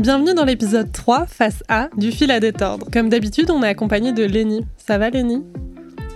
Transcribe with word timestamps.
Bienvenue 0.00 0.34
dans 0.34 0.44
l'épisode 0.44 0.90
3, 0.90 1.26
face 1.26 1.62
A, 1.68 1.88
du 1.96 2.10
fil 2.10 2.32
à 2.32 2.40
détordre. 2.40 2.86
Comme 2.92 3.08
d'habitude, 3.08 3.52
on 3.52 3.62
est 3.62 3.68
accompagné 3.68 4.12
de 4.12 4.24
Lenny. 4.24 4.66
Ça 4.76 4.98
va 4.98 5.10
Lenny? 5.10 5.44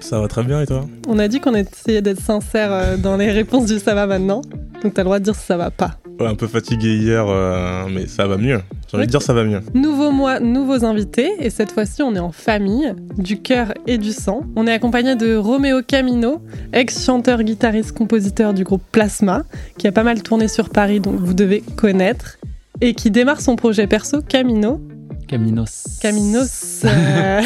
Ça 0.01 0.19
va 0.21 0.27
très 0.27 0.43
bien 0.43 0.61
et 0.63 0.67
toi? 0.67 0.87
On 1.07 1.21
a 1.21 1.29
dit 1.29 1.39
qu'on 1.39 1.55
essayait 1.55 2.03
d'être 2.03 2.21
sincère 2.21 2.73
euh, 2.73 2.97
dans 2.97 3.17
les 3.17 3.31
réponses 3.31 3.67
du 3.67 3.79
ça 3.79 3.95
va 3.95 4.09
maintenant. 4.09 4.41
Donc 4.83 4.95
t'as 4.95 5.03
le 5.03 5.05
droit 5.05 5.21
de 5.21 5.25
dire 5.25 5.37
si 5.37 5.47
ça 5.47 5.57
va 5.57 5.71
pas. 5.71 5.93
Ouais, 6.21 6.27
un 6.27 6.35
peu 6.35 6.47
fatigué 6.47 6.97
hier, 6.97 7.25
euh, 7.29 7.87
mais 7.91 8.07
ça 8.07 8.27
va 8.27 8.37
mieux. 8.37 8.61
J'ai 8.91 8.97
envie 8.99 9.07
de 9.07 9.11
dire 9.11 9.23
ça 9.23 9.33
va 9.33 9.43
mieux. 9.43 9.61
Nouveau 9.73 10.11
mois, 10.11 10.39
nouveaux 10.39 10.85
invités. 10.85 11.31
Et 11.41 11.49
cette 11.49 11.73
fois-ci, 11.73 12.03
on 12.03 12.15
est 12.15 12.21
en 12.21 12.31
famille, 12.31 12.95
du 13.17 13.41
cœur 13.41 13.73
et 13.87 13.97
du 13.97 14.13
sang. 14.13 14.43
On 14.55 14.67
est 14.67 14.73
accompagné 14.73 15.17
de 15.17 15.35
Roméo 15.35 15.81
Camino, 15.83 16.43
ex-chanteur, 16.75 17.43
guitariste, 17.43 17.93
compositeur 17.93 18.53
du 18.53 18.65
groupe 18.65 18.83
Plasma, 18.93 19.45
qui 19.79 19.89
a 19.89 19.93
pas 19.93 20.03
mal 20.03 20.23
tourné 20.23 20.47
sur 20.49 20.69
Paris, 20.69 21.01
donc 21.01 21.15
vous 21.15 21.33
devez 21.33 21.63
connaître. 21.77 22.37
Et 22.83 22.93
qui 22.93 23.11
démarre 23.11 23.41
son 23.41 23.57
projet 23.57 23.87
perso, 23.87 24.21
Camino. 24.21 24.79
Caminos. 25.27 25.99
Caminos. 26.03 26.83
euh, 26.85 27.41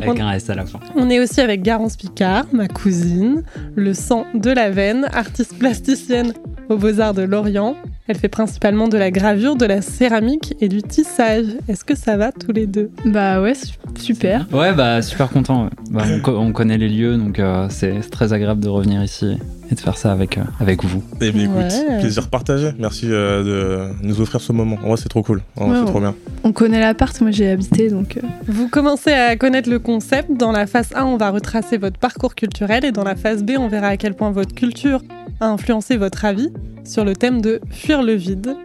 Avec 0.00 0.20
un 0.20 0.30
S 0.32 0.48
à 0.50 0.54
la 0.54 0.66
fin. 0.66 0.78
On 0.94 1.08
est 1.10 1.18
aussi 1.18 1.40
avec 1.40 1.62
Garance 1.62 1.96
Picard, 1.96 2.44
ma 2.52 2.68
cousine, 2.68 3.42
le 3.74 3.94
sang 3.94 4.26
de 4.34 4.50
la 4.50 4.70
veine, 4.70 5.08
artiste 5.12 5.58
plasticienne 5.58 6.34
aux 6.72 6.76
Beaux-Arts 6.76 7.14
de 7.14 7.22
Lorient. 7.22 7.76
Elle 8.08 8.16
fait 8.18 8.28
principalement 8.28 8.88
de 8.88 8.96
la 8.98 9.10
gravure, 9.10 9.54
de 9.56 9.64
la 9.64 9.80
céramique 9.80 10.54
et 10.60 10.68
du 10.68 10.82
tissage. 10.82 11.44
Est-ce 11.68 11.84
que 11.84 11.94
ça 11.94 12.16
va 12.16 12.32
tous 12.32 12.52
les 12.52 12.66
deux? 12.66 12.90
Bah 13.04 13.40
ouais, 13.40 13.54
su- 13.54 13.74
super. 13.98 14.46
Ouais, 14.52 14.72
bah 14.72 15.00
super 15.02 15.28
content. 15.30 15.64
ouais. 15.64 15.70
Bah, 15.90 16.02
on, 16.12 16.20
co- 16.20 16.36
on 16.36 16.52
connaît 16.52 16.78
les 16.78 16.88
lieux, 16.88 17.16
donc 17.16 17.38
euh, 17.38 17.66
c'est 17.70 18.00
très 18.10 18.32
agréable 18.32 18.60
de 18.60 18.68
revenir 18.68 19.02
ici 19.04 19.38
et 19.70 19.74
de 19.74 19.80
faire 19.80 19.96
ça 19.96 20.10
avec, 20.12 20.36
euh, 20.36 20.42
avec 20.60 20.84
vous. 20.84 21.02
Eh 21.20 21.30
bien 21.30 21.44
écoute, 21.44 21.56
Ouais. 21.88 22.00
plaisir 22.00 22.28
partagé. 22.28 22.70
Merci 22.78 23.06
euh, 23.08 23.88
de 24.02 24.06
nous 24.06 24.20
offrir 24.20 24.40
ce 24.40 24.52
moment. 24.52 24.76
En 24.82 24.88
vrai, 24.88 24.96
c'est 24.96 25.08
trop 25.08 25.22
cool. 25.22 25.40
Ouais, 25.56 25.66
c'est 25.78 25.86
trop 25.86 26.00
bien. 26.00 26.14
On 26.44 26.52
connaît 26.52 26.80
l'appart, 26.80 27.18
moi 27.20 27.30
j'ai 27.30 27.48
habité 27.50 27.88
donc. 27.88 28.16
euh, 28.16 28.26
Vous 28.48 28.68
commencez 28.68 29.12
à 29.12 29.36
connaître 29.36 29.70
le 29.70 29.78
concept. 29.78 30.30
Dans 30.36 30.50
la 30.52 30.66
phase 30.66 30.88
1, 30.94 31.04
on 31.04 31.16
va 31.16 31.30
retracer 31.30 31.76
votre 31.78 31.98
parcours 31.98 32.34
culturel 32.34 32.84
et 32.84 32.90
dans 32.92 33.04
la 33.04 33.14
phase 33.14 33.44
B, 33.44 33.52
on 33.58 33.68
verra 33.68 33.88
à 33.88 33.96
quel 33.96 34.14
point 34.14 34.30
votre 34.32 34.54
culture 34.54 35.00
a 35.40 35.46
influencé 35.46 35.96
votre 35.96 36.24
avis 36.24 36.50
sur 36.84 37.04
le 37.04 37.14
thème 37.14 37.40
de 37.40 37.60
fuir 37.70 38.02
le 38.02 38.14
vide. 38.14 38.56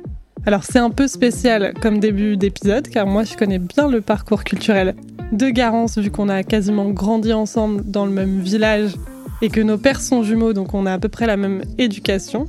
Alors 0.45 0.63
c'est 0.63 0.79
un 0.79 0.89
peu 0.89 1.07
spécial 1.07 1.73
comme 1.81 1.99
début 1.99 2.37
d'épisode 2.37 2.87
car 2.87 3.05
moi 3.05 3.23
je 3.23 3.35
connais 3.35 3.59
bien 3.59 3.89
le 3.89 4.01
parcours 4.01 4.43
culturel 4.43 4.95
de 5.31 5.49
Garance 5.49 5.97
vu 5.97 6.09
qu'on 6.09 6.29
a 6.29 6.43
quasiment 6.43 6.89
grandi 6.89 7.33
ensemble 7.33 7.83
dans 7.89 8.05
le 8.05 8.11
même 8.11 8.39
village 8.39 8.95
et 9.41 9.49
que 9.49 9.59
nos 9.59 9.77
pères 9.77 10.01
sont 10.01 10.23
jumeaux 10.23 10.53
donc 10.53 10.73
on 10.73 10.85
a 10.85 10.93
à 10.93 10.99
peu 10.99 11.09
près 11.09 11.27
la 11.27 11.37
même 11.37 11.63
éducation. 11.77 12.47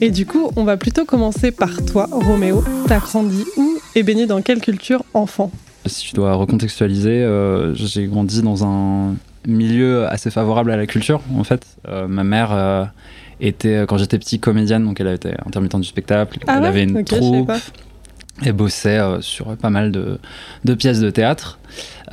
Et 0.00 0.10
du 0.10 0.26
coup, 0.26 0.50
on 0.56 0.64
va 0.64 0.76
plutôt 0.76 1.04
commencer 1.04 1.52
par 1.52 1.84
toi, 1.84 2.08
Roméo. 2.10 2.64
T'as 2.88 2.98
grandi 2.98 3.44
où 3.56 3.78
et 3.94 4.02
baigné 4.02 4.26
dans 4.26 4.42
quelle 4.42 4.60
culture 4.60 5.04
enfant? 5.14 5.52
Si 5.86 6.08
je 6.08 6.14
dois 6.14 6.34
recontextualiser, 6.34 7.22
euh, 7.22 7.74
j'ai 7.74 8.06
grandi 8.06 8.42
dans 8.42 8.64
un 8.64 9.14
milieu 9.46 10.06
assez 10.08 10.30
favorable 10.30 10.72
à 10.72 10.76
la 10.76 10.86
culture, 10.86 11.20
en 11.36 11.44
fait. 11.44 11.64
Euh, 11.88 12.08
ma 12.08 12.24
mère 12.24 12.52
euh, 12.52 12.84
était, 13.46 13.84
quand 13.88 13.96
j'étais 13.98 14.18
petit, 14.18 14.38
comédienne, 14.40 14.84
donc 14.84 15.00
elle 15.00 15.08
était 15.08 15.34
intermittente 15.46 15.80
du 15.82 15.88
spectacle. 15.88 16.38
Ah 16.46 16.54
elle 16.56 16.62
ouais 16.62 16.68
avait 16.68 16.82
une 16.84 16.98
Ok, 16.98 17.06
je 17.10 17.14
savais 17.14 17.20
troupe. 17.20 17.52
Elle 18.44 18.52
bossait 18.52 18.98
euh, 18.98 19.20
sur 19.20 19.56
pas 19.56 19.70
mal 19.70 19.92
de, 19.92 20.18
de 20.64 20.74
pièces 20.74 20.98
de 21.00 21.10
théâtre. 21.10 21.58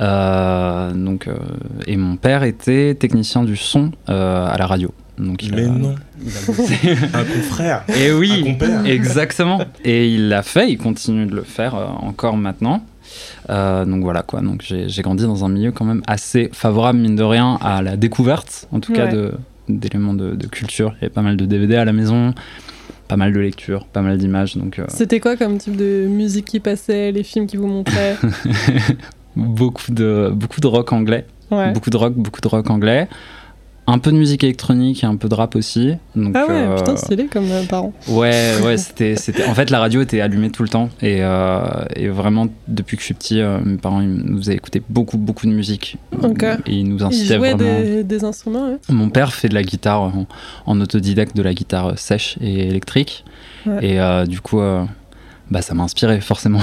Euh, 0.00 0.92
donc, 0.92 1.26
euh, 1.28 1.34
et 1.86 1.96
mon 1.96 2.16
père 2.16 2.42
était 2.44 2.94
technicien 2.94 3.42
du 3.44 3.56
son 3.56 3.90
euh, 4.08 4.46
à 4.46 4.56
la 4.56 4.66
radio. 4.66 4.92
Donc, 5.18 5.42
il 5.42 5.54
Mais 5.54 5.64
a- 5.64 5.68
non, 5.68 5.94
il 6.24 6.30
a 7.14 7.18
un 7.18 7.24
confrère. 7.24 7.84
Et 7.96 8.10
Un 8.10 8.14
oui, 8.16 8.42
compère. 8.44 8.86
exactement. 8.86 9.60
Et 9.84 10.08
il 10.12 10.28
l'a 10.28 10.42
fait, 10.42 10.70
il 10.70 10.78
continue 10.78 11.26
de 11.26 11.34
le 11.34 11.42
faire 11.42 11.74
euh, 11.74 11.86
encore 11.86 12.36
maintenant. 12.36 12.84
Euh, 13.50 13.84
donc 13.84 14.02
voilà 14.04 14.22
quoi. 14.22 14.40
Donc 14.40 14.62
j'ai 14.64 15.02
grandi 15.02 15.24
dans 15.24 15.44
un 15.44 15.48
milieu 15.48 15.70
quand 15.72 15.84
même 15.84 16.02
assez 16.06 16.48
favorable 16.52 16.98
mine 17.00 17.16
de 17.16 17.22
rien 17.24 17.58
à 17.60 17.82
la 17.82 17.96
découverte, 17.96 18.68
en 18.72 18.80
tout 18.80 18.92
cas 18.92 19.08
de 19.08 19.34
d'éléments 19.68 20.14
de, 20.14 20.34
de 20.34 20.46
culture. 20.46 20.94
Il 20.98 21.02
y 21.02 21.04
avait 21.06 21.14
pas 21.14 21.22
mal 21.22 21.36
de 21.36 21.44
DVD 21.46 21.76
à 21.76 21.84
la 21.84 21.92
maison, 21.92 22.34
pas 23.08 23.16
mal 23.16 23.32
de 23.32 23.40
lectures, 23.40 23.86
pas 23.86 24.02
mal 24.02 24.18
d'images. 24.18 24.56
Donc 24.56 24.78
euh, 24.78 24.84
C'était 24.88 25.20
quoi 25.20 25.36
comme 25.36 25.58
type 25.58 25.76
de 25.76 26.06
musique 26.08 26.46
qui 26.46 26.60
passait, 26.60 27.12
les 27.12 27.22
films 27.22 27.46
qui 27.46 27.56
vous 27.56 27.66
montraient 27.68 28.16
beaucoup 29.36 29.90
de 29.92 30.30
beaucoup 30.34 30.60
de 30.60 30.66
rock 30.66 30.92
anglais, 30.92 31.26
Ouais. 31.50 31.72
beaucoup 31.72 31.90
de 31.90 31.96
rock, 31.96 32.14
beaucoup 32.14 32.40
de 32.40 32.48
rock 32.48 32.70
anglais. 32.70 33.08
Un 33.88 33.98
peu 33.98 34.12
de 34.12 34.16
musique 34.16 34.44
électronique 34.44 35.02
et 35.02 35.06
un 35.08 35.16
peu 35.16 35.28
de 35.28 35.34
rap 35.34 35.56
aussi. 35.56 35.94
Donc, 36.14 36.36
Ah 36.36 36.46
ouais, 36.46 36.52
euh, 36.54 36.76
putain, 36.76 36.96
stylé 36.96 37.26
comme 37.26 37.50
euh, 37.50 37.64
parent. 37.64 37.92
Ouais, 38.06 38.52
ouais, 38.64 38.76
c'était, 38.78 39.16
c'était. 39.16 39.44
En 39.46 39.54
fait, 39.54 39.70
la 39.70 39.80
radio 39.80 40.00
était 40.02 40.20
allumée 40.20 40.50
tout 40.50 40.62
le 40.62 40.68
temps 40.68 40.88
et, 41.02 41.18
euh, 41.20 41.60
et 41.96 42.06
vraiment 42.08 42.46
depuis 42.68 42.96
que 42.96 43.00
je 43.00 43.06
suis 43.06 43.14
petit, 43.14 43.40
euh, 43.40 43.58
mes 43.64 43.78
parents 43.78 44.00
ils 44.00 44.08
nous 44.08 44.38
faisaient 44.38 44.54
écouter 44.54 44.80
beaucoup, 44.88 45.18
beaucoup 45.18 45.46
de 45.46 45.52
musique 45.52 45.96
Ok. 46.22 46.44
et 46.44 46.72
ils 46.72 46.88
nous 46.88 46.98
Ils 46.98 47.02
incitaient 47.04 47.36
jouaient 47.38 47.54
vraiment. 47.54 47.80
des, 47.80 48.04
des 48.04 48.24
instruments, 48.24 48.68
ouais. 48.68 48.78
Mon 48.88 49.10
père 49.10 49.32
fait 49.32 49.48
de 49.48 49.54
la 49.54 49.64
guitare 49.64 50.00
en, 50.02 50.26
en 50.66 50.80
autodidacte, 50.80 51.34
de 51.36 51.42
la 51.42 51.52
guitare 51.52 51.98
sèche 51.98 52.38
et 52.40 52.68
électrique, 52.68 53.24
Ouais. 53.66 53.78
et 53.94 54.00
euh, 54.00 54.26
du 54.26 54.40
coup, 54.40 54.60
euh, 54.60 54.84
bah, 55.50 55.60
ça 55.60 55.74
m'a 55.74 55.82
inspiré 55.82 56.20
forcément. 56.20 56.60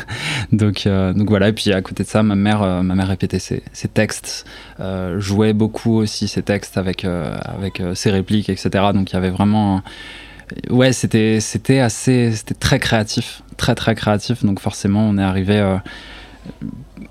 donc, 0.52 0.86
euh, 0.86 1.12
donc 1.12 1.28
voilà. 1.28 1.48
Et 1.48 1.52
puis 1.52 1.72
à 1.72 1.80
côté 1.82 2.02
de 2.04 2.08
ça, 2.08 2.22
ma 2.22 2.34
mère, 2.34 2.62
euh, 2.62 2.82
ma 2.82 2.94
mère 2.94 3.08
répétait 3.08 3.38
ses, 3.38 3.62
textes, 3.92 4.44
euh, 4.80 5.20
jouait 5.20 5.52
beaucoup 5.52 5.96
aussi 5.96 6.26
ses 6.28 6.42
textes 6.42 6.76
avec 6.76 7.04
avec 7.04 7.82
ses 7.94 8.10
répliques, 8.10 8.48
etc. 8.48 8.70
Donc 8.92 9.10
il 9.10 9.14
y 9.14 9.16
avait 9.16 9.30
vraiment, 9.30 9.82
ouais, 10.70 10.92
c'était 10.92 11.38
c'était 11.40 11.78
assez, 11.78 12.32
c'était 12.32 12.54
très 12.54 12.78
créatif, 12.80 13.42
très 13.56 13.74
très 13.74 13.94
créatif. 13.94 14.44
Donc 14.44 14.60
forcément, 14.60 15.06
on 15.08 15.18
est 15.18 15.22
arrivé. 15.22 15.60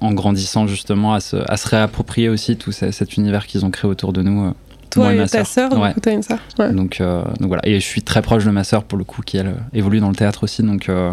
en 0.02 0.14
grandissant 0.14 0.68
justement 0.68 1.14
à 1.14 1.20
se, 1.20 1.38
à 1.52 1.58
se 1.58 1.68
réapproprier 1.70 2.30
aussi 2.30 2.56
tout 2.58 2.72
ce- 2.72 2.92
cet 2.92 3.18
univers 3.18 3.48
qu'ils 3.48 3.66
ont 3.66 3.72
créé 3.72 3.90
autour 3.90 4.14
de 4.14 4.22
nous. 4.22 4.54
Toi 4.94 5.14
moi 5.14 5.14
et, 5.26 5.28
ta 5.28 5.44
sœur. 5.44 5.72
sœur, 5.72 5.80
Ouais. 5.80 5.94
une 6.14 6.24
sœur? 6.24 6.40
Ouais. 6.60 6.72
Donc, 6.74 7.02
euh, 7.02 7.24
donc 7.40 7.48
voilà. 7.48 7.68
Et 7.68 7.76
je 7.80 7.86
suis 7.86 8.02
très 8.02 8.22
proche 8.22 8.46
de 8.46 8.52
ma 8.52 8.64
sœur 8.64 8.84
pour 8.84 8.98
le 8.98 9.04
coup, 9.04 9.22
qui 9.22 9.38
elle 9.38 9.56
évolue 9.74 10.00
dans 10.00 10.10
le 10.10 10.16
théâtre 10.16 10.44
aussi. 10.44 10.64
Donc 10.64 10.90
euh, 10.90 11.12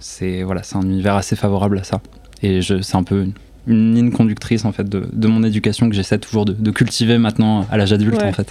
c'est 0.00 0.42
voilà, 0.42 0.62
c'est 0.62 0.76
un 0.76 0.82
univers 0.82 1.14
assez 1.16 1.36
favorable 1.36 1.78
à 1.78 1.84
ça. 1.84 2.00
Et 2.42 2.60
c'est 2.62 2.96
un 2.96 3.04
peu 3.04 3.22
une, 3.22 3.32
une 3.66 3.94
ligne 3.94 4.10
conductrice 4.10 4.64
en 4.64 4.72
fait 4.72 4.88
de, 4.88 5.08
de 5.12 5.28
mon 5.28 5.44
éducation 5.44 5.88
que 5.88 5.94
j'essaie 5.94 6.18
toujours 6.18 6.44
de, 6.44 6.52
de 6.52 6.70
cultiver 6.72 7.18
maintenant 7.18 7.66
à 7.70 7.76
l'âge 7.76 7.92
adulte 7.92 8.16
Ouais. 8.20 8.28
en 8.28 8.32
fait. 8.32 8.50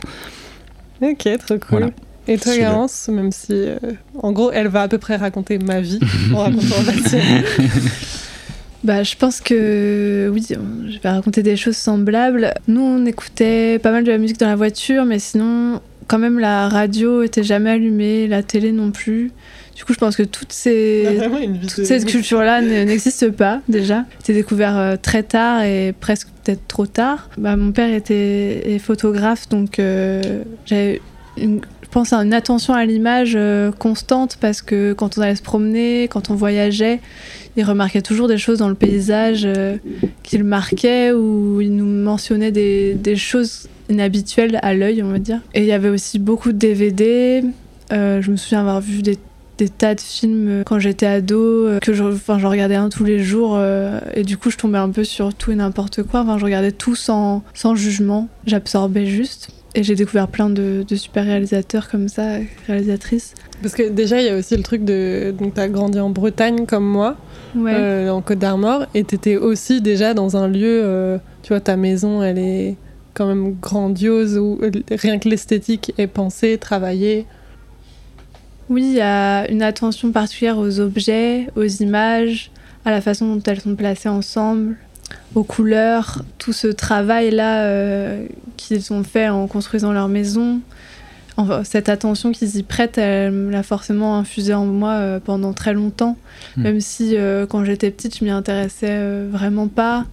Ok, 1.02 1.28
trop 1.40 1.56
cool. 1.58 1.60
Voilà. 1.70 1.88
Et 2.28 2.38
toi. 2.38 2.56
Garance, 2.56 3.10
même 3.12 3.32
si, 3.32 3.48
euh, 3.52 3.78
en 4.22 4.32
gros, 4.32 4.52
elle 4.52 4.68
va 4.68 4.84
à 4.84 4.88
peu 4.88 5.00
près 5.00 5.16
raconter 5.16 5.58
ma 5.58 5.82
vie 5.82 6.00
en 6.34 6.38
racontant 6.44 6.76
la. 6.86 6.94
Bah 8.84 9.04
je 9.04 9.16
pense 9.16 9.42
que 9.42 10.30
oui, 10.34 10.46
je 10.50 11.00
vais 11.00 11.10
raconter 11.10 11.44
des 11.44 11.56
choses 11.56 11.78
semblables. 11.78 12.54
Nous 12.68 12.82
on 12.82 13.06
écoutait 13.06 13.78
pas 13.80 13.92
mal 13.92 14.04
de 14.04 14.12
la 14.12 14.18
musique 14.18 14.40
dans 14.40 14.48
la 14.48 14.56
voiture, 14.56 15.06
mais 15.06 15.20
sinon 15.20 15.82
quand 16.08 16.18
même 16.18 16.40
la 16.40 16.68
radio 16.68 17.22
était 17.22 17.44
jamais 17.44 17.70
allumée, 17.70 18.28
la 18.28 18.42
télé 18.44 18.72
non 18.72 18.90
plus. 18.92 19.32
Du 19.76 19.86
coup 19.86 19.94
je 19.94 20.00
pense 20.00 20.16
que 20.16 20.24
toutes 20.24 20.52
ces 20.52 21.04
Vraiment 21.16 21.38
une 21.40 21.58
vie 21.58 21.68
toute 21.68 21.80
de- 21.82 21.86
cette 21.86 22.06
culture-là 22.06 22.62
ne- 22.62 22.84
n'existe 22.84 23.30
pas 23.32 23.62
déjà. 23.70 24.06
C'était 24.20 24.34
découvert 24.34 24.78
euh, 24.78 24.96
très 25.00 25.24
tard 25.24 25.64
et 25.64 25.94
presque 26.00 26.28
peut-être 26.44 26.68
trop 26.68 26.88
tard. 26.88 27.30
Bah, 27.38 27.56
mon 27.56 27.72
père 27.72 27.94
était 27.94 28.74
est 28.74 28.80
photographe, 28.80 29.48
donc 29.50 29.78
euh, 29.80 30.42
j'avais, 30.66 31.02
je 31.38 31.90
pense, 31.90 32.14
une 32.14 32.34
attention 32.34 32.74
à 32.74 32.86
l'image 32.86 33.34
euh, 33.36 33.72
constante 33.72 34.38
parce 34.40 34.62
que 34.62 34.94
quand 34.94 35.18
on 35.18 35.22
allait 35.22 35.36
se 35.36 35.42
promener, 35.42 36.08
quand 36.08 36.30
on 36.30 36.36
voyageait, 36.36 37.00
il 37.58 37.64
remarquait 37.64 38.02
toujours 38.02 38.28
des 38.28 38.38
choses 38.38 38.60
dans 38.60 38.70
le 38.70 38.76
paysage 38.76 39.44
euh, 39.46 39.78
qui 40.24 40.38
le 40.38 40.44
marquaient 40.44 41.12
ou 41.12 41.60
il 41.62 41.76
nous 41.76 41.86
mentionnait 41.86 42.52
des, 42.52 42.94
des 42.94 43.16
choses 43.16 43.68
inhabituelles 43.90 44.60
à 44.62 44.74
l'œil, 44.74 45.04
on 45.04 45.10
va 45.10 45.20
dire. 45.20 45.42
Et 45.54 45.62
il 45.62 45.66
y 45.66 45.74
avait 45.74 45.90
aussi 45.90 46.18
beaucoup 46.18 46.52
de 46.52 46.58
DVD. 46.58 47.44
Euh, 47.92 48.22
je 48.22 48.32
me 48.32 48.38
souviens 48.38 48.62
avoir 48.62 48.80
vu 48.80 49.02
des 49.02 49.18
des 49.62 49.70
tas 49.70 49.94
de 49.94 50.02
films 50.02 50.48
euh, 50.50 50.64
quand 50.66 50.80
j'étais 50.80 51.06
ado 51.06 51.40
euh, 51.40 51.80
que 51.80 51.94
je, 51.94 52.04
enfin, 52.04 52.40
je 52.40 52.48
regardais 52.48 52.74
un 52.76 52.90
tous 52.90 53.04
les 53.04 53.20
jours 53.24 53.54
euh, 53.56 54.00
et 54.16 54.24
du 54.24 54.36
coup 54.36 54.50
je 54.50 54.58
tombais 54.58 54.80
un 54.80 54.90
peu 54.90 55.04
sur 55.04 55.34
tout 55.36 55.52
et 55.52 55.56
n'importe 55.56 56.02
quoi. 56.02 56.22
Enfin, 56.22 56.40
je 56.40 56.46
regardais 56.46 56.72
tout 56.72 56.96
sans, 56.96 57.44
sans 57.54 57.76
jugement, 57.76 58.28
j'absorbais 58.48 59.06
juste. 59.06 59.50
Et 59.76 59.84
j'ai 59.84 59.96
découvert 59.96 60.28
plein 60.28 60.50
de, 60.50 60.84
de 60.86 60.96
super 60.96 61.24
réalisateurs 61.24 61.90
comme 61.90 62.10
ça, 62.10 62.24
réalisatrices. 62.68 63.36
Parce 63.62 63.74
que 63.74 63.88
déjà, 63.88 64.20
il 64.20 64.26
y 64.26 64.30
a 64.30 64.36
aussi 64.36 64.58
le 64.58 64.64
truc 64.64 64.84
de. 64.84 65.34
Donc, 65.40 65.54
t'as 65.54 65.70
grandi 65.70 65.98
en 66.00 66.10
Bretagne 66.10 66.66
comme 66.66 66.84
moi, 66.86 67.16
Ouais. 67.56 67.72
euh, 67.74 68.10
en 68.10 68.22
Côte 68.22 68.40
d'Armor, 68.40 68.86
et 68.96 69.06
t'étais 69.06 69.38
aussi 69.38 69.80
déjà 69.80 70.14
dans 70.14 70.36
un 70.36 70.50
lieu. 70.50 70.82
euh, 70.84 71.18
tu 71.44 71.54
vois, 71.54 71.62
ta 71.62 71.78
maison, 71.78 72.22
elle 72.22 72.38
est 72.38 72.76
quand 73.14 73.26
même 73.28 73.56
grandiose, 73.62 74.38
où 74.38 74.60
rien 74.92 75.20
que 75.20 75.30
l'esthétique 75.30 75.94
est 75.98 76.08
pensée, 76.08 76.58
travaillée. 76.58 77.26
Oui, 78.72 78.84
il 78.84 78.94
y 78.94 79.02
a 79.02 79.52
une 79.52 79.64
attention 79.64 80.14
particulière 80.14 80.58
aux 80.58 80.80
objets, 80.80 81.50
aux 81.58 81.66
images, 81.66 82.52
à 82.86 82.92
la 82.92 83.02
façon 83.02 83.36
dont 83.36 83.44
elles 83.46 83.60
sont 83.60 83.76
placées 83.76 84.08
ensemble, 84.08 84.78
aux 85.36 85.44
couleurs, 85.44 86.24
tout 86.38 86.54
ce 86.54 86.68
travail-là 86.68 87.66
euh, 87.66 88.26
qu'ils 88.56 88.94
ont 88.94 89.04
fait 89.04 89.28
en 89.28 89.46
construisant 89.48 89.92
leur 89.92 90.08
maison, 90.08 90.62
enfin, 91.36 91.66
cette 91.66 91.90
attention 91.90 92.32
qu'ils 92.32 92.56
y 92.56 92.64
prêtent, 92.64 92.98
elle 92.98 93.34
me 93.34 93.52
l'a 93.52 93.64
forcément 93.64 94.18
infusée 94.18 94.54
en 94.54 94.66
moi 94.66 94.92
euh, 94.92 95.20
pendant 95.20 95.52
très 95.52 95.74
longtemps. 95.74 96.16
Mm. 96.56 96.62
Même 96.62 96.80
si 96.80 97.18
euh, 97.18 97.46
quand 97.46 97.66
j'étais 97.66 97.92
petite, 97.92 98.18
je 98.18 98.24
m'y 98.24 98.32
intéressais 98.32 99.26
vraiment 99.30 99.68
pas. 99.68 100.06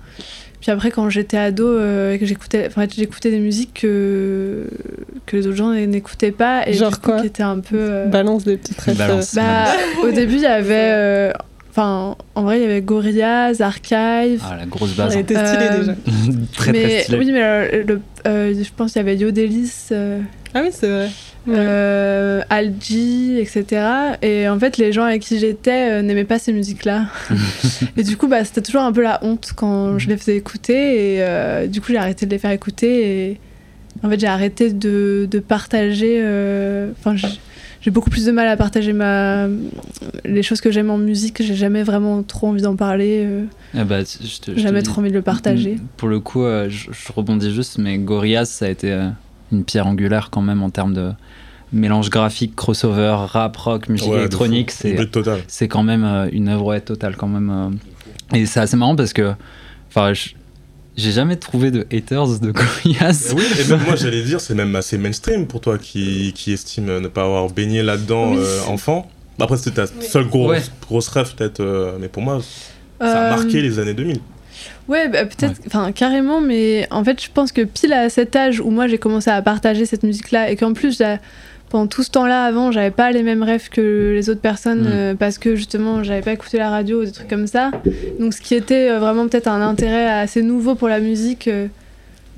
Puis 0.61 0.71
après, 0.73 0.91
quand 0.91 1.09
j'étais 1.09 1.37
ado 1.39 1.67
euh, 1.69 2.13
et 2.15 2.19
que 2.19 2.27
j'écoutais, 2.27 2.67
enfin, 2.67 2.87
j'écoutais 2.95 3.31
des 3.31 3.39
musiques 3.39 3.75
que, 3.81 4.67
que 5.27 5.37
les 5.37 5.47
autres 5.47 5.57
gens 5.57 5.71
n'écoutaient 5.73 6.33
pas 6.33 6.69
et 6.69 6.73
Genre 6.73 7.01
quoi 7.01 7.21
qui 7.21 7.27
étaient 7.29 7.43
un 7.45 7.61
peu. 7.61 7.77
euh, 7.79 8.07
Balance 8.07 8.45
des 8.45 8.57
petites. 8.57 8.97
Balance. 8.99 9.35
bah, 9.37 9.67
au 10.03 10.11
début, 10.13 10.35
il 10.37 10.43
y 10.43 10.47
avait. 10.47 10.75
euh, 10.93 11.33
Enfin, 11.71 12.17
en 12.35 12.43
vrai, 12.43 12.59
il 12.59 12.63
y 12.63 12.65
avait 12.65 12.81
Gorillaz, 12.81 13.61
Archive. 13.61 14.43
Ah, 14.43 14.57
la 14.59 14.67
grosse 14.67 14.97
base. 14.97 15.15
a 15.15 15.21
été 15.21 15.35
stylé 15.37 15.67
Euh, 15.71 15.79
déjà. 15.79 15.95
très 16.57 16.73
mais, 16.73 16.83
très 16.83 17.01
stylé. 17.03 17.19
Oui, 17.19 17.31
mais 17.31 17.83
le- 17.85 18.01
je 18.25 18.69
pense 18.77 18.93
qu'il 18.93 19.01
y 19.01 19.05
avait 19.05 19.17
Yodelis. 19.17 19.73
euh, 19.93 20.19
Ah 20.55 20.63
oui, 20.65 20.71
c'est 20.73 20.89
vrai. 20.89 21.09
Euh, 21.49 22.43
Algi, 22.51 23.39
etc. 23.39 23.83
Et 24.23 24.49
en 24.49 24.59
fait, 24.59 24.77
les 24.79 24.93
gens 24.93 25.05
avec 25.05 25.23
qui 25.23 25.39
j'étais 25.39 25.91
euh, 25.93 26.03
n'aimaient 26.03 26.25
pas 26.25 26.39
ces 26.39 26.53
musiques-là. 26.53 27.07
et 27.97 28.03
du 28.03 28.17
coup, 28.17 28.29
bah, 28.29 28.45
c'était 28.45 28.63
toujours 28.63 28.83
un 28.83 28.93
peu 28.93 29.03
la 29.03 29.19
honte 29.25 29.53
quand 29.57 29.99
je 29.99 30.09
les 30.09 30.17
faisais 30.17 30.37
écouter. 30.37 31.15
Et 31.15 31.23
euh, 31.23 31.67
du 31.67 31.81
coup, 31.81 31.89
j'ai 31.93 31.99
arrêté 31.99 32.27
de 32.27 32.31
les 32.31 32.39
faire 32.39 32.51
écouter. 32.51 33.29
Et 33.31 33.41
en 34.03 34.09
fait, 34.11 34.21
j'ai 34.21 34.27
arrêté 34.27 34.73
de, 34.73 35.27
de 35.31 35.39
partager. 35.39 36.19
Enfin, 37.01 37.17
j'ai- 37.17 37.29
beaucoup 37.91 38.11
plus 38.11 38.27
de 38.27 38.33
mal 38.33 38.47
à 38.49 38.55
partager 38.59 38.93
ma... 38.93 39.47
les 40.27 40.43
choses 40.43 40.61
que 40.61 40.71
j'aime 40.71 40.91
en 40.91 40.99
musique. 40.99 41.43
J'ai 41.43 41.55
jamais 41.55 41.83
vraiment 41.83 42.23
trop 42.23 42.49
envie 42.49 42.61
d'en 42.61 42.77
parler. 42.77 43.23
euh, 43.25 43.45
Ah 43.75 43.85
bah, 43.85 44.05
tu- 44.05 44.19
je 44.27 44.41
te- 44.41 44.51
je 44.51 44.57
te 44.57 44.61
jamais 44.61 44.81
dis- 44.83 44.85
trop 44.91 45.01
envie 45.01 45.09
de 45.09 45.15
le 45.15 45.23
partager. 45.23 45.77
Mm, 45.77 45.87
Pour 45.97 46.09
le 46.09 46.21
coup, 46.21 46.45
euh, 46.45 46.69
je, 46.69 46.89
je 46.93 47.13
rebondis 47.15 47.51
juste, 47.55 47.79
mais 47.79 47.97
Gorillaz, 47.97 48.45
ça 48.45 48.67
a 48.67 48.69
été 48.69 48.93
euh, 48.93 49.09
une 49.53 49.65
pierre 49.65 49.87
angulaire 49.87 50.29
quand 50.31 50.43
même 50.43 50.63
en 50.63 50.69
termes 50.69 50.93
de 50.93 51.13
mélange 51.73 52.11
graphique, 52.11 52.57
crossover, 52.57 53.17
rap, 53.27 53.57
rock, 53.57 53.89
musique 53.89 54.09
Ouais, 54.11 54.19
électronique. 54.19 54.73
C'est 55.49 55.69
quand 55.69 55.83
même 55.83 56.05
euh, 56.05 56.29
une 56.33 56.49
œuvre 56.49 56.67
ouais, 56.67 56.81
totale 56.81 57.17
quand 57.17 57.29
même. 57.29 57.51
euh. 57.51 58.37
Et 58.37 58.47
c'est 58.47 58.61
assez 58.61 58.77
marrant 58.77 58.97
parce 58.97 59.13
que, 59.13 59.33
enfin, 59.89 60.13
je- 60.15 60.31
j'ai 60.97 61.13
jamais 61.13 61.37
trouvé 61.37 61.71
de 61.71 61.87
haters 61.93 62.41
de 62.41 62.51
Gorillaz. 62.51 63.33
Oui, 63.37 63.45
et 63.61 63.69
même 63.69 63.81
moi 63.87 63.97
j'allais 63.97 64.23
dire, 64.23 64.41
c'est 64.41 64.55
même 64.55 64.75
assez 64.77 64.99
mainstream 64.99 65.47
pour 65.47 65.61
toi 65.61 65.79
qui, 65.79 66.33
qui 66.35 66.53
estime 66.53 66.99
ne 66.99 67.09
pas 67.09 67.23
avoir 67.25 67.49
baigné 67.51 67.83
là-dedans 67.83 68.33
Oui. 68.33 68.39
euh, 68.41 68.61
enfant. 68.69 69.09
Bah, 69.39 69.45
Après, 69.45 69.57
c'était 69.57 69.77
ta 69.77 69.87
seule 69.87 70.27
grosse, 70.29 70.49
Ouais. 70.51 70.63
grosse 70.89 71.09
rêve, 71.09 71.33
peut-être, 71.37 71.61
euh, 71.61 71.97
mais 72.01 72.09
pour 72.09 72.23
moi, 72.23 72.41
ça 73.01 73.07
a 73.07 73.27
Euh, 73.33 73.37
marqué 73.37 73.63
les 73.63 73.79
années 73.79 73.95
2000. 73.95 74.19
Ouais, 74.89 75.09
bah, 75.09 75.25
peut-être, 75.27 75.61
enfin 75.69 75.93
carrément, 75.93 76.41
mais 76.41 76.89
en 76.91 77.05
fait, 77.05 77.23
je 77.23 77.29
pense 77.33 77.53
que 77.53 77.61
pile 77.63 77.93
à 77.93 78.09
cet 78.11 78.35
âge 78.35 78.59
où 78.61 78.71
moi 78.71 78.89
j'ai 78.89 78.99
commencé 78.99 79.31
à 79.31 79.41
partager 79.41 79.87
cette 79.87 80.03
musique-là 80.03 80.51
et 80.51 80.57
qu'en 80.57 80.73
plus, 80.73 80.99
j'ai- 80.99 81.19
pendant 81.71 81.87
tout 81.87 82.03
ce 82.03 82.11
temps-là 82.11 82.45
avant, 82.45 82.73
j'avais 82.73 82.91
pas 82.91 83.11
les 83.13 83.23
mêmes 83.23 83.43
rêves 83.43 83.69
que 83.69 84.13
les 84.15 84.31
autres 84.31 84.41
personnes 84.41 84.83
Mm. 84.85 84.93
euh, 84.93 85.15
parce 85.15 85.39
que 85.39 85.55
justement, 85.57 86.03
j'avais 86.03 86.23
pas 86.23 86.33
écouté 86.33 86.59
la 86.59 86.71
radio 86.71 87.03
ou 87.03 87.05
des 87.05 87.13
trucs 87.13 87.29
comme 87.29 87.47
ça. 87.47 87.71
Donc, 88.19 88.33
ce 88.35 88.41
qui 88.41 88.55
était 88.55 88.91
euh, 88.91 88.99
vraiment 88.99 89.29
peut-être 89.29 89.49
un 89.49 89.61
intérêt 89.61 90.07
assez 90.09 90.43
nouveau 90.43 90.75
pour 90.75 90.89
la 90.89 91.01
musique, 91.01 91.49
euh, 91.49 91.67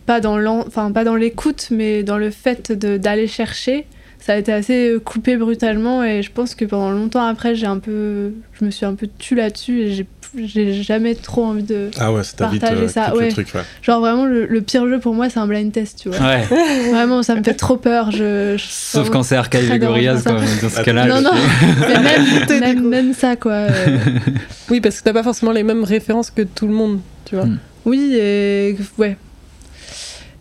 pas 0.06 0.20
dans 0.20 0.38
enfin 0.66 0.90
pas 0.92 1.04
dans 1.04 1.14
l'écoute, 1.16 1.68
mais 1.70 2.02
dans 2.02 2.18
le 2.18 2.30
fait 2.30 2.72
de- 2.72 2.96
d'aller 2.96 3.26
chercher. 3.28 3.86
Ça 4.20 4.34
a 4.34 4.36
été 4.36 4.52
assez 4.52 4.90
euh, 4.90 4.98
coupé 5.00 5.36
brutalement 5.36 6.04
et 6.04 6.22
je 6.22 6.30
pense 6.30 6.54
que 6.54 6.64
pendant 6.64 6.90
longtemps 6.90 7.24
après, 7.24 7.54
j'ai 7.54 7.66
un 7.66 7.78
peu, 7.78 8.32
je 8.58 8.64
me 8.64 8.70
suis 8.70 8.84
un 8.86 8.94
peu 8.94 9.08
tue 9.18 9.34
là-dessus 9.34 9.80
et 9.80 9.92
j'ai 9.92 10.06
j'ai 10.46 10.84
jamais 10.84 11.16
trop 11.16 11.44
envie 11.44 11.64
de 11.64 11.90
Ah 11.98 12.12
ouais, 12.12 12.22
c'était 12.22 12.46
vite 12.50 12.60
Partager 12.60 12.82
euh, 12.84 12.88
ça, 12.88 13.06
cliquer 13.06 13.18
le 13.18 13.24
ouais. 13.24 13.32
truc, 13.32 13.48
ouais. 13.54 13.62
Genre 13.82 13.98
vraiment 13.98 14.26
le, 14.26 14.46
le 14.46 14.60
pire 14.60 14.86
jeu 14.88 15.00
pour 15.00 15.12
moi 15.12 15.28
c'est 15.28 15.40
un 15.40 15.46
blind 15.48 15.72
test 15.72 15.98
tu 16.00 16.08
vois. 16.08 16.18
Ouais, 16.20 16.42
Vraiment 16.92 17.24
ça 17.24 17.34
me 17.34 17.42
fait 17.42 17.54
trop 17.54 17.76
peur. 17.76 18.12
Je, 18.12 18.54
je- 18.56 18.64
sauf 18.68 19.10
quand 19.10 19.24
c'est 19.24 19.34
Archive 19.34 19.72
et 19.72 19.78
Gorillaz. 19.80 20.22
Dans 20.22 20.38
ce 20.68 20.82
cas-là, 20.82 21.06
Non 21.06 21.20
non. 21.20 21.32
Mais 21.88 22.74
même, 22.80 23.12
ça 23.12 23.34
quoi. 23.34 23.52
euh, 23.52 23.98
Oui, 24.70 24.80
parce 24.80 24.98
que 25.00 25.04
t'as 25.04 25.12
pas 25.12 25.24
forcément 25.24 25.50
les 25.50 25.64
mêmes 25.64 25.82
références 25.82 26.30
que 26.30 26.42
tout 26.42 26.68
le 26.68 26.74
monde, 26.74 27.00
tu 27.24 27.34
vois. 27.34 27.46
Mm. 27.46 27.58
Oui 27.86 28.14
et 28.14 28.76
ouais. 28.98 29.16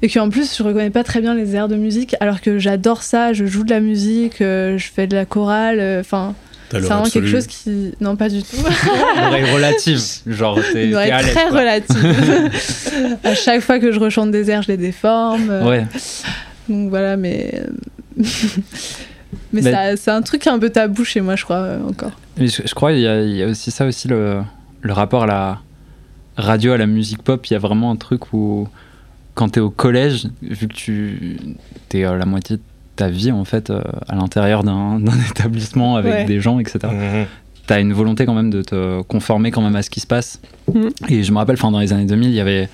Et 0.02 0.10
qu'en 0.10 0.30
plus 0.30 0.56
je 0.58 0.64
reconnais 0.64 0.90
pas 0.90 1.04
très 1.04 1.20
bien 1.22 1.34
les 1.36 1.56
airs 1.56 1.68
de 1.68 1.76
musique 1.76 2.16
alors 2.22 2.40
que 2.42 2.58
j'adore 2.60 3.04
ça. 3.04 3.34
Je 3.34 3.46
joue 3.46 3.64
de 3.64 3.70
la 3.70 3.80
musique, 3.82 4.42
euh, 4.42 4.78
je 4.78 4.88
fais 4.90 5.08
de 5.08 5.16
la 5.16 5.26
chorale. 5.26 5.80
euh, 5.80 6.00
Enfin 6.02 6.36
c'est 6.72 6.80
vraiment 6.82 7.04
quelque 7.04 7.28
chose 7.28 7.48
qui 7.48 7.94
non 8.00 8.16
pas 8.16 8.30
du 8.30 8.44
tout. 8.44 8.56
l'oreille 9.18 9.52
relative. 9.54 10.02
Genre, 10.28 10.60
t'es 10.72 10.88
Une 10.88 10.96
oreille 10.96 11.12
très 11.32 11.48
quoi. 11.50 11.60
relative. 11.60 12.52
à 13.24 13.34
chaque 13.36 13.62
fois 13.62 13.80
que 13.80 13.92
je 13.92 14.00
rechante 14.00 14.30
des 14.32 14.50
airs 14.52 14.62
je 14.62 14.68
les 14.70 14.78
déforme. 14.78 15.50
euh, 15.50 15.68
Ouais. 15.68 15.86
Donc 16.70 16.90
voilà, 16.90 17.18
mais. 17.18 17.64
mais 19.52 19.62
Mais- 19.62 19.72
ça- 19.72 19.98
c'est 19.98 20.12
un 20.12 20.22
truc 20.22 20.46
un 20.48 20.60
peu 20.60 20.70
tabou 20.70 21.04
chez 21.04 21.22
moi, 21.22 21.36
je 21.36 21.44
crois, 21.44 21.58
euh, 21.58 21.80
encore. 21.88 22.12
Mais 22.38 22.48
je, 22.48 22.62
je 22.66 22.74
crois 22.74 22.92
qu'il 22.92 23.02
y, 23.02 23.08
a- 23.08 23.22
il 23.24 23.36
y 23.36 23.44
a 23.44 23.48
aussi 23.48 23.72
ça 23.72 23.86
aussi 23.86 24.08
le, 24.08 24.42
le 24.82 24.94
rapport 24.94 25.24
à 25.24 25.28
la 25.28 25.60
radio, 26.38 26.74
à 26.74 26.78
la 26.78 26.86
musique 26.86 27.24
pop. 27.24 27.46
Il 27.48 27.54
y 27.54 27.56
a 27.56 27.60
vraiment 27.60 27.92
un 27.92 27.96
truc 27.96 28.32
où 28.34 28.68
quand 29.40 29.48
t'es 29.50 29.62
au 29.62 29.70
collège, 29.70 30.28
vu 30.42 30.68
que 30.68 30.74
tu 30.74 31.38
t'es 31.88 32.04
euh, 32.04 32.18
la 32.18 32.26
moitié 32.26 32.58
de 32.58 32.62
ta 32.98 33.08
vie 33.08 33.32
en 33.32 33.46
fait 33.46 33.70
euh, 33.70 33.82
à 34.10 34.16
l'intérieur 34.16 34.66
d'un 34.66 35.00
établissement 35.32 35.96
avec 35.96 36.12
Ouais. 36.14 36.26
des 36.26 36.42
gens, 36.42 36.60
etc. 36.60 36.80
Mhm. 36.84 37.26
T'as 37.66 37.80
une 37.80 37.94
volonté 37.94 38.26
quand 38.26 38.34
même 38.34 38.50
de 38.50 38.62
te 38.62 39.02
conformer 39.04 39.52
quand 39.52 39.62
même 39.62 39.78
à 39.78 39.82
ce 39.82 39.90
qui 39.90 40.02
se 40.02 40.08
passe. 40.08 40.42
Mhm. 40.74 40.90
Et 41.08 41.24
je 41.24 41.32
me 41.32 41.38
rappelle, 41.38 41.56
enfin 41.56 41.72
dans 41.72 41.80
les 41.80 41.94
années 41.94 42.06
2000, 42.06 42.30
il 42.30 42.36
y 42.36 42.42
avait 42.42 42.68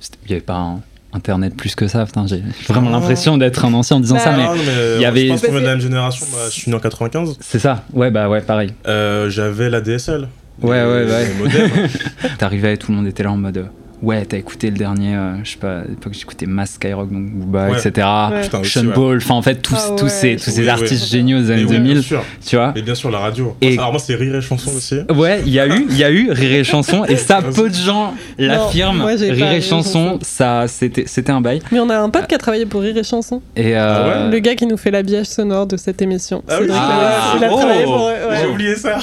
c'était- 0.00 0.18
il 0.24 0.30
y 0.30 0.32
avait 0.32 0.40
pas 0.42 0.56
un 0.56 0.80
internet 1.12 1.54
plus 1.56 1.76
que 1.76 1.86
ça. 1.86 2.04
Putain, 2.04 2.26
j'ai 2.26 2.42
vraiment 2.68 2.88
Ah. 2.88 2.94
l'impression 2.98 3.38
d'être 3.38 3.64
un 3.64 3.72
ancien 3.74 3.98
en 3.98 4.00
disant 4.00 4.16
Bah, 4.16 4.20
ça, 4.22 4.36
mais 4.36 4.42
Ah, 4.44 4.54
non, 4.54 4.54
mais, 4.56 4.62
il 4.96 5.00
y 5.02 5.04
euh, 5.04 5.08
avait- 5.08 5.26
Je 5.26 5.28
pense 5.34 5.42
qu'on 5.42 5.56
est 5.56 5.60
de 5.60 5.64
la 5.66 5.70
même 5.70 5.80
génération. 5.80 6.26
Moi, 6.32 6.40
je 6.46 6.54
suis 6.58 6.70
né 6.70 6.76
en 6.76 6.80
95. 6.80 7.36
c'est 7.40 7.60
ça. 7.60 7.84
Ouais, 7.92 8.10
bah 8.10 8.28
ouais, 8.28 8.40
pareil. 8.40 8.72
Euh, 8.88 9.30
J'avais 9.30 9.70
la 9.70 9.80
DSL. 9.80 10.26
Ouais, 10.60 10.82
ouais, 10.82 11.04
ouais. 11.06 11.88
T'arrivais, 12.38 12.76
tout 12.76 12.90
le 12.90 12.96
monde 12.98 13.06
était 13.06 13.22
là 13.22 13.30
en 13.30 13.36
mode 13.36 13.58
euh, 13.58 13.64
ouais, 14.02 14.24
t'as 14.24 14.36
écouté 14.36 14.70
le 14.70 14.76
dernier, 14.76 15.14
euh, 15.16 15.32
je 15.44 15.50
sais 15.52 15.56
pas, 15.58 15.78
à 15.78 15.84
l'époque 15.84 16.12
j'écoutais 16.14 16.46
Mass 16.46 16.72
Skyrock, 16.72 17.10
donc 17.12 17.26
Booba, 17.30 17.68
Ouais. 17.70 17.78
etc. 17.78 18.06
Ouais. 18.32 18.40
Putain, 18.42 18.60
aussi, 18.60 18.70
Sean 18.78 18.86
ouais. 18.86 18.92
Paul, 18.94 19.16
enfin 19.18 19.34
en 19.34 19.42
fait 19.42 19.56
tous, 19.62 19.74
Ah 19.76 19.94
tous 19.98 20.08
ces, 20.08 20.36
tous 20.36 20.50
ces 20.50 20.58
Oui, 20.58 20.62
oui. 20.64 20.68
artistes 20.68 21.08
géniaux 21.10 21.40
des 21.40 21.50
années 21.50 21.62
Et 21.62 21.66
oui, 21.66 21.70
2000, 21.76 21.92
bien 21.94 22.02
sûr. 22.02 22.22
tu 22.46 22.56
vois. 22.56 22.72
Et 22.76 22.82
bien 22.82 22.94
sûr, 22.94 23.10
la 23.10 23.18
radio. 23.18 23.56
Et- 23.60 23.78
Alors, 23.78 23.90
moi, 23.92 24.00
c'est 24.00 24.14
Rire 24.14 24.36
et 24.36 24.40
Chanson 24.40 24.70
aussi. 24.76 24.96
Ouais, 25.14 25.40
il 25.46 25.52
y 25.52 25.60
a 25.60 25.66
eu, 25.66 25.86
il 25.90 25.96
y 25.96 26.04
a 26.04 26.10
eu 26.10 26.30
Rire 26.30 26.52
et 26.60 26.64
Chanson, 26.64 27.04
et 27.04 27.16
ça, 27.16 27.40
peu 27.42 27.68
de 27.68 27.74
gens 27.74 28.14
l'affirment. 28.38 29.02
Rire 29.04 29.52
et 29.52 29.60
Chanson, 29.60 30.18
ça, 30.22 30.66
c'était, 30.68 31.04
c'était 31.06 31.32
un 31.32 31.40
bail. 31.40 31.60
Mais 31.72 31.80
on 31.80 31.90
a 31.90 31.98
un 31.98 32.10
pote 32.10 32.26
qui 32.26 32.34
a 32.34 32.38
travaillé 32.38 32.66
pour 32.66 32.82
Rire 32.82 32.96
et 32.96 33.04
Chanson. 33.04 33.42
Et 33.56 33.76
euh, 33.76 33.78
Ah 33.80 34.26
ouais 34.26 34.30
Le 34.32 34.38
gars 34.38 34.54
qui 34.54 34.66
nous 34.66 34.76
fait 34.76 34.90
l'habillage 34.90 35.26
sonore 35.26 35.66
de 35.66 35.76
cette 35.76 36.00
émission. 36.02 36.42
Ah 36.48 36.58
oui, 36.60 36.68
Ah, 36.72 37.34
il 37.36 37.44
a 37.44 37.52
oh. 37.52 37.56
travaillé 37.56 37.84
pour. 37.84 38.06
ouais. 38.06 38.14
J'ai 38.40 38.46
oublié 38.48 38.74
ça. 38.76 38.98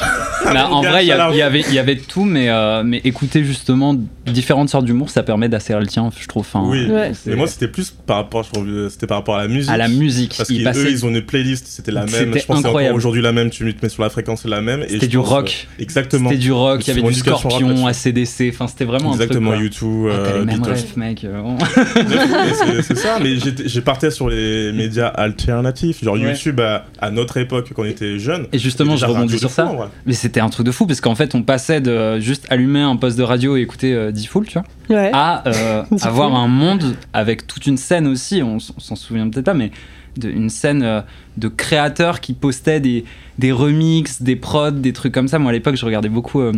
bah, 0.45 0.67
en 0.71 0.81
vrai, 0.81 1.03
il 1.05 1.07
y, 1.07 1.11
avait, 1.41 1.61
il 1.67 1.73
y 1.73 1.79
avait 1.79 1.95
tout, 1.97 2.23
mais, 2.23 2.49
euh, 2.49 2.83
mais 2.85 3.01
écouter 3.03 3.43
justement 3.43 3.95
différentes 4.25 4.69
sortes 4.69 4.84
d'humour, 4.85 5.09
ça 5.09 5.23
permet 5.23 5.49
d'asserrer 5.49 5.81
le 5.81 5.87
tien, 5.87 6.09
je 6.17 6.27
trouve. 6.27 6.41
Enfin, 6.47 6.63
Oui, 6.65 6.85
Ouais. 6.89 7.11
mais 7.25 7.35
moi 7.35 7.47
c'était 7.47 7.67
plus 7.67 7.91
par 7.91 8.17
rapport, 8.17 8.43
je 8.43 8.51
trouve, 8.51 8.67
euh, 8.67 8.89
c'était 8.89 9.07
par 9.07 9.17
rapport 9.17 9.35
à 9.35 9.41
la 9.41 9.47
musique. 9.47 9.69
à 9.71 9.77
la 9.77 9.87
musique, 9.87 10.33
Parce 10.37 10.49
il 10.49 10.59
qu'eux, 10.59 10.63
passait. 10.63 10.91
ils 10.91 11.05
ont 11.05 11.09
une 11.09 11.21
playlist, 11.21 11.67
c'était 11.67 11.91
la 11.91 12.05
même. 12.05 12.11
Je 12.13 12.23
pense 12.25 12.33
que 12.57 12.61
c'est 12.61 12.67
incroyable. 12.67 12.95
aujourd'hui 12.95 13.21
la 13.21 13.31
même. 13.31 13.49
Tu 13.49 13.73
te 13.75 13.85
mets 13.85 13.89
sur 13.89 14.03
la 14.03 14.09
fréquence, 14.09 14.41
c'est 14.43 14.47
la 14.49 14.61
même. 14.61 14.81
et 14.83 14.89
C'était 14.89 15.07
du 15.07 15.17
pense, 15.17 15.27
rock. 15.29 15.67
euh, 15.79 15.83
Exactement. 15.83 16.29
C'était 16.29 16.41
du 16.41 16.51
rock, 16.51 16.87
il 16.87 16.95
y 16.95 16.99
avait 16.99 17.01
du 17.07 17.13
Scorpion. 17.13 17.85
ACDC, 17.87 18.49
enfin 18.53 18.67
c'était 18.67 18.85
vraiment 18.85 19.11
Exactement, 19.13 19.51
un 19.51 19.55
truc. 19.55 19.63
YouTube, 19.65 20.07
Ah, 20.09 20.13
euh, 20.15 20.45
mec. 20.45 21.23
euh, 21.25 21.55
c'est- 22.81 22.95
ça, 22.95 23.17
mais 23.21 23.35
j'étais- 23.37 23.67
j'ai 23.67 23.81
parté 23.81 24.11
sur 24.11 24.29
les 24.29 24.71
médias 24.71 25.07
alternatifs, 25.07 26.03
genre 26.03 26.15
Ouais. 26.15 26.21
YouTube 26.31 26.59
à, 26.59 26.85
à 26.99 27.11
notre 27.11 27.37
époque 27.37 27.71
quand 27.75 27.81
on 27.83 27.85
était 27.85 28.19
jeunes. 28.19 28.47
Et 28.53 28.59
justement, 28.59 28.95
rebondis 28.95 29.33
de 29.33 29.39
sur 29.39 29.49
ça. 29.49 29.71
Mais 30.05 30.13
c'était 30.13 30.39
un 30.39 30.49
truc 30.49 30.65
de 30.65 30.71
fou 30.71 30.85
parce 30.87 31.01
qu'en 31.01 31.15
fait, 31.15 31.35
on 31.35 31.43
passait 31.43 31.81
de 31.81 32.19
juste 32.19 32.45
allumer 32.49 32.81
un 32.81 32.95
poste 32.95 33.17
de 33.17 33.23
radio 33.23 33.57
et 33.57 33.61
écouter 33.61 33.93
euh, 33.93 34.11
Diffoul, 34.11 34.45
tu 34.47 34.53
vois, 34.53 34.63
Ouais. 34.89 35.11
à 35.13 35.47
euh, 35.47 35.83
avoir 36.01 36.35
un 36.35 36.47
monde 36.47 36.95
avec 37.13 37.47
toute 37.47 37.65
une 37.65 37.77
scène 37.77 38.07
aussi. 38.07 38.41
On 38.43 38.59
s'en 38.59 38.95
souvient 38.95 39.29
peut-être 39.29 39.45
pas, 39.45 39.53
mais 39.53 39.71
de, 40.17 40.29
une 40.29 40.49
scène 40.49 40.83
euh, 40.83 41.01
de 41.37 41.47
créateurs 41.47 42.21
qui 42.21 42.33
postaient 42.33 42.79
des, 42.79 43.05
des 43.37 43.51
remixes, 43.51 44.21
des 44.21 44.35
prods, 44.35 44.71
des 44.71 44.93
trucs 44.93 45.13
comme 45.13 45.27
ça. 45.27 45.39
Moi, 45.39 45.49
à 45.49 45.53
l'époque, 45.53 45.75
je 45.75 45.85
regardais 45.85 46.09
beaucoup 46.09 46.41
euh, 46.41 46.53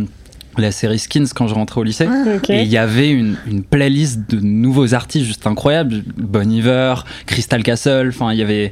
la 0.62 0.72
série 0.72 0.98
Skins 0.98 1.28
quand 1.34 1.48
je 1.48 1.54
rentrais 1.54 1.80
au 1.80 1.84
lycée. 1.84 2.08
Ok. 2.36 2.50
Et 2.50 2.62
il 2.62 2.68
y 2.68 2.78
avait 2.78 3.10
une, 3.10 3.36
une 3.46 3.62
playlist 3.62 4.20
de 4.30 4.40
nouveaux 4.40 4.94
artistes 4.94 5.26
juste 5.26 5.46
incroyables. 5.46 6.02
Bon 6.16 6.50
Iver, 6.50 6.94
Crystal 7.26 7.62
Castle, 7.62 8.08
enfin 8.08 8.32
il 8.32 8.38
y 8.38 8.42
avait... 8.42 8.70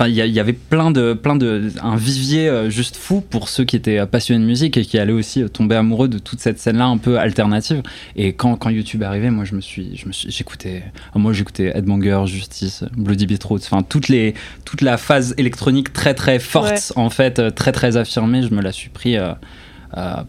Enfin, 0.00 0.06
il 0.08 0.14
y, 0.14 0.38
avait 0.38 0.52
plein 0.52 0.92
de, 0.92 1.12
plein 1.12 1.34
de, 1.34 1.72
un 1.82 1.96
vivier 1.96 2.48
euh, 2.48 2.70
juste 2.70 2.94
fou 2.94 3.20
pour 3.20 3.48
ceux 3.48 3.64
qui 3.64 3.74
étaient 3.74 3.98
euh, 3.98 4.06
passionnés 4.06 4.40
de 4.40 4.46
musique 4.46 4.76
et 4.76 4.84
qui 4.84 4.96
allaient 4.96 5.10
aussi 5.10 5.42
euh, 5.42 5.48
tomber 5.48 5.74
amoureux 5.74 6.06
de 6.06 6.20
toute 6.20 6.38
cette 6.38 6.60
scène-là 6.60 6.86
un 6.86 6.98
peu 6.98 7.18
alternative. 7.18 7.82
Et 8.14 8.32
quand, 8.32 8.54
quand 8.54 8.70
YouTube 8.70 9.02
est 9.02 9.06
arrivé, 9.06 9.28
moi, 9.30 9.44
je 9.44 9.56
me 9.56 9.60
suis, 9.60 9.96
je 9.96 10.06
me 10.06 10.12
suis, 10.12 10.30
j'écoutais, 10.30 10.84
ah, 11.12 11.18
moi, 11.18 11.32
j'écoutais 11.32 11.72
Headbanger, 11.76 12.26
Justice, 12.26 12.84
Bloody 12.96 13.26
Beetroot, 13.26 13.60
enfin, 13.64 13.82
toutes 13.82 14.06
les, 14.06 14.34
toute 14.64 14.82
la 14.82 14.98
phase 14.98 15.34
électronique 15.36 15.92
très, 15.92 16.14
très 16.14 16.38
forte, 16.38 16.68
Ouais. 16.68 16.78
en 16.94 17.10
fait, 17.10 17.40
euh, 17.40 17.50
très, 17.50 17.72
très 17.72 17.96
affirmée, 17.96 18.44
je 18.44 18.54
me 18.54 18.62
la 18.62 18.70
suis 18.70 18.90
pris 18.90 19.16
euh, 19.16 19.30
euh, 19.30 19.34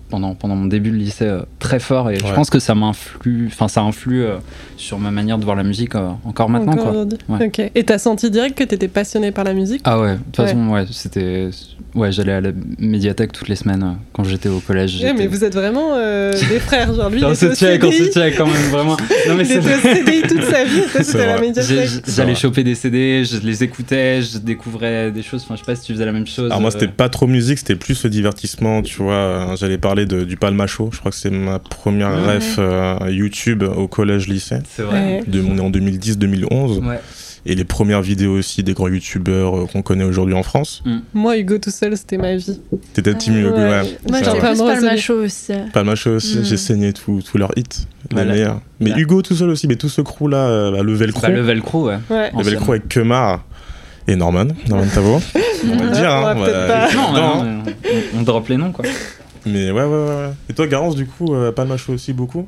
pendant, 0.09 0.35
pendant 0.35 0.55
mon 0.55 0.65
début 0.65 0.91
de 0.91 0.95
lycée 0.95 1.25
euh, 1.25 1.41
très 1.59 1.79
fort 1.79 2.09
et 2.09 2.17
je 2.17 2.33
pense 2.33 2.49
que 2.49 2.59
ça 2.59 2.75
m'influe, 2.75 3.47
enfin 3.47 3.67
ça 3.67 3.81
influe 3.81 4.23
euh, 4.23 4.37
sur 4.77 4.99
ma 4.99 5.11
manière 5.11 5.37
de 5.37 5.43
voir 5.43 5.55
la 5.57 5.63
musique 5.63 5.95
euh, 5.95 6.09
encore 6.23 6.49
maintenant 6.49 6.73
Encore 6.73 6.93
quoi. 6.93 7.37
Ouais. 7.37 7.47
Ok. 7.47 7.71
Et 7.75 7.83
t'as 7.83 7.97
senti 7.97 8.31
direct 8.31 8.57
que 8.57 8.63
t'étais 8.63 8.87
passionné 8.87 9.31
par 9.31 9.43
la 9.43 9.53
musique? 9.53 9.81
Ah 9.83 9.99
ouais, 9.99 10.13
de 10.13 10.19
toute 10.23 10.35
façon 10.37 10.69
ouais, 10.69 10.85
c'était 10.91 11.49
ouais, 11.95 12.11
j'allais 12.11 12.33
à 12.33 12.41
la 12.41 12.51
médiathèque 12.77 13.31
toutes 13.31 13.47
les 13.47 13.55
semaines 13.55 13.83
euh, 13.83 13.93
quand 14.13 14.23
j'étais 14.23 14.49
au 14.49 14.59
collège. 14.59 15.01
Ouais, 15.01 15.13
mais 15.13 15.27
vous 15.27 15.43
êtes 15.43 15.53
vraiment 15.53 15.95
euh, 15.95 16.31
des 16.31 16.59
frères, 16.59 16.93
genre 16.93 17.09
lui, 17.09 17.23
on 17.23 17.33
se 17.35 17.47
on 17.47 17.55
check 17.55 17.81
quand 18.37 18.47
même 18.47 18.55
vraiment. 18.69 18.97
Non 19.27 19.35
mais 19.35 19.43
il 19.43 19.61
c'est 19.61 19.61
CDI 19.61 20.21
toute 20.21 20.43
sa 20.43 20.63
vie, 20.63 20.81
c'était 20.91 21.21
à 21.21 21.35
la 21.35 21.41
médiathèque. 21.41 21.89
J'allais 22.07 22.35
choper 22.35 22.63
des 22.63 22.75
CD, 22.75 23.23
je 23.25 23.37
les 23.45 23.63
écoutais, 23.63 24.21
je 24.21 24.37
découvrais 24.37 25.11
des 25.11 25.21
choses. 25.21 25.43
Enfin, 25.43 25.55
je 25.55 25.59
sais 25.59 25.65
pas 25.65 25.75
si 25.75 25.83
tu 25.85 25.93
faisais 25.93 26.05
la 26.05 26.11
même 26.11 26.25
chose. 26.27 26.45
Alors 26.45 26.61
moi 26.61 26.69
euh, 26.69 26.71
c'était 26.71 26.87
pas 26.91 27.09
trop 27.09 27.27
musique, 27.27 27.59
c'était 27.59 27.75
plus 27.75 28.03
le 28.03 28.09
divertissement, 28.09 28.81
tu 28.81 29.01
vois. 29.01 29.48
J'allais 29.55 29.77
parler 29.77 30.05
de, 30.05 30.23
du 30.23 30.37
Palma 30.37 30.67
Show, 30.67 30.89
je 30.93 30.99
crois 30.99 31.11
que 31.11 31.17
c'est 31.17 31.29
ma 31.29 31.59
première 31.59 32.09
Ouais. 32.11 32.35
ref 32.37 32.55
euh, 32.59 32.97
YouTube 33.09 33.63
au 33.63 33.87
collège-lycée. 33.87 34.57
C'est 34.75 34.83
vrai. 34.83 35.21
De, 35.27 35.41
on 35.41 35.57
est 35.57 35.61
en 35.61 35.69
2010-2011. 35.71 36.79
Ouais. 36.85 36.99
Et 37.45 37.55
les 37.55 37.63
premières 37.63 38.01
vidéos 38.01 38.33
aussi 38.37 38.63
des 38.63 38.73
grands 38.73 38.89
youtubeurs 38.89 39.57
euh, 39.57 39.65
qu'on 39.65 39.81
connaît 39.81 40.03
aujourd'hui 40.03 40.33
en 40.35 40.43
France. 40.43 40.83
Moi, 41.13 41.37
Hugo 41.37 41.57
tout 41.57 41.71
seul, 41.71 41.95
c'était 41.95 42.17
ma 42.17 42.35
vie. 42.35 42.59
T'étais 42.93 43.13
team 43.15 43.33
Ouais. 43.35 43.39
Hugo, 43.41 43.55
ouais. 43.55 43.97
Moi, 44.09 44.19
Ça 44.19 44.25
j'étais 44.25 44.25
va. 44.25 44.33
Pas 44.33 44.49
plus 44.51 44.57
me 44.57 44.57
pas 44.57 44.65
le 44.65 44.71
receler. 44.75 44.91
macho 44.91 45.13
aussi. 45.13 45.53
Palma 45.73 45.95
Show 45.95 46.09
aussi, 46.15 46.37
Mm. 46.39 46.43
j'ai 46.43 46.57
saigné 46.57 46.93
tous 46.93 47.23
leurs 47.35 47.51
hits, 47.57 47.63
les 47.63 47.85
Voilà. 48.11 48.33
meilleurs. 48.33 48.61
Mais. 48.81 48.91
Hugo 48.91 49.21
tout 49.21 49.35
seul 49.35 49.49
aussi, 49.49 49.67
mais 49.67 49.77
tout 49.77 49.87
ce 49.89 50.01
crew 50.01 50.27
là, 50.29 50.37
euh, 50.37 50.71
bah, 50.71 50.83
le 50.83 50.93
Velcro. 50.93 51.21
Bah, 51.21 51.29
le 51.29 51.41
Velcro, 51.41 51.87
ouais. 51.87 51.97
Ouais. 52.09 52.29
Le. 52.37 52.43
Velcro 52.43 52.71
avec 52.73 52.89
Kemar 52.89 53.45
et 54.07 54.15
Norman, 54.17 54.47
Norman 54.67 54.85
Tavo. 54.93 55.21
on 55.63 55.75
va 55.77 55.83
le 55.85 55.91
dire, 55.91 56.09
On 56.13 56.21
va 56.21 56.29
hein. 56.31 56.35
peut-être 56.35 56.65
voilà, 56.65 56.67
pas. 56.67 56.87
les 56.89 56.95
Non, 56.95 57.13
non, 57.13 57.63
on, 58.15 58.19
on 58.19 58.21
drop 58.23 58.47
les 58.49 58.57
noms, 58.57 58.71
quoi. 58.73 58.83
Mais 59.45 59.71
ouais, 59.71 59.83
ouais, 59.83 59.87
ouais. 60.05 60.29
Et 60.49 60.53
toi, 60.53 60.67
Garance, 60.67 60.95
du 60.95 61.05
coup, 61.05 61.33
euh, 61.33 61.51
Palma 61.51 61.77
Show 61.77 61.93
aussi 61.93 62.13
beaucoup 62.13 62.47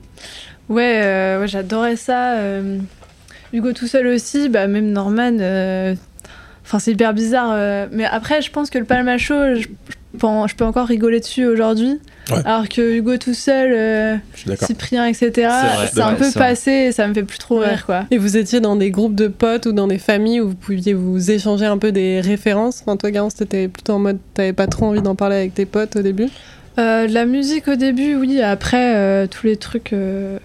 Ouais, 0.69 1.01
euh, 1.03 1.41
ouais, 1.41 1.47
j'adorais 1.47 1.95
ça. 1.95 2.37
euh, 2.39 2.79
Hugo 3.53 3.73
tout 3.73 3.87
seul 3.87 4.07
aussi, 4.07 4.49
bah, 4.49 4.67
même 4.67 4.91
Norman. 4.91 5.37
euh, 5.39 5.95
Enfin, 6.63 6.79
c'est 6.79 6.91
hyper 6.91 7.13
bizarre. 7.13 7.51
euh, 7.53 7.87
Mais 7.91 8.05
après, 8.05 8.41
je 8.41 8.51
pense 8.51 8.69
que 8.69 8.77
le 8.77 8.85
Palmacho, 8.85 9.33
je, 9.55 9.61
je 9.61 10.17
peux 10.17 10.27
en- 10.27 10.47
je 10.47 10.55
peux 10.55 10.63
encore 10.63 10.87
rigoler 10.87 11.19
dessus 11.19 11.45
aujourd'hui. 11.45 11.99
Ouais. 12.31 12.37
Alors 12.45 12.69
que 12.69 12.95
Hugo 12.97 13.17
tout 13.17 13.33
seul, 13.33 13.73
euh. 13.73 14.15
Cyprien, 14.61 15.05
etc., 15.07 15.31
C'est 15.91 16.01
un 16.01 16.13
peu 16.13 16.29
vrai. 16.29 16.31
passé 16.33 16.71
et 16.71 16.91
ça 16.93 17.07
me 17.07 17.13
fait 17.13 17.23
plus 17.23 17.39
trop 17.39 17.59
Ouais. 17.59 17.69
rire, 17.71 17.85
quoi. 17.85 18.05
Et 18.11 18.17
vous 18.17 18.37
étiez 18.37 18.61
dans 18.61 18.75
des 18.77 18.91
groupes 18.91 19.15
de 19.15 19.27
potes 19.27 19.65
ou 19.65 19.71
dans 19.73 19.87
des 19.87 19.97
familles 19.97 20.39
où 20.39 20.49
vous 20.49 20.55
pouviez 20.55 20.93
vous 20.93 21.31
échanger 21.31 21.65
un 21.65 21.77
peu 21.79 21.91
des 21.91 22.21
références? 22.21 22.81
Enfin, 22.85 22.95
toi, 22.95 23.11
Garance, 23.11 23.35
t'étais 23.35 23.67
plutôt 23.67 23.93
en 23.93 23.99
mode, 23.99 24.19
t'avais 24.33 24.53
pas 24.53 24.67
trop 24.67 24.85
envie 24.85 25.01
d'en 25.01 25.15
parler 25.15 25.35
avec 25.37 25.53
tes 25.55 25.65
potes 25.65 25.95
au 25.97 26.01
début? 26.03 26.27
Euh, 26.81 27.07
de 27.07 27.13
la 27.13 27.25
musique 27.25 27.67
au 27.67 27.75
début, 27.75 28.15
oui. 28.15 28.41
Après, 28.41 28.95
euh, 28.95 29.27
tous 29.27 29.45
les 29.47 29.55
trucs, 29.57 29.93
euh, 29.93 30.39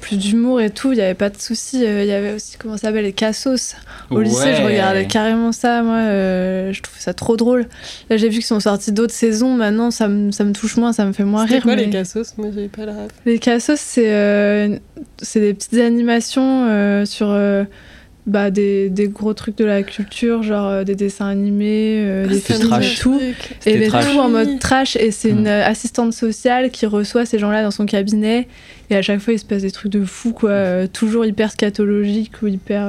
plus 0.00 0.16
d'humour 0.18 0.60
et 0.60 0.70
tout, 0.70 0.92
il 0.92 0.96
n'y 0.96 1.02
avait 1.02 1.14
pas 1.14 1.30
de 1.30 1.38
souci. 1.38 1.84
Euh, 1.84 2.02
Il 2.02 2.08
y 2.08 2.12
avait 2.12 2.32
aussi, 2.34 2.56
comment 2.58 2.76
ça 2.76 2.88
s'appelle, 2.88 3.04
les 3.04 3.12
cassos. 3.12 3.74
Au 4.10 4.20
lycée, 4.20 4.54
je 4.56 4.62
regardais 4.62 5.06
carrément 5.06 5.52
ça. 5.52 5.82
Moi, 5.82 5.96
euh, 5.96 6.72
je 6.72 6.80
trouve 6.82 6.98
ça 6.98 7.12
trop 7.14 7.36
drôle. 7.36 7.66
Là, 8.10 8.16
j'ai 8.16 8.28
vu 8.28 8.34
qu'ils 8.36 8.44
sont 8.44 8.60
sortis 8.60 8.92
d'autres 8.92 9.14
saisons. 9.14 9.54
Maintenant, 9.54 9.90
ça 9.90 10.06
me, 10.08 10.30
ça 10.32 10.44
me 10.44 10.52
touche 10.52 10.76
moins, 10.76 10.92
ça 10.92 11.04
me 11.04 11.12
fait 11.12 11.24
moins 11.24 11.44
rire. 11.44 11.62
quoi 11.62 11.74
mais- 11.76 11.84
les 11.86 11.90
cassos? 11.90 12.34
Moi, 12.38 12.48
j'avais 12.54 12.68
pas 12.68 12.84
la 12.86 12.92
ref. 12.92 13.12
Les 13.24 13.38
cassos, 13.38 13.80
c'est 13.80 14.12
euh, 14.12 14.76
c'est 15.22 15.40
des 15.40 15.54
petites 15.54 15.74
animations 15.74 16.66
euh, 16.68 17.04
sur 17.04 17.28
euh, 17.30 17.64
bah, 18.26 18.50
des, 18.50 18.90
des 18.90 19.06
gros 19.08 19.34
trucs 19.34 19.56
de 19.56 19.64
la 19.64 19.82
culture, 19.84 20.42
genre 20.42 20.68
euh, 20.68 20.84
des 20.84 20.94
dessins 20.96 21.28
animés, 21.28 22.02
euh, 22.04 22.26
des 22.26 22.40
c'était 22.40 22.54
films 22.54 22.68
trash. 22.68 22.98
et 22.98 23.00
tout. 23.00 23.20
Et 23.66 23.78
mais 23.78 23.86
trash. 23.88 24.12
tout 24.12 24.18
en 24.18 24.28
mode 24.28 24.58
trash. 24.58 24.96
Et 24.96 25.10
c'est 25.12 25.32
Mm. 25.32 25.38
une 25.38 25.46
euh, 25.46 25.64
assistante 25.64 26.12
sociale 26.12 26.70
qui 26.70 26.86
reçoit 26.86 27.24
ces 27.24 27.38
gens-là 27.38 27.62
dans 27.62 27.70
son 27.70 27.86
cabinet. 27.86 28.48
Et 28.90 28.96
à 28.96 29.02
chaque 29.02 29.20
fois, 29.20 29.32
il 29.32 29.38
se 29.38 29.44
passe 29.44 29.62
des 29.62 29.70
trucs 29.70 29.92
de 29.92 30.04
fou, 30.04 30.32
quoi. 30.32 30.50
Euh, 30.50 30.86
toujours 30.92 31.24
hyper 31.24 31.50
scatologique 31.52 32.42
ou 32.42 32.46
hyper, 32.48 32.82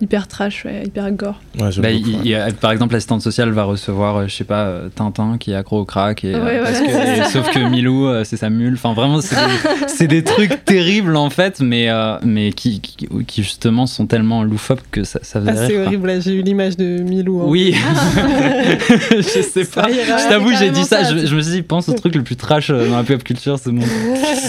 hyper 0.00 0.28
trash, 0.28 0.64
ouais, 0.64 0.84
hyper 0.86 1.10
gore. 1.12 1.40
Ouais, 1.58 1.70
Bah, 1.78 1.90
beaucoup, 1.92 2.08
il- 2.08 2.14
ouais. 2.14 2.20
il 2.24 2.30
y 2.30 2.34
a- 2.34 2.50
par 2.52 2.70
exemple, 2.72 2.94
l'assistante 2.94 3.22
sociale 3.22 3.50
va 3.50 3.64
recevoir, 3.64 4.16
euh, 4.16 4.24
je 4.28 4.34
sais 4.34 4.44
pas, 4.44 4.64
euh, 4.64 4.88
Tintin 4.94 5.36
qui 5.38 5.52
est 5.52 5.54
accro 5.54 5.80
au 5.80 5.84
crack. 5.84 6.24
Et, 6.24 6.34
euh, 6.34 6.44
Ouais, 6.44 6.60
parce 6.62 6.80
que- 6.80 7.20
et 7.20 7.24
sauf 7.24 7.50
que 7.50 7.58
Milou, 7.68 8.06
euh, 8.06 8.24
c'est 8.24 8.36
sa 8.36 8.50
mule. 8.50 8.74
Enfin, 8.74 8.92
vraiment, 8.94 9.20
c'est 9.88 10.06
des, 10.06 10.22
trucs 10.24 10.64
terribles 10.64 11.16
en 11.16 11.30
fait, 11.30 11.60
mais, 11.60 11.88
euh, 11.90 12.16
mais 12.24 12.52
qui, 12.52 12.80
qui, 12.80 13.08
qui, 13.26 13.42
justement 13.42 13.86
sont 13.86 14.06
tellement 14.06 14.42
loufoques 14.42 14.82
que 14.90 15.04
ça, 15.04 15.20
ça 15.22 15.40
faisait 15.40 15.52
Ah, 15.56 15.66
c'est 15.66 15.78
horrible, 15.84 16.06
là, 16.06 16.20
j'ai 16.20 16.32
eu 16.34 16.42
l'image 16.42 16.76
de 16.76 16.98
Milou. 17.02 17.40
hein. 17.42 17.44
Oui, 17.48 17.74
je 19.10 19.22
sais 19.22 19.64
Ça 19.64 19.82
pas. 19.82 19.88
Je 19.90 20.28
t'avoue, 20.28 20.52
j'ai 20.56 20.70
dit 20.70 20.84
ça. 20.84 21.04
ça, 21.04 21.16
Je, 21.16 21.34
me 21.34 21.40
suis 21.40 21.52
dit, 21.52 21.62
pense 21.62 21.88
au 21.88 21.92
truc 21.94 22.14
le 22.14 22.22
plus 22.22 22.36
trash 22.36 22.70
dans 22.70 22.96
la 22.96 23.02
pop 23.04 23.22
culture, 23.24 23.58
c'est 23.58 23.70
bon. 23.72 23.84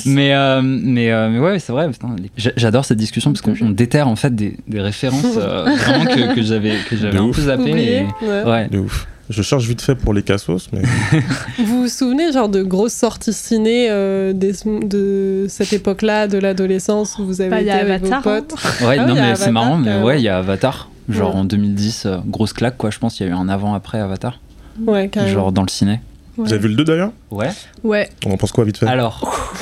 mais, 0.06 0.34
euh, 0.34 0.62
mais, 0.63 1.12
euh, 1.12 1.29
mais 1.29 1.39
ouais, 1.39 1.60
c'est 1.60 1.72
vrai. 1.72 1.89
J'adore 2.38 2.86
cette 2.86 2.98
discussion 2.98 3.32
parce 3.32 3.41
qu'on 3.41 3.53
on 3.65 3.70
déterre 3.70 4.08
en 4.08 4.15
fait 4.15 4.36
des, 4.36 4.56
des 4.68 4.82
références 4.82 5.38
vraiment 5.39 6.05
que, 6.05 6.36
que 6.36 6.41
j'avais 6.41 6.74
que 6.89 6.96
j'avais 6.98 7.17
De 7.17 7.22
un 7.24 7.31
peu 7.31 7.41
zappé. 7.41 7.62
Oublié. 7.72 7.98
et- 8.22 8.25
Ouais. 8.25 8.43
Ouais. 8.43 8.67
De 8.69 8.79
ouf. 8.79 9.08
Je 9.29 9.43
cherche 9.43 9.65
vite 9.65 9.81
fait 9.84 9.93
pour 9.93 10.13
les 10.15 10.24
cassos, 10.24 10.69
mais 10.74 10.81
Vous 11.63 11.84
vous 11.84 11.88
souvenez, 11.88 12.31
genre, 12.31 12.50
de 12.50 12.63
grosses 12.63 12.93
sorties 12.96 13.31
ciné 13.31 13.88
euh, 13.91 14.34
des- 14.34 14.53
de 14.65 15.46
cette 15.48 15.72
époque-là, 15.72 16.27
de 16.27 16.39
l'adolescence, 16.39 17.19
où 17.19 17.25
vous 17.25 17.39
avez 17.41 17.50
Bah, 17.51 17.62
il 17.62 17.67
y 17.67 17.69
été 17.69 17.77
a 17.77 17.81
avec 17.81 18.01
Avatar, 18.03 18.22
vos 18.24 18.29
hein. 18.31 18.41
potes 18.50 18.53
Ouais, 18.81 18.98
Ah 19.00 19.05
non, 19.05 19.13
il 19.15 19.22
mais 19.22 19.36
c'est 19.36 19.51
marrant, 19.51 19.77
mais 19.77 20.01
ouais, 20.01 20.19
il 20.19 20.24
y 20.24 20.29
a 20.29 20.39
Avatar. 20.39 20.89
Genre 21.10 21.34
Ouais. 21.36 21.41
en 21.41 21.43
2010, 21.43 22.03
euh, 22.08 22.17
grosse 22.25 22.53
claque, 22.53 22.77
quoi. 22.77 22.89
Je 22.89 22.98
pense 23.00 23.15
qu'il 23.15 23.27
y 23.27 23.29
a 23.29 23.34
eu 23.34 23.36
un 23.36 23.50
avant-après 23.50 24.00
Avatar. 24.00 24.39
Ouais, 24.88 25.08
carrément. 25.10 25.34
Genre 25.34 25.51
dans 25.51 25.63
le 25.63 25.69
ciné. 25.69 25.91
Ouais. 26.38 26.46
vous 26.46 26.53
avez 26.53 26.62
vu 26.63 26.69
le 26.69 26.75
2 26.75 26.84
d'ailleurs? 26.86 27.12
Ouais. 27.31 27.50
Ouais. 27.84 28.10
On 28.25 28.31
en 28.31 28.38
pense 28.38 28.51
quoi 28.51 28.63
vite 28.63 28.77
fait? 28.77 28.88
Alors. 28.88 29.53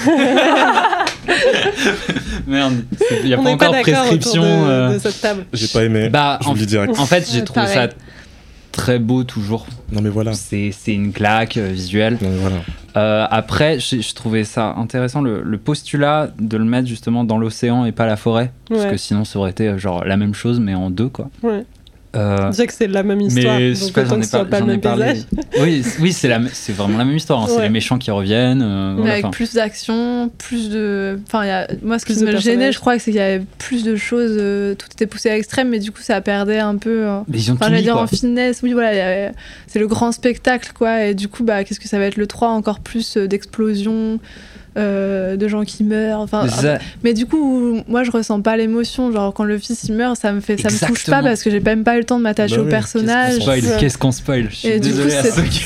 Merde, 2.48 2.84
il 3.22 3.28
n'y 3.28 3.34
a 3.34 3.40
On 3.40 3.44
pas 3.44 3.58
pas 3.58 3.70
encore 3.70 3.82
autour 3.82 3.82
prescription. 3.84 4.42
de, 4.44 4.48
euh, 4.48 4.94
de 4.94 5.00
cette 5.00 5.22
table. 5.22 5.46
J'ai 5.54 5.68
pas 5.68 5.84
aimé. 5.84 6.10
Bah, 6.10 6.38
je 6.42 6.46
vous 6.46 6.52
en, 6.52 6.54
le 6.54 6.60
dis 6.60 6.66
direct. 6.66 6.98
en 7.00 7.06
fait, 7.06 7.30
j'ai 7.32 7.44
trouvé 7.44 7.66
pareil. 7.66 7.90
ça 7.90 7.96
très 8.72 9.00
beau 9.00 9.24
toujours. 9.24 9.66
Non 9.92 10.02
mais 10.02 10.10
voilà. 10.10 10.34
C'est 10.34 10.72
c'est 10.72 10.94
une 10.94 11.12
claque 11.12 11.58
euh, 11.58 11.70
visuelle. 11.72 12.18
Non 12.22 12.30
mais 12.30 12.38
voilà. 12.38 12.56
Euh, 12.96 13.26
après, 13.30 13.80
j'ai- 13.80 14.02
je 14.02 14.14
trouvais 14.16 14.44
ça 14.44 14.74
intéressant 14.78 15.22
le, 15.22 15.42
le 15.44 15.58
postulat 15.58 16.30
de 16.40 16.58
le 16.58 16.64
mettre 16.66 16.88
justement 16.88 17.24
dans 17.24 17.38
l'océan 17.38 17.86
et 17.86 17.92
pas 17.92 18.06
la 18.06 18.18
forêt. 18.18 18.52
Parce 18.70 18.86
que 18.86 18.98
sinon, 18.98 19.24
ça 19.26 19.40
aurait 19.40 19.52
été 19.52 19.78
genre 19.80 20.04
la 20.06 20.18
même 20.18 20.34
chose, 20.34 20.60
mais 20.60 20.74
en 20.76 20.90
deux, 20.90 21.10
quoi. 21.10 21.30
Ouais. 21.44 21.64
Euh, 22.16 22.50
Déjà 22.52 22.66
que 22.66 22.74
c'est 22.74 22.88
la 22.88 23.04
même 23.04 23.20
histoire, 23.22 23.60
mais 23.60 23.70
je 23.70 23.74
sais 23.76 23.86
donc 23.86 23.94
pas, 23.94 24.02
autant 24.02 24.10
j'en 24.12 24.16
que 24.16 24.22
ai, 24.22 24.24
ce 24.24 24.30
soit 24.30 24.40
par- 24.40 24.50
pas 24.50 24.60
le 24.60 24.66
j'en 24.66 24.70
ai 24.70 24.72
même 24.74 24.82
parlé. 24.82 25.06
paysage. 25.06 25.26
Oui, 25.62 25.84
oui 26.00 26.14
c'est 26.14 26.28
la 26.30 26.38
m- 26.38 26.50
c'est 26.52 26.72
vraiment 26.74 26.98
la 26.98 27.06
même 27.06 27.16
histoire. 27.18 27.44
hein. 27.44 27.48
C'est 27.50 27.62
les 27.62 27.70
méchants 27.70 27.98
qui 27.98 28.10
reviennent. 28.12 28.62
euh, 28.64 28.94
Mais 28.96 29.02
voilà, 29.02 29.14
avec 29.16 29.30
plus 29.32 29.54
d'action, 29.54 30.32
plus 30.38 30.70
de. 30.70 31.20
Enfin, 31.28 31.44
il 31.44 31.48
y 31.48 31.52
a... 31.52 31.68
moi, 31.84 32.00
ce 32.00 32.06
qui 32.06 32.18
me 32.24 32.38
gênait, 32.38 32.72
je 32.72 32.80
crois, 32.80 32.98
c'est 32.98 33.12
qu'il 33.12 33.20
y 33.20 33.24
avait 33.24 33.44
plus 33.60 33.84
de 33.84 33.96
choses. 33.98 34.36
euh, 34.40 34.74
Tout 34.76 34.88
était 34.94 35.06
poussé 35.06 35.30
à 35.30 35.34
l'extrême, 35.36 35.70
mais 35.70 35.80
du 35.80 35.92
coup, 35.92 36.02
ça 36.02 36.20
perdait 36.22 36.60
un 36.60 36.78
peu. 36.78 37.06
euh, 37.08 37.20
Mais 37.28 37.38
ils 37.40 37.52
ont 37.52 37.56
Enfin, 37.56 37.66
tout 37.66 37.72
j'allais 37.72 37.78
mis, 37.78 37.84
dire 37.84 37.94
quoi. 37.94 38.04
en 38.04 38.08
finesse, 38.08 38.62
oui, 38.64 38.72
voilà, 38.74 38.90
avait- 38.90 39.32
c'est 39.68 39.80
le 39.80 39.88
grand 39.88 40.12
spectacle, 40.12 40.72
quoi. 40.74 41.04
Et 41.06 41.14
du 41.14 41.28
coup, 41.28 41.44
bah, 41.44 41.64
qu'est-ce 41.66 41.80
que 41.80 41.88
ça 41.90 42.00
va 42.00 42.06
être 42.06 42.18
le 42.18 42.26
3 42.26 42.50
Encore 42.50 42.80
plus 42.80 43.18
euh, 43.18 43.28
d'explosions, 43.28 44.20
euh, 44.78 45.36
de 45.38 45.48
gens 45.48 45.64
qui 45.64 45.84
meurent. 45.84 46.20
Enfin, 46.20 46.44
Mais 46.44 46.50
c'est 46.50 46.62
ça. 46.62 46.78
mais 47.04 47.14
du 47.14 47.26
coup, 47.26 47.82
moi, 47.88 48.04
je 48.04 48.12
ressens 48.12 48.42
pas 48.42 48.56
l'émotion. 48.58 49.12
Genre, 49.12 49.34
quand 49.34 49.44
le 49.44 49.58
fils 49.58 49.84
il 49.86 49.94
meurt, 49.96 50.16
ça 50.20 50.32
me 50.32 50.40
fait, 50.40 50.58
ça 50.58 50.70
me 50.70 50.88
touche 50.88 51.06
pas 51.06 51.22
parce 51.24 51.42
que 51.44 51.50
j'ai 51.50 51.60
même 51.60 51.84
pas 51.84 51.96
eu 51.96 52.00
le 52.00 52.06
temps 52.06 52.18
de 52.18 52.24
m'attacher 52.24 52.56
Bah 52.58 52.62
au 52.62 52.66
oui, 52.66 52.70
personnage. 52.72 53.40
Qu'est-ce 53.80 53.98
qu'on 53.98 54.12
spoil 54.12 54.50
Et 54.64 54.80
du 54.80 54.92
coup, 54.92 54.98
c'est 55.10 55.50
qui- 55.50 55.60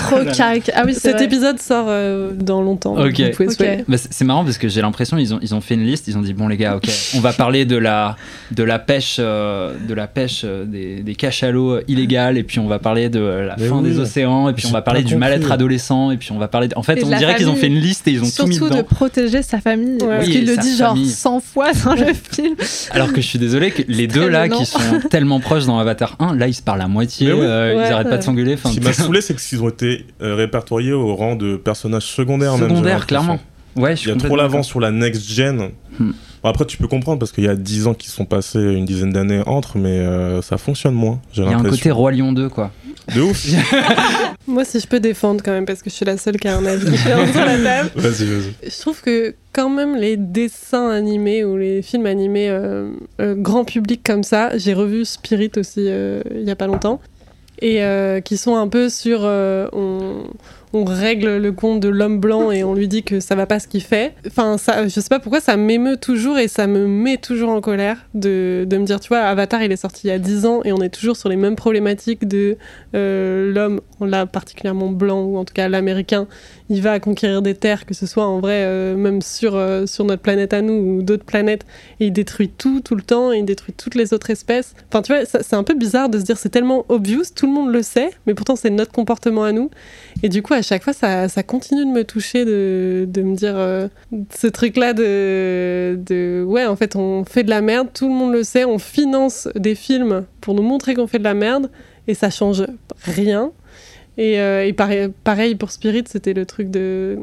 Trop 0.00 0.16
caricature. 0.36 0.74
Ah 0.76 0.82
oui, 0.86 0.94
Cet 0.94 1.16
vrai. 1.16 1.24
épisode 1.24 1.58
sort 1.60 1.86
euh, 1.88 2.30
dans 2.34 2.62
longtemps. 2.62 2.94
Ok. 2.96 3.20
Vous 3.20 3.30
pouvez 3.32 3.46
Ok. 3.48 3.52
spoiler. 3.52 3.84
Bah, 3.88 3.96
c'est 3.98 4.24
marrant 4.24 4.44
parce 4.44 4.58
que 4.58 4.68
j'ai 4.68 4.80
l'impression 4.82 5.18
ils 5.18 5.34
ont 5.34 5.38
ils 5.42 5.54
ont 5.54 5.60
fait 5.60 5.74
une 5.74 5.84
liste 5.84 6.08
ils 6.08 6.16
ont 6.18 6.22
dit 6.22 6.34
bon 6.34 6.48
les 6.48 6.56
gars 6.56 6.76
ok 6.76 6.88
on 7.16 7.20
va 7.20 7.32
parler 7.32 7.64
de 7.64 7.76
la 7.76 8.16
de 8.50 8.62
la 8.62 8.78
pêche 8.78 9.16
euh, 9.18 9.72
de 9.88 9.94
la 9.94 10.06
pêche 10.06 10.42
euh, 10.44 10.64
des, 10.64 11.02
des 11.02 11.14
cachalots 11.14 11.78
illégales 11.88 12.36
et 12.38 12.42
puis 12.42 12.58
on 12.58 12.66
va 12.66 12.78
parler 12.78 13.08
de 13.08 13.20
la 13.20 13.56
Mais 13.58 13.68
fin 13.68 13.76
oui. 13.78 13.90
des 13.90 13.98
océans 13.98 14.48
et 14.48 14.52
puis 14.52 14.66
on 14.66 14.72
va 14.72 14.82
parler 14.82 15.02
du 15.02 15.16
mal-être 15.16 15.50
adolescent 15.52 16.10
et 16.10 16.16
puis 16.16 16.32
on 16.32 16.38
va 16.38 16.48
parler 16.48 16.68
de... 16.68 16.76
en 16.76 16.82
fait 16.82 16.98
Et 16.98 17.04
on 17.04 17.08
dirait 17.16 17.34
qu'ils 17.36 17.48
ont 17.48 17.56
fait 17.56 17.66
une 17.68 17.78
liste 17.80 18.06
et 18.08 18.12
ils 18.12 18.22
ont 18.22 18.26
tout 18.32 18.46
mis 18.46 18.54
Surtout 18.56 18.74
de 18.74 18.82
protéger 18.82 19.42
sa 19.42 19.60
famille. 19.60 19.98
Ouais. 20.02 20.08
Parce 20.16 20.26
Oui, 20.26 20.32
qu'il 20.32 20.46
le 20.46 20.56
dit 20.56 20.76
genre 20.76 20.94
famille. 20.94 21.10
100 21.10 21.40
fois 21.40 21.72
dans 21.84 21.94
le 21.94 22.12
film. 22.14 22.54
alors 22.92 23.12
que 23.12 23.20
je 23.20 23.26
suis 23.26 23.38
désolé 23.38 23.70
que 23.70 23.82
les 23.88 24.06
deux 24.06 24.28
là 24.28 24.48
qui 24.48 24.64
sont 24.66 24.78
tellement 25.10 25.40
proches 25.40 25.66
dans 25.66 25.78
Avatar 25.78 26.16
1 26.18 26.34
là 26.36 26.48
ils 26.48 26.54
se 26.54 26.62
parlent 26.62 26.80
à 26.82 26.88
moitié 26.88 27.32
oui. 27.32 27.40
euh, 27.42 27.76
Ouais, 27.76 27.88
ils 27.88 27.92
arrêtent 27.92 28.08
pas 28.10 28.18
de 28.18 28.22
s'engueuler 28.22 28.56
Ce 28.56 28.68
qui 28.70 28.80
m'a 28.80 28.92
saoulé, 28.92 29.20
c'est 29.20 29.34
qu'ils 29.36 29.62
ont 29.62 29.68
été 29.68 30.06
euh, 30.22 30.34
répertoriés 30.34 30.92
au 30.92 31.14
rang 31.14 31.36
de 31.36 31.56
personnages 31.56 32.04
secondaires. 32.06 32.52
même, 32.58 32.68
j'ai 32.68 32.74
secondaire 32.74 32.98
l'impression. 33.00 33.06
clairement 33.06 33.40
ouais 33.76 33.90
je 33.94 34.00
Il 34.00 34.02
suis 34.02 34.10
y 34.10 34.12
a 34.12 34.16
trop 34.16 34.36
l'avance 34.36 34.66
sur 34.66 34.80
la 34.80 34.90
next 34.90 35.30
gen. 35.30 35.70
Hmm. 35.98 36.12
Bon, 36.42 36.48
après, 36.48 36.64
tu 36.64 36.76
peux 36.76 36.88
comprendre 36.88 37.18
parce 37.18 37.32
qu'il 37.32 37.44
y 37.44 37.48
a 37.48 37.56
10 37.56 37.88
ans 37.88 37.94
qui 37.94 38.08
sont 38.08 38.24
passés, 38.24 38.60
une 38.60 38.84
dizaine 38.84 39.12
d'années 39.12 39.42
entre, 39.46 39.78
mais 39.78 39.98
euh, 39.98 40.40
ça 40.42 40.56
fonctionne 40.58 40.94
moins. 40.94 41.20
Il 41.36 41.44
y 41.44 41.46
a 41.46 41.58
un 41.58 41.62
côté. 41.62 41.90
Roi 41.90 42.12
Lion 42.12 42.32
2 42.32 42.48
quoi 42.48 42.70
De 43.14 43.20
ouf. 43.22 43.46
Moi, 44.46 44.64
si 44.64 44.80
je 44.80 44.86
peux 44.86 45.00
défendre 45.00 45.42
quand 45.44 45.50
même, 45.50 45.66
parce 45.66 45.82
que 45.82 45.90
je 45.90 45.94
suis 45.94 46.04
la 46.04 46.16
seule 46.16 46.38
qui 46.38 46.48
a 46.48 46.56
un 46.56 46.64
avis 46.64 46.88
différent 46.88 47.26
sur 47.26 47.44
la 47.44 47.58
table. 47.58 47.90
Vas-y, 47.96 48.24
vas-y. 48.24 48.70
Je 48.70 48.80
trouve 48.80 49.00
que 49.02 49.34
quand 49.52 49.68
même 49.68 49.96
les 49.96 50.16
dessins 50.16 50.88
animés 50.88 51.44
ou 51.44 51.56
les 51.56 51.82
films 51.82 52.06
animés 52.06 52.48
euh, 52.48 52.92
euh, 53.20 53.34
grand 53.34 53.64
public 53.64 54.02
comme 54.04 54.22
ça, 54.22 54.56
j'ai 54.56 54.74
revu 54.74 55.04
Spirit 55.04 55.50
aussi 55.56 55.86
euh, 55.88 56.22
il 56.32 56.44
y 56.44 56.50
a 56.50 56.56
pas 56.56 56.66
longtemps, 56.66 57.00
et 57.60 57.82
euh, 57.82 58.20
qui 58.20 58.36
sont 58.36 58.56
un 58.56 58.68
peu 58.68 58.88
sur 58.88 59.20
euh, 59.22 59.68
on, 59.72 60.24
on 60.72 60.84
règle 60.84 61.36
le 61.36 61.52
compte 61.52 61.80
de 61.80 61.88
l'homme 61.88 62.18
blanc 62.20 62.50
et 62.50 62.64
on 62.64 62.74
lui 62.74 62.88
dit 62.88 63.02
que 63.02 63.20
ça 63.20 63.34
va 63.34 63.46
pas 63.46 63.58
ce 63.58 63.68
qu'il 63.68 63.82
fait. 63.82 64.14
Enfin, 64.26 64.58
ça, 64.58 64.86
je 64.86 65.00
sais 65.00 65.08
pas 65.08 65.18
pourquoi 65.18 65.40
ça 65.40 65.56
m'émeut 65.56 65.96
toujours 65.96 66.38
et 66.38 66.48
ça 66.48 66.66
me 66.66 66.86
met 66.86 67.16
toujours 67.16 67.50
en 67.50 67.60
colère 67.60 68.06
de, 68.14 68.66
de 68.68 68.76
me 68.76 68.84
dire, 68.84 69.00
tu 69.00 69.08
vois, 69.08 69.20
Avatar, 69.20 69.62
il 69.62 69.72
est 69.72 69.76
sorti 69.76 70.08
il 70.08 70.08
y 70.08 70.12
a 70.12 70.18
10 70.18 70.46
ans 70.46 70.60
et 70.64 70.72
on 70.72 70.80
est 70.80 70.88
toujours 70.88 71.16
sur 71.16 71.28
les 71.28 71.36
mêmes 71.36 71.56
problématiques 71.56 72.26
de 72.26 72.56
euh, 72.94 73.52
l'homme, 73.52 73.80
là 74.00 74.26
particulièrement 74.26 74.90
blanc 74.90 75.22
ou 75.22 75.36
en 75.36 75.44
tout 75.44 75.54
cas 75.54 75.68
l'américain, 75.68 76.26
il 76.68 76.82
va 76.82 77.00
conquérir 77.00 77.42
des 77.42 77.54
terres, 77.54 77.86
que 77.86 77.94
ce 77.94 78.06
soit 78.06 78.26
en 78.26 78.40
vrai 78.40 78.62
euh, 78.64 78.96
même 78.96 79.22
sur, 79.22 79.56
euh, 79.56 79.86
sur 79.86 80.04
notre 80.04 80.22
planète 80.22 80.52
à 80.52 80.62
nous 80.62 80.74
ou 80.74 81.02
d'autres 81.02 81.24
planètes, 81.24 81.64
et 82.00 82.06
il 82.06 82.12
détruit 82.12 82.48
tout 82.48 82.80
tout 82.80 82.94
le 82.94 83.02
temps, 83.02 83.32
et 83.32 83.38
il 83.38 83.44
détruit 83.44 83.74
toutes 83.76 83.94
les 83.94 84.12
autres 84.12 84.30
espèces. 84.30 84.74
Enfin, 84.88 85.02
tu 85.02 85.12
vois, 85.12 85.24
c'est 85.24 85.56
un 85.56 85.64
peu 85.64 85.74
bizarre 85.74 86.08
de 86.08 86.18
se 86.18 86.24
dire 86.24 86.36
c'est 86.36 86.48
tellement 86.48 86.84
obvious, 86.88 87.22
tout 87.34 87.46
le 87.46 87.52
monde 87.52 87.72
le 87.72 87.82
sait, 87.82 88.10
mais 88.26 88.34
pourtant 88.34 88.56
c'est 88.56 88.70
notre 88.70 88.92
comportement 88.92 89.44
à 89.44 89.52
nous. 89.52 89.70
Et 90.22 90.28
du 90.28 90.42
coup, 90.42 90.54
à 90.58 90.62
chaque 90.62 90.82
fois, 90.82 90.92
ça, 90.92 91.28
ça 91.28 91.42
continue 91.42 91.84
de 91.84 91.90
me 91.90 92.04
toucher, 92.04 92.44
de, 92.44 93.06
de 93.08 93.22
me 93.22 93.34
dire 93.34 93.54
euh, 93.56 93.88
ce 94.36 94.46
truc-là 94.46 94.92
de, 94.92 95.98
de. 96.06 96.44
Ouais, 96.46 96.66
en 96.66 96.76
fait, 96.76 96.96
on 96.96 97.24
fait 97.24 97.44
de 97.44 97.50
la 97.50 97.60
merde, 97.60 97.88
tout 97.94 98.08
le 98.08 98.14
monde 98.14 98.32
le 98.32 98.42
sait, 98.42 98.64
on 98.64 98.78
finance 98.78 99.48
des 99.54 99.74
films 99.74 100.24
pour 100.40 100.54
nous 100.54 100.62
montrer 100.62 100.94
qu'on 100.94 101.06
fait 101.06 101.18
de 101.18 101.24
la 101.24 101.34
merde, 101.34 101.70
et 102.06 102.14
ça 102.14 102.30
change 102.30 102.64
rien. 103.02 103.52
Et, 104.18 104.40
euh, 104.40 104.66
et 104.66 104.72
pareil, 104.72 105.10
pareil 105.22 105.54
pour 105.54 105.70
Spirit, 105.70 106.04
c'était 106.08 106.34
le 106.34 106.44
truc 106.44 106.70
de, 106.70 107.18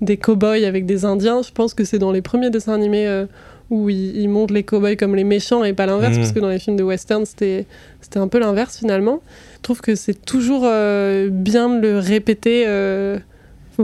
des 0.00 0.16
cow-boys 0.16 0.66
avec 0.66 0.86
des 0.86 1.04
Indiens. 1.04 1.40
Je 1.42 1.52
pense 1.52 1.72
que 1.72 1.84
c'est 1.84 1.98
dans 2.00 2.10
les 2.10 2.20
premiers 2.22 2.50
dessins 2.50 2.74
animés 2.74 3.06
euh, 3.06 3.26
où 3.72 3.88
ils, 3.88 4.16
ils 4.16 4.28
montrent 4.28 4.52
les 4.54 4.62
cow-boys 4.62 4.96
comme 4.96 5.16
les 5.16 5.24
méchants 5.24 5.64
et 5.64 5.72
pas 5.72 5.86
l'inverse, 5.86 6.12
Mhm. 6.12 6.18
parce 6.20 6.32
que 6.32 6.40
dans 6.40 6.48
les 6.50 6.58
films 6.60 6.76
de 6.76 6.82
western, 6.84 7.24
c'était 7.24 7.66
c'était 8.00 8.18
un 8.18 8.28
peu 8.28 8.38
l'inverse 8.38 8.76
finalement. 8.78 9.20
Je 9.56 9.62
trouve 9.62 9.80
que 9.80 9.94
c'est 9.94 10.24
toujours 10.24 10.62
euh, 10.66 11.28
bien 11.30 11.68
de 11.70 11.80
le 11.80 11.98
répéter, 11.98 12.64
euh, 12.66 13.18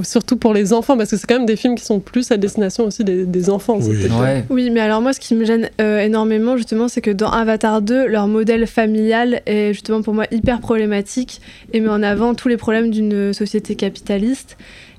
surtout 0.02 0.36
pour 0.36 0.52
les 0.52 0.72
enfants, 0.74 0.96
parce 0.98 1.10
que 1.10 1.16
c'est 1.16 1.26
quand 1.26 1.36
même 1.38 1.46
des 1.46 1.56
films 1.56 1.74
qui 1.74 1.84
sont 1.84 1.98
plus 2.00 2.30
à 2.30 2.36
destination 2.36 2.84
aussi 2.84 3.02
des, 3.04 3.24
des 3.24 3.48
enfants. 3.50 3.78
Ouais. 3.80 4.44
Oui, 4.50 4.70
mais 4.70 4.80
alors 4.80 5.00
moi, 5.00 5.12
ce 5.14 5.20
qui 5.20 5.34
me 5.34 5.44
gêne 5.44 5.70
euh, 5.80 6.00
énormément, 6.00 6.56
justement, 6.56 6.88
c'est 6.88 7.00
que 7.00 7.10
dans 7.10 7.30
Avatar 7.30 7.80
2, 7.80 8.06
leur 8.06 8.26
modèle 8.28 8.66
familial 8.66 9.40
est 9.46 9.72
justement 9.72 10.02
pour 10.02 10.12
moi 10.14 10.26
hyper 10.30 10.60
problématique 10.60 11.40
et 11.72 11.80
met 11.80 11.88
en 11.88 12.02
avant 12.02 12.34
tous 12.34 12.48
les 12.48 12.56
problèmes 12.58 12.90
d'une 12.90 13.32
société 13.32 13.74
capitaliste. 13.76 14.56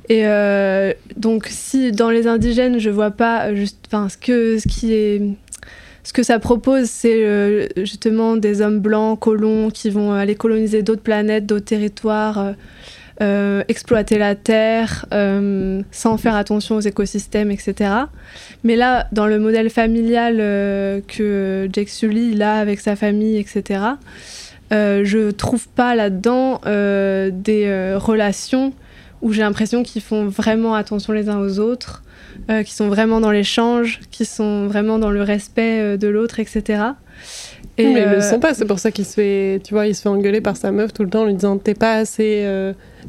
Et 0.09 0.25
euh, 0.25 0.91
donc, 1.15 1.45
si 1.49 1.91
dans 1.91 2.09
les 2.09 2.25
indigènes, 2.25 2.79
je 2.79 2.89
vois 2.89 3.11
pas 3.11 3.45
euh, 3.45 3.55
juste, 3.55 3.87
ce 3.91 4.17
que 4.17 4.57
ce 4.57 4.67
qui 4.67 4.93
est 4.93 5.21
ce 6.03 6.13
que 6.13 6.23
ça 6.23 6.39
propose, 6.39 6.89
c'est 6.89 7.23
euh, 7.23 7.67
justement 7.77 8.35
des 8.35 8.61
hommes 8.61 8.79
blancs, 8.79 9.19
colons, 9.19 9.69
qui 9.69 9.91
vont 9.91 10.13
aller 10.13 10.33
coloniser 10.33 10.81
d'autres 10.81 11.03
planètes, 11.03 11.45
d'autres 11.45 11.65
territoires, 11.65 12.55
exploiter 13.67 14.17
la 14.17 14.33
terre, 14.33 15.05
sans 15.91 16.17
faire 16.17 16.35
attention 16.35 16.77
aux 16.77 16.81
écosystèmes, 16.81 17.51
etc. 17.51 17.91
Mais 18.63 18.77
là, 18.77 19.07
dans 19.11 19.27
le 19.27 19.37
modèle 19.39 19.69
familial 19.69 20.37
que 21.05 21.69
Jake 21.71 21.89
Sully 21.89 22.41
a 22.41 22.53
avec 22.55 22.79
sa 22.79 22.95
famille, 22.95 23.37
etc., 23.37 23.81
je 24.71 25.31
trouve 25.31 25.67
pas 25.67 25.95
là-dedans 25.95 26.61
des 26.63 27.93
relations 27.97 28.73
où 29.21 29.33
j'ai 29.33 29.41
l'impression 29.41 29.83
qu'ils 29.83 30.01
font 30.01 30.27
vraiment 30.27 30.75
attention 30.75 31.13
les 31.13 31.29
uns 31.29 31.39
aux 31.39 31.59
autres, 31.59 32.03
euh, 32.49 32.63
qui 32.63 32.73
sont 32.73 32.87
vraiment 32.87 33.19
dans 33.19 33.31
l'échange, 33.31 33.99
qui 34.11 34.25
sont 34.25 34.67
vraiment 34.67 34.99
dans 34.99 35.11
le 35.11 35.21
respect 35.21 35.79
euh, 35.79 35.97
de 35.97 36.07
l'autre, 36.07 36.39
etc. 36.39 36.63
Oui, 37.77 37.85
mais 37.85 37.91
ils 37.91 37.93
le 37.93 38.17
euh, 38.17 38.21
sont 38.21 38.39
pas, 38.39 38.53
c'est 38.53 38.65
pour 38.65 38.79
ça 38.79 38.91
qu'il 38.91 39.05
se 39.05 39.13
fait, 39.13 39.61
tu 39.63 39.73
vois, 39.73 39.87
il 39.87 39.95
se 39.95 40.01
fait 40.01 40.09
engueuler 40.09 40.41
par 40.41 40.57
sa 40.57 40.71
meuf 40.71 40.93
tout 40.93 41.03
le 41.03 41.09
temps 41.09 41.21
en 41.21 41.25
lui 41.25 41.33
disant 41.33 41.57
t'es 41.57 41.73
pas 41.73 41.95
assez 41.95 42.45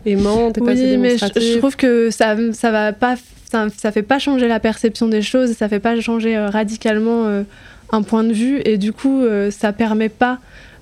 aimant, 0.07 0.53
t'es 0.53 0.61
pas 0.61 0.73
assez 0.73 0.93
Oui, 0.93 0.97
mais 0.97 1.11
je, 1.11 1.15
démonstratif. 1.17 1.53
je 1.53 1.59
trouve 1.59 1.77
que 1.77 2.11
ça, 2.11 2.37
ça 2.53 2.71
va 2.71 2.93
pas, 2.93 3.17
ça, 3.51 3.67
ça 3.77 3.93
fait 3.93 4.03
pas 4.03 4.19
changer 4.19 4.49
la 4.49 4.61
perception 4.61 5.09
des 5.09 5.23
choses, 5.23 5.53
ça 5.53 5.69
fait 5.69 5.81
pas 5.81 6.01
changer 6.01 6.39
radicalement 6.39 7.45
un 7.93 8.03
point 8.03 8.25
de 8.25 8.33
vue, 8.33 8.61
et 8.65 8.79
du 8.79 8.93
coup, 8.93 9.25
ça 9.51 9.73
permet 9.73 10.09
pas 10.09 10.39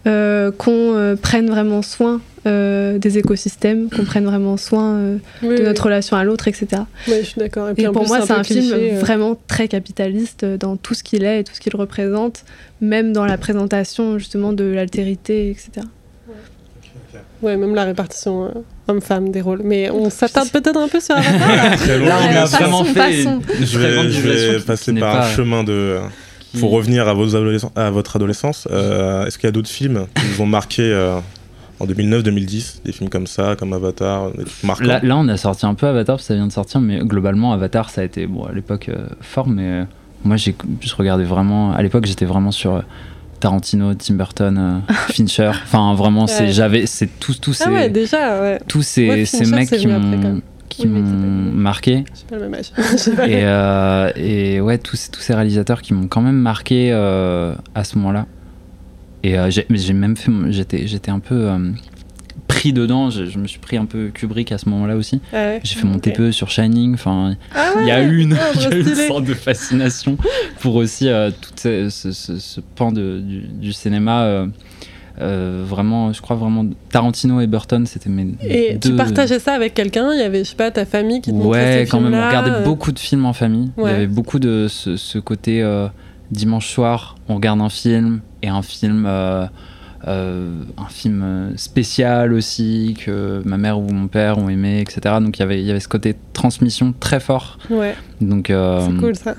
euh, 0.08 0.52
qu'on 0.52 0.94
euh, 0.94 1.16
prenne 1.16 1.50
vraiment 1.50 1.82
soin 1.82 2.20
euh, 2.46 2.98
des 2.98 3.18
écosystèmes, 3.18 3.88
qu'on 3.90 4.04
prenne 4.04 4.24
vraiment 4.24 4.56
soin 4.56 4.94
euh, 4.94 5.16
Oui, 5.42 5.48
de 5.50 5.54
oui. 5.60 5.62
notre 5.62 5.84
relation 5.84 6.16
à 6.16 6.24
l'autre, 6.24 6.48
etc. 6.48 6.82
Oui, 7.08 7.14
je 7.20 7.26
suis 7.26 7.38
d'accord. 7.38 7.68
Et, 7.70 7.74
puis 7.74 7.84
Et 7.84 7.86
en 7.88 7.92
pour 7.92 8.02
plus, 8.02 8.08
moi, 8.08 8.20
c'est 8.26 8.32
un 8.32 8.44
film 8.44 8.72
euh. 8.72 8.98
vraiment 9.00 9.36
très 9.48 9.68
capitaliste 9.68 10.44
dans 10.44 10.76
tout 10.76 10.94
ce 10.94 11.02
qu'il 11.02 11.24
est 11.24 11.40
et 11.40 11.44
tout 11.44 11.54
ce 11.54 11.60
qu'il 11.60 11.74
représente, 11.76 12.44
même 12.80 13.12
dans 13.12 13.24
la 13.26 13.38
présentation 13.38 14.18
justement 14.18 14.52
de 14.52 14.64
l'altérité, 14.64 15.50
etc. 15.50 15.86
Ouais, 17.40 17.56
même 17.56 17.74
la 17.74 17.84
répartition 17.84 18.46
euh, 18.46 18.48
homme-femme 18.88 19.30
des 19.30 19.40
rôles. 19.40 19.60
Mais 19.62 19.90
on 19.90 20.10
s'attarde 20.10 20.48
peut-être 20.50 20.76
un 20.76 20.88
peu 20.88 20.98
sur 21.00 21.16
Avatar. 21.16 21.48
là. 21.70 21.70
Très 21.76 21.98
Là, 21.98 22.16
on 22.20 22.32
loin. 22.32 22.42
a 22.42 22.44
vraiment 22.46 22.84
fait 22.84 23.12
Je 23.60 23.78
vais, 23.78 24.10
je 24.10 24.20
vais 24.20 24.60
passer 24.60 24.92
par 24.94 25.12
pas- 25.20 25.26
un 25.28 25.30
chemin 25.30 25.62
de. 25.62 25.98
qui- 26.52 26.58
Pour 26.58 26.72
revenir 26.72 27.06
à, 27.06 27.14
vos 27.14 27.36
adolescents- 27.36 27.70
à 27.76 27.90
votre 27.90 28.16
adolescence, 28.16 28.66
euh, 28.72 29.24
est-ce 29.26 29.38
qu'il 29.38 29.46
y 29.46 29.48
a 29.48 29.52
d'autres 29.52 29.68
films 29.70 30.06
qui 30.16 30.26
vous 30.26 30.42
ont 30.42 30.46
marqué 30.46 30.82
euh, 30.82 31.18
en 31.80 31.86
2009-2010 31.86 32.82
Des 32.84 32.92
films 32.92 33.10
comme 33.10 33.26
ça, 33.26 33.56
comme 33.58 33.72
Avatar, 33.72 34.30
des 34.32 34.44
trucs 34.44 34.64
marquants 34.64 34.84
Là, 34.86 35.00
là, 35.02 35.16
on 35.16 35.28
a 35.28 35.36
sorti 35.36 35.66
un 35.66 35.74
peu 35.74 35.86
Avatar, 35.86 36.16
parce 36.16 36.24
que 36.24 36.28
ça 36.28 36.34
vient 36.34 36.46
de 36.46 36.52
sortir, 36.52 36.80
mais 36.80 36.98
globalement, 36.98 37.52
Avatar, 37.52 37.90
ça 37.90 38.00
a 38.00 38.04
été, 38.04 38.26
bon, 38.26 38.44
à 38.44 38.52
l'époque, 38.52 38.88
euh, 38.88 39.06
fort, 39.20 39.48
mais 39.48 39.62
euh, 39.64 39.84
moi, 40.24 40.36
j'ai 40.36 40.54
je 40.80 40.94
regardais 40.94 41.24
vraiment, 41.24 41.72
à 41.72 41.82
l'époque, 41.82 42.06
j'étais 42.06 42.24
vraiment 42.26 42.50
sur 42.50 42.76
euh, 42.76 42.80
Tarantino, 43.40 43.94
Tim 43.94 44.14
Burton, 44.14 44.58
euh, 44.58 44.92
Fincher, 45.12 45.48
enfin, 45.54 45.94
vraiment, 45.94 46.26
c'est, 46.26 46.48
j'avais, 46.52 46.86
c'est 46.86 47.08
tous, 47.20 47.40
tous 47.40 47.52
ces, 47.52 47.64
ah 47.66 47.72
ouais, 47.72 47.88
déjà, 47.90 48.40
ouais. 48.40 48.60
tous 48.66 48.82
ces, 48.82 49.24
ces 49.26 49.44
mecs 49.46 49.70
qui 49.70 49.86
m'ont, 49.86 50.40
qui 50.68 50.82
Oui, 50.86 50.88
m'ont 50.88 51.02
pas- 51.02 51.56
marqué. 51.56 52.04
Pas 52.28 52.36
le 52.36 52.42
même 52.48 52.54
âge. 52.54 52.72
Et, 53.26 53.40
euh, 53.44 54.10
et 54.16 54.60
ouais, 54.60 54.76
tous, 54.78 54.96
ces- 54.96 55.10
tous 55.10 55.20
ces 55.20 55.34
réalisateurs 55.34 55.80
qui 55.82 55.94
m'ont 55.94 56.08
quand 56.08 56.20
même 56.20 56.36
marqué 56.36 56.90
euh, 56.92 57.54
à 57.74 57.84
ce 57.84 57.96
moment-là. 57.98 58.26
Et 59.22 59.38
euh, 59.38 59.50
j'ai 59.50 59.92
même 59.92 60.16
fait, 60.16 60.30
j'étais, 60.50 60.86
j'étais 60.86 61.10
un 61.10 61.18
peu 61.18 61.48
euh, 61.48 61.70
pris 62.46 62.72
dedans. 62.72 63.10
Je, 63.10 63.24
je 63.26 63.38
me 63.38 63.46
suis 63.46 63.58
pris 63.58 63.76
un 63.76 63.84
peu 63.84 64.08
Kubrick 64.14 64.52
à 64.52 64.58
ce 64.58 64.68
moment-là 64.68 64.96
aussi. 64.96 65.20
Ah 65.32 65.36
ouais. 65.36 65.60
J'ai 65.64 65.74
fait 65.76 65.86
mon. 65.86 65.98
TPE 65.98 66.30
sur 66.30 66.50
Shining. 66.50 66.94
Enfin, 66.94 67.34
Ah 67.54 67.72
il 67.80 67.86
y 67.86 67.90
a 67.90 68.00
une, 68.02 68.30
y 68.60 68.64
a 68.66 68.74
une 68.76 68.94
sorte 68.94 69.24
de 69.24 69.34
fascination 69.34 70.16
pour 70.60 70.76
aussi 70.76 71.08
euh, 71.08 71.30
tout 71.30 71.50
ce, 71.56 71.88
ce- 71.90 72.12
ce- 72.12 72.38
ce 72.38 72.60
pan 72.60 72.92
de- 72.92 73.20
du, 73.20 73.40
du 73.40 73.72
cinéma. 73.72 74.22
euh, 75.20 75.64
vraiment, 75.66 76.12
je 76.12 76.22
crois 76.22 76.36
vraiment 76.36 76.64
Tarantino 76.90 77.40
et 77.40 77.48
Burton, 77.48 77.84
c'était 77.86 78.08
mes 78.08 78.28
Et 78.48 78.74
deux. 78.74 78.90
tu 78.90 78.96
partageais 78.96 79.40
ça 79.40 79.52
avec 79.54 79.74
quelqu'un? 79.74 80.12
Il 80.14 80.20
y 80.20 80.22
avait, 80.22 80.44
je 80.44 80.50
sais 80.50 80.54
pas, 80.56 80.70
ta 80.70 80.86
famille 80.86 81.20
qui 81.20 81.32
te 81.32 81.36
Ouais, 81.36 81.80
ces 81.84 81.90
quand 81.90 82.00
même, 82.00 82.14
on 82.14 82.24
regardait 82.24 82.52
euh, 82.52 82.64
beaucoup 82.64 82.92
de 82.92 83.00
films 83.00 83.26
en 83.26 83.32
famille. 83.32 83.72
Il 83.78 83.84
y 83.84 83.88
avait 83.88 84.06
beaucoup 84.06 84.38
de 84.38 84.66
ce, 84.68 84.96
ce 84.96 85.18
côté 85.18 85.60
euh, 85.60 85.88
dimanche 86.30 86.68
soir, 86.68 87.16
on 87.28 87.34
regarde 87.34 87.60
un 87.60 87.68
film 87.68 88.20
et 88.42 88.48
un 88.48 88.62
film, 88.62 89.04
euh, 89.06 89.46
euh, 90.06 90.62
un 90.76 90.88
film 90.88 91.52
spécial 91.56 92.32
aussi 92.32 92.96
que 93.04 93.42
ma 93.44 93.56
mère 93.56 93.78
ou 93.78 93.88
mon 93.90 94.08
père 94.08 94.38
ont 94.38 94.48
aimé, 94.48 94.80
etc. 94.80 95.16
Donc 95.20 95.38
il 95.38 95.40
y 95.40 95.42
avait, 95.42 95.60
il 95.60 95.66
y 95.66 95.70
avait 95.70 95.80
ce 95.80 95.88
côté 95.88 96.14
transmission 96.32 96.94
très 96.98 97.20
fort. 97.20 97.58
Ouais, 97.70 97.96
Donc 98.20 98.50
euh, 98.50 98.86
c'est 98.86 98.96
cool 98.96 99.16
ça. 99.16 99.34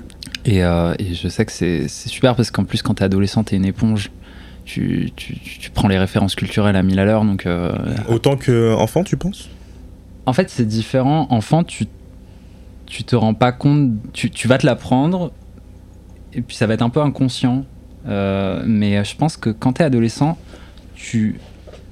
et, 0.45 0.63
euh, 0.63 0.93
et 0.99 1.13
je 1.13 1.27
sais 1.29 1.45
que 1.45 1.51
c'est 1.51 1.87
c'est 1.87 2.09
super 2.09 2.35
parce 2.35 2.51
qu'en 2.51 2.65
plus 2.65 2.81
quand 2.81 2.95
t'es 2.95 3.03
adolescent, 3.05 3.43
t'es 3.43 3.55
une 3.55 3.65
éponge. 3.65 4.11
Tu, 4.65 5.11
tu, 5.15 5.33
tu- 5.39 5.57
tu 5.59 5.71
prends 5.71 5.87
les 5.87 5.97
références 5.97 6.35
culturelles 6.35 6.75
à 6.75 6.83
mille 6.83 6.99
à 6.99 7.05
l'heure, 7.05 7.23
donc 7.25 7.45
euh, 7.47 7.71
Autant 8.07 8.35
qu'enfant, 8.37 9.03
tu 9.03 9.17
penses? 9.17 9.49
En 10.27 10.33
fait, 10.33 10.47
c'est 10.51 10.67
différent. 10.67 11.25
Enfant, 11.31 11.63
tu, 11.63 11.87
tu 12.85 13.03
te 13.03 13.15
rends 13.15 13.33
pas 13.33 13.51
compte. 13.51 13.93
Tu, 14.13 14.29
tu 14.29 14.47
vas 14.47 14.59
te 14.59 14.67
l'apprendre, 14.67 15.31
et 16.33 16.41
puis 16.43 16.55
ça 16.55 16.67
va 16.67 16.75
être 16.75 16.83
un 16.83 16.89
peu 16.91 17.01
inconscient. 17.01 17.65
Euh, 18.09 18.63
mais 18.65 19.03
je 19.03 19.15
pense 19.15 19.37
que 19.37 19.49
quand 19.49 19.73
tu 19.73 19.81
es 19.81 19.85
adolescent, 19.85 20.37
tu 20.95 21.39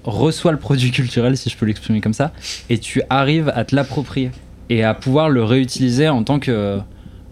reçois 0.04 0.52
le 0.52 0.58
produit 0.58 0.92
culturel, 0.92 1.38
si 1.38 1.50
je 1.50 1.58
peux 1.58 1.66
l'exprimer 1.66 2.02
comme 2.02 2.14
ça, 2.14 2.32
et 2.70 2.78
tu 2.78 3.02
arrives 3.10 3.52
à 3.56 3.66
te 3.66 3.76
l'approprier 3.76 4.32
et 4.70 4.84
à 4.84 4.94
pouvoir 4.94 5.30
le 5.30 5.44
réutiliser 5.44 6.10
en 6.10 6.24
tant 6.24 6.40
que 6.40 6.80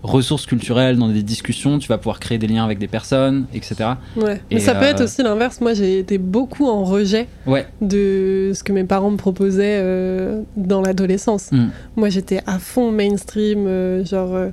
ressource 0.06 0.46
culturelle 0.46 0.98
dans 0.98 1.08
des 1.10 1.24
discussions. 1.24 1.80
Tu 1.80 1.88
vas 1.88 1.98
pouvoir 1.98 2.20
créer 2.20 2.38
des 2.38 2.48
liens 2.48 2.64
avec 2.64 2.78
des 2.80 2.88
personnes, 2.88 3.46
etc. 3.54 3.76
Ouais. 4.16 4.40
Mais 4.52 4.60
ça 4.60 4.76
peut 4.76 4.86
euh, 4.86 4.90
être 4.92 5.02
aussi 5.04 5.22
l'inverse. 5.24 5.60
Moi, 5.62 5.74
j'ai 5.74 6.00
été 6.00 6.18
beaucoup 6.18 6.68
en 6.68 6.84
rejet 6.84 7.28
Ouais, 7.46 7.66
de 7.82 8.52
ce 8.54 8.64
que 8.64 8.72
mes 8.72 8.84
parents 8.84 9.12
me 9.12 9.18
proposaient 9.18 9.80
euh, 9.82 10.42
dans 10.56 10.82
l'adolescence. 10.82 11.52
Mm. 11.52 11.66
Moi, 11.96 12.10
j'étais 12.10 12.40
à 12.48 12.60
fond 12.60 12.92
mainstream, 12.92 13.66
euh, 13.68 14.06
genre 14.06 14.34
euh, 14.36 14.50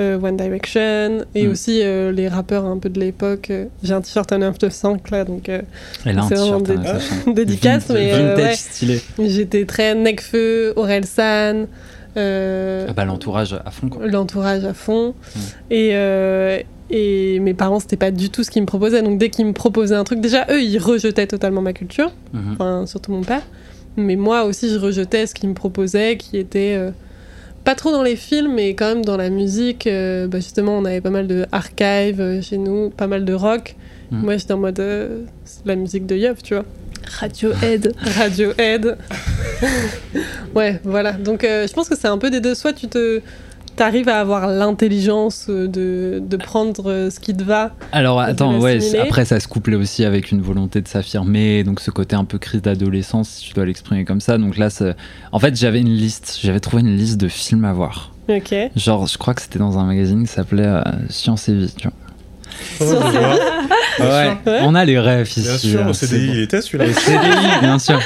euh, 0.00 0.18
One 0.20 0.36
Direction, 0.36 1.24
et 1.34 1.46
Mm. 1.46 1.50
aussi 1.50 1.80
euh, 1.82 2.10
les 2.10 2.28
rappeurs 2.28 2.64
un 2.64 2.78
peu 2.78 2.88
de 2.88 2.98
l'époque. 2.98 3.50
Euh, 3.50 3.66
J'ai 3.82 3.92
un 3.92 4.00
t-shirt 4.00 4.30
en 4.32 4.38
995 4.38 5.10
là, 5.12 5.24
donc 5.24 5.48
euh, 5.48 5.62
C'est 6.02 6.12
vraiment 6.12 6.28
sachant. 6.28 6.60
dédicace, 7.32 7.88
Vintage- 7.88 7.94
mais 7.94 8.12
euh, 8.12 8.36
ouais. 8.36 8.54
stylé. 8.54 9.00
j'étais 9.18 9.64
très 9.66 9.94
Necfeu, 9.94 10.72
Orelsan. 10.76 11.66
Euh, 12.16 12.86
Ah 12.88 12.92
bah, 12.92 13.04
l'entourage 13.04 13.52
à 13.64 13.70
fond, 13.70 13.90
l'entourage 14.00 14.64
à 14.64 14.74
fond. 14.74 15.14
Et, 15.70 15.90
euh, 15.94 16.58
et 16.90 17.40
mes 17.40 17.54
parents, 17.54 17.80
c'était 17.80 17.96
pas 17.96 18.10
du 18.10 18.30
tout 18.30 18.44
ce 18.44 18.50
qu'ils 18.50 18.62
me 18.62 18.66
proposaient. 18.66 19.02
Donc 19.02 19.18
dès 19.18 19.30
qu'ils 19.30 19.46
me 19.46 19.52
proposaient 19.52 19.94
un 19.96 20.04
truc, 20.04 20.20
déjà, 20.20 20.46
eux, 20.50 20.62
ils 20.62 20.78
rejetaient 20.78 21.26
totalement 21.26 21.62
ma 21.62 21.72
culture. 21.72 22.12
Mhm. 22.32 22.52
Enfin, 22.52 22.86
surtout 22.86 23.12
mon 23.12 23.22
père. 23.22 23.42
Mais 23.96 24.16
moi 24.16 24.44
aussi, 24.44 24.68
je 24.70 24.78
rejetais 24.78 25.26
ce 25.26 25.34
qu'il 25.34 25.48
me 25.48 25.54
proposait, 25.54 26.16
qui 26.16 26.36
était 26.36 26.74
euh, 26.76 26.90
pas 27.64 27.74
trop 27.74 27.92
dans 27.92 28.02
les 28.02 28.16
films, 28.16 28.54
mais 28.54 28.70
quand 28.74 28.86
même 28.86 29.04
dans 29.04 29.16
la 29.16 29.30
musique. 29.30 29.88
Bah, 29.88 30.38
justement, 30.38 30.78
on 30.78 30.84
avait 30.84 31.00
pas 31.00 31.10
mal 31.10 31.26
de 31.26 31.46
archive 31.52 32.20
euh, 32.20 32.42
chez 32.42 32.58
nous, 32.58 32.90
pas 32.90 33.06
mal 33.06 33.24
de 33.24 33.32
rock. 33.32 33.76
Mm. 34.10 34.20
Moi, 34.22 34.36
j'étais 34.36 34.52
en 34.52 34.58
mode 34.58 34.82
la 35.64 35.76
musique 35.76 36.06
de 36.06 36.16
Yeuf, 36.16 36.42
tu 36.42 36.54
vois. 36.54 36.64
Radiohead. 37.20 37.94
Radiohead. 38.18 38.98
ouais, 40.54 40.80
voilà. 40.84 41.12
Donc, 41.12 41.44
euh, 41.44 41.66
je 41.66 41.72
pense 41.72 41.88
que 41.88 41.96
c'est 41.96 42.08
un 42.08 42.18
peu 42.18 42.30
des 42.30 42.40
deux. 42.40 42.54
Soit 42.54 42.72
tu 42.72 42.88
te. 42.88 43.20
T'arrives 43.76 44.08
à 44.08 44.20
avoir 44.20 44.46
l'intelligence 44.46 45.46
euh, 45.48 45.66
de, 45.66 46.22
de 46.24 46.36
prendre 46.36 46.88
euh, 46.88 47.10
ce 47.10 47.18
qui 47.18 47.34
te 47.34 47.42
va. 47.42 47.74
Alors 47.90 48.20
attends, 48.20 48.60
ouais, 48.60 48.78
après 49.00 49.24
ça 49.24 49.40
se 49.40 49.48
couplait 49.48 49.74
aussi 49.74 50.04
avec 50.04 50.30
une 50.30 50.40
volonté 50.40 50.80
de 50.80 50.86
s'affirmer, 50.86 51.64
donc 51.64 51.80
ce 51.80 51.90
côté 51.90 52.14
un 52.14 52.24
peu 52.24 52.38
crise 52.38 52.62
d'adolescence, 52.62 53.30
si 53.30 53.48
tu 53.48 53.52
dois 53.54 53.66
l'exprimer 53.66 54.04
comme 54.04 54.20
ça. 54.20 54.38
Donc 54.38 54.58
là, 54.58 54.68
en 55.32 55.38
fait, 55.40 55.56
j'avais 55.56 55.80
une 55.80 55.88
liste, 55.92 56.38
j'avais 56.40 56.60
trouvé 56.60 56.82
une 56.82 56.96
liste 56.96 57.16
de 57.16 57.26
films 57.26 57.64
à 57.64 57.72
voir. 57.72 58.14
Ok. 58.28 58.54
Genre, 58.76 59.06
je 59.06 59.18
crois 59.18 59.34
que 59.34 59.42
c'était 59.42 59.58
dans 59.58 59.78
un 59.78 59.84
magazine 59.84 60.26
qui 60.26 60.32
s'appelait 60.32 60.66
euh, 60.66 60.82
Science 61.10 61.48
et 61.48 61.54
Vie, 61.54 61.74
tu 61.76 61.88
vois. 61.88 61.96
Oh, 61.96 62.04
je 62.04 62.04
vois. 62.04 62.52
Bien 62.52 62.53
Ouais, 62.80 64.06
Ouais. 64.46 64.58
on 64.62 64.74
a 64.74 64.84
les 64.84 64.98
rêves 64.98 65.28
ici. 65.28 65.40
Bien 65.42 65.58
sûr, 65.58 65.86
au 65.86 65.92
c'est 65.92 66.06
CDI, 66.06 66.26
bon. 66.26 66.32
il 66.34 66.40
était 66.40 66.60
celui-là. 66.60 66.84
Au 66.86 66.92
CDI, 66.92 67.60
bien 67.62 67.78
sûr. 67.78 68.00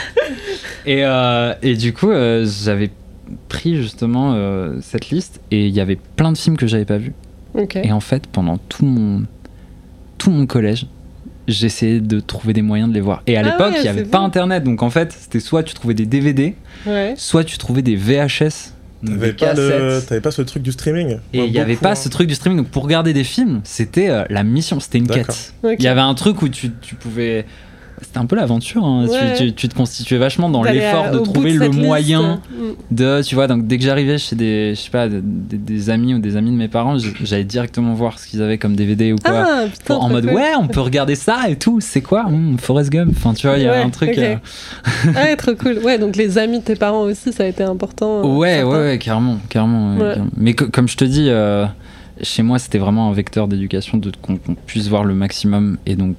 Et, 0.87 1.05
euh, 1.05 1.55
et 1.62 1.77
du 1.77 1.92
coup, 1.92 2.11
euh, 2.11 2.47
j'avais 2.64 2.90
pris 3.49 3.77
justement 3.77 4.33
euh, 4.35 4.79
cette 4.83 5.11
liste 5.11 5.40
et 5.51 5.66
il 5.66 5.75
y 5.75 5.81
avait 5.81 5.97
plein 6.16 6.33
de 6.33 6.38
films 6.38 6.57
que 6.57 6.66
j'avais 6.66 6.85
pas 6.85 6.99
vus. 6.99 7.12
Ok. 7.55 7.77
Et 7.77 7.92
en 7.92 8.01
fait, 8.01 8.27
pendant 8.27 8.59
tout 8.59 8.85
mon, 8.85 9.25
tout 10.18 10.31
mon 10.31 10.47
collège, 10.47 10.87
j'essayais 11.47 12.01
de 12.01 12.21
trouver 12.21 12.53
des 12.53 12.62
moyens 12.62 12.88
de 12.90 12.94
les 12.94 13.01
voir. 13.01 13.23
Et 13.27 13.37
à 13.37 13.40
Ah 13.40 13.42
l'époque, 13.44 13.73
ouais, 13.73 13.79
il 13.79 13.83
n'y 13.83 13.88
avait 13.88 14.05
pas 14.05 14.18
bon. 14.18 14.25
internet. 14.25 14.64
Donc 14.64 14.83
en 14.83 14.90
fait, 14.90 15.12
c'était 15.12 15.40
soit 15.40 15.62
tu 15.62 15.75
trouvais 15.75 15.94
des 15.94 16.07
DVD, 16.07 16.55
Ouais. 16.87 17.14
soit 17.16 17.44
tu 17.44 17.57
trouvais 17.59 17.83
des 17.83 17.97
VHS. 17.97 18.75
T'avais 19.07 19.33
pas, 19.33 19.55
le... 19.55 20.21
pas 20.21 20.31
ce 20.31 20.43
truc 20.43 20.63
du 20.63 20.73
streaming 20.73 21.19
Et 21.33 21.45
il 21.45 21.53
n'y 21.53 21.59
avait 21.59 21.77
pas 21.77 21.93
hein. 21.93 21.95
ce 21.95 22.09
truc 22.09 22.27
du 22.27 22.35
streaming. 22.35 22.59
Donc 22.59 22.69
pour 22.69 22.83
regarder 22.83 23.13
des 23.13 23.25
films, 23.25 23.61
c'était 23.65 24.11
euh, 24.11 24.25
la 24.29 24.43
mission, 24.43 24.81
c'était 24.81 24.99
une 24.99 25.07
D'accord. 25.07 25.37
quête. 25.63 25.79
Il 25.79 25.85
y 25.85 25.89
avait 25.89 26.01
un 26.01 26.15
truc 26.15 26.43
où 26.43 26.49
tu, 26.49 26.73
tu 26.81 26.95
pouvais. 26.97 27.47
C'était 28.01 28.19
un 28.19 28.27
peu 28.27 28.37
l'aventure. 28.37 28.85
hein. 28.85 29.05
Tu- 29.07 29.11
Ouais. 29.13 29.35
Tu, 29.37 29.53
tu 29.55 29.69
te 29.69 29.75
constituais 29.75 30.19
vachement 30.19 30.49
dans 30.49 30.63
l'effort 30.63 31.11
de 31.11 31.19
trouver 31.19 31.53
de 31.55 31.59
le 31.59 31.67
liste. 31.67 31.81
moyen 31.81 32.41
Mm. 32.51 32.95
de. 32.95 33.23
Tu 33.23 33.35
vois, 33.35 33.47
donc 33.47 33.67
dès 33.67 33.79
que 33.79 33.85
j'arrivais 33.85 34.19
chez 34.19 34.37
des, 34.37 34.75
je 34.75 34.81
sais 34.81 34.91
pas, 34.91 35.09
des, 35.09 35.21
des 35.23 35.91
amis 35.91 36.15
ou 36.15 36.19
des 36.19 36.37
amis 36.37 36.51
de 36.51 36.57
mes 36.57 36.69
parents, 36.69 36.97
j'allais 37.25 37.45
directement 37.45 37.95
voir 37.95 38.19
ce 38.19 38.27
qu'ils 38.29 38.43
avaient 38.43 38.59
comme 38.59 38.77
DVD 38.77 39.13
ou 39.13 39.17
quoi. 39.17 39.33
Ah, 39.47 39.65
putain. 39.73 39.95
En 39.97 40.09
mode 40.09 40.27
cool. 40.27 40.35
ouais, 40.35 40.53
on 40.59 40.69
peut 40.69 40.81
regarder 40.81 41.15
ça 41.15 41.49
et 41.49 41.57
tout. 41.57 41.81
C'est 41.81 42.01
quoi? 42.03 42.25
Hum, 42.27 42.57
Forrest 42.59 42.91
Gump. 42.91 43.13
Enfin, 43.17 43.35
tu 43.35 43.47
vois, 43.47 43.57
il 43.57 43.65
y 43.65 43.67
a 43.69 43.73
Ouais, 43.73 43.79
un 43.83 43.91
truc. 43.91 44.11
ok. 44.11 44.19
euh, 44.19 44.37
Ouais, 45.15 45.37
trop 45.37 45.55
cool. 45.55 45.79
Ouais, 45.85 45.99
donc 45.99 46.17
les 46.17 46.39
amis 46.39 46.61
de 46.61 46.65
tes 46.65 46.77
parents 46.77 47.03
aussi, 47.03 47.33
ça 47.33 47.45
a 47.45 47.47
été 47.47 47.63
important. 47.63 48.21
euh, 48.21 48.37
Ouais, 48.37 48.63
ouais, 48.63 48.77
ouais, 48.79 48.99
carrément, 48.99 49.39
carrément. 49.49 49.95
ouais, 49.95 50.01
Ouais. 50.03 50.09
carrément. 50.11 50.31
Mais 50.37 50.55
co- 50.55 50.69
comme 50.69 50.89
je 50.89 50.97
te 50.97 51.05
dis, 51.05 51.27
euh, 51.29 51.67
chez 52.23 52.43
moi, 52.43 52.59
c'était 52.59 52.79
vraiment 52.79 53.09
un 53.11 53.13
vecteur 53.13 53.49
d'éducation 53.49 53.99
de 53.99 54.11
qu'on 54.23 54.37
qu'on 54.37 54.55
puisse 54.55 54.89
voir 54.89 55.05
le 55.05 55.15
maximum. 55.15 55.79
Et 55.87 55.95
donc, 55.97 56.17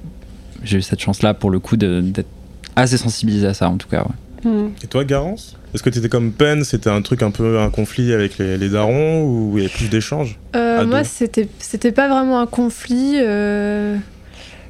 j'ai 0.64 0.78
eu 0.78 0.82
cette 0.82 1.00
chance-là 1.02 1.34
pour 1.34 1.50
le 1.50 1.60
coup 1.60 1.78
d'être 1.78 2.28
assez 2.76 2.98
sensibilisé 2.98 3.48
à 3.48 3.54
ça, 3.54 3.70
en 3.70 3.78
tout 3.78 3.88
cas. 3.88 4.04
ouais. 4.04 4.50
Mm. 4.50 4.72
Et 4.84 4.88
toi, 4.88 5.04
Garance 5.04 5.58
Est-ce 5.74 5.84
que 5.84 5.90
t'étais 5.90 6.08
comme 6.08 6.32
Pen 6.32 6.64
C'était 6.64 6.90
un 6.90 7.02
truc 7.02 7.24
un 7.24 7.32
peu 7.32 7.60
un 7.60 7.70
conflit 7.70 8.14
avec 8.14 8.38
les, 8.38 8.58
les 8.58 8.70
darons 8.70 9.24
ou 9.26 9.58
il 9.58 9.64
y 9.64 9.66
avait 9.66 9.74
plus 9.74 9.90
d'échanges 9.90 10.40
Euh, 10.56 10.86
moi, 10.86 11.04
c'était 11.04 11.50
c'était 11.60 11.92
pas 11.92 12.08
vraiment 12.08 12.40
un 12.40 12.46
conflit. 12.48 13.16
euh, 13.18 13.98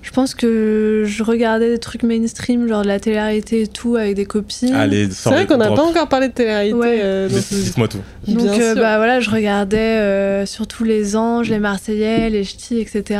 Je 0.01 0.09
pense 0.11 0.33
que 0.33 1.03
je 1.05 1.21
regardais 1.21 1.69
des 1.69 1.77
trucs 1.77 2.01
mainstream, 2.01 2.67
genre 2.67 2.81
de 2.81 2.87
la 2.87 2.99
télé-réalité 2.99 3.61
et 3.61 3.67
tout, 3.67 3.95
avec 3.95 4.15
des 4.15 4.25
copines. 4.25 4.73
Allez, 4.73 5.07
C'est 5.11 5.29
vrai 5.29 5.45
qu'on 5.45 5.57
n'a 5.57 5.67
pas 5.67 5.83
encore 5.83 6.07
parlé 6.09 6.29
de 6.29 6.33
télé-réalité. 6.33 6.75
Ouais. 6.79 6.99
euh, 7.03 7.29
Dites-moi 7.29 7.87
tout. 7.89 7.99
Donc 8.27 8.59
euh, 8.59 8.73
bah 8.73 8.97
voilà, 8.97 9.19
je 9.19 9.29
regardais 9.29 9.77
euh, 9.77 10.45
surtout 10.47 10.83
les 10.83 11.15
Anges, 11.15 11.49
les 11.51 11.59
Marseillais, 11.59 12.31
les 12.31 12.43
Ch'tis, 12.43 12.79
etc. 12.79 13.19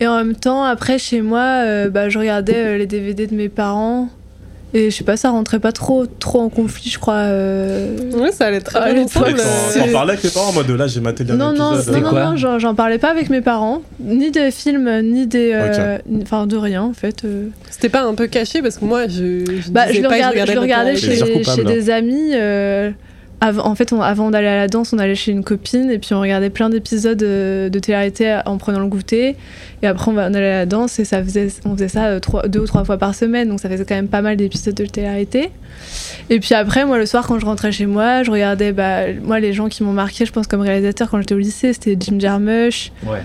Et 0.00 0.06
en 0.06 0.16
même 0.16 0.36
temps, 0.36 0.62
après 0.64 0.98
chez 0.98 1.20
moi, 1.22 1.62
euh, 1.64 1.88
bah, 1.90 2.08
je 2.08 2.18
regardais 2.18 2.54
euh, 2.56 2.78
les 2.78 2.86
DVD 2.86 3.26
de 3.26 3.34
mes 3.34 3.48
parents. 3.48 4.08
Et 4.74 4.90
je 4.90 4.96
sais 4.96 5.02
pas, 5.04 5.16
ça 5.16 5.30
rentrait 5.30 5.60
pas 5.60 5.72
trop, 5.72 6.04
trop 6.04 6.40
en 6.42 6.50
conflit, 6.50 6.90
je 6.90 6.98
crois. 6.98 7.14
euh. 7.14 7.96
Ouais, 8.12 8.30
ça 8.32 8.46
allait 8.48 8.60
très 8.60 8.78
Ah, 8.82 8.92
bien 8.92 9.04
ensemble. 9.04 9.34
T'en 9.34 9.88
parlais 9.92 10.12
avec 10.12 10.20
tes 10.22 10.28
parents 10.28 10.50
en 10.50 10.52
mode 10.52 10.68
là, 10.70 10.86
j'ai 10.86 11.00
maté 11.00 11.24
le 11.24 11.32
Non, 11.32 11.52
dernier 11.54 11.58
non, 11.58 11.72
épisode. 11.76 11.94
non, 11.94 12.00
C'était 12.10 12.14
non, 12.20 12.30
non, 12.32 12.36
j'en 12.36 12.58
j'en 12.58 12.74
parlais 12.74 12.98
pas 12.98 13.08
avec 13.10 13.30
mes 13.30 13.40
parents, 13.40 13.80
ni 13.98 14.30
des 14.30 14.50
films, 14.50 14.90
ni 15.00 15.26
des. 15.26 15.52
euh, 15.54 15.96
Enfin, 16.22 16.46
de 16.46 16.56
rien 16.58 16.82
en 16.82 16.92
fait. 16.92 17.24
euh. 17.24 17.46
C'était 17.70 17.88
pas 17.88 18.02
un 18.02 18.14
peu 18.14 18.26
caché 18.26 18.60
parce 18.60 18.76
que 18.76 18.84
moi, 18.84 19.08
je. 19.08 19.42
je 19.62 19.70
Bah, 19.70 19.90
je 19.90 20.02
le 20.02 20.08
pas 20.08 20.14
regardais, 20.16 20.96
je 20.96 21.08
le 21.38 21.42
chez 21.44 21.64
des 21.64 21.88
amis. 21.88 22.32
En 23.40 23.74
fait, 23.74 23.92
on- 23.92 24.02
avant 24.02 24.30
d'aller 24.30 24.48
à 24.48 24.56
la 24.56 24.68
danse, 24.68 24.92
on 24.92 24.98
allait 24.98 25.14
chez 25.14 25.32
une 25.32 25.44
copine 25.44 25.90
et 25.90 25.98
puis 25.98 26.12
on 26.14 26.20
regardait 26.20 26.50
plein 26.50 26.70
d'épisodes 26.70 27.22
euh, 27.22 27.68
de 27.68 27.78
télé-réalité 27.78 28.40
en 28.46 28.58
prenant 28.58 28.80
le 28.80 28.86
goûter. 28.86 29.36
Et 29.82 29.86
après, 29.86 30.10
on, 30.10 30.16
allait 30.16 30.50
à 30.50 30.58
la 30.58 30.66
danse 30.66 30.98
et 30.98 31.04
ça 31.04 31.22
faisait, 31.22 31.48
on 31.64 31.74
faisait 31.74 31.88
ça 31.88 32.06
euh, 32.06 32.20
deux 32.48 32.60
ou 32.60 32.66
trois 32.66 32.84
fois 32.84 32.98
par 32.98 33.14
semaine. 33.14 33.48
Donc 33.48 33.60
ça 33.60 33.68
faisait 33.68 33.84
quand 33.84 33.94
même 33.94 34.08
pas 34.08 34.22
mal 34.22 34.36
d'épisodes 34.36 34.74
de 34.74 34.86
télé-réalité. 34.86 35.50
Et 36.30 36.40
puis 36.40 36.54
après, 36.54 36.84
moi, 36.84 36.98
le 36.98 37.06
soir, 37.06 37.26
quand 37.26 37.38
je 37.38 37.46
rentrais 37.46 37.72
chez 37.72 37.86
moi, 37.86 38.22
je 38.22 38.30
regardais, 38.30 38.72
bah, 38.72 39.12
moi, 39.22 39.38
les 39.38 39.52
gens 39.52 39.68
qui 39.68 39.84
m'ont 39.84 39.92
marqué, 39.92 40.26
je 40.26 40.32
pense, 40.32 40.46
comme 40.46 40.60
réalisateur 40.60 41.08
quand 41.08 41.20
j'étais 41.20 41.34
au 41.34 41.38
lycée, 41.38 41.72
c'était 41.72 41.96
Jim 41.98 42.18
Jarmusch. 42.18 42.90
Ouais. 43.06 43.22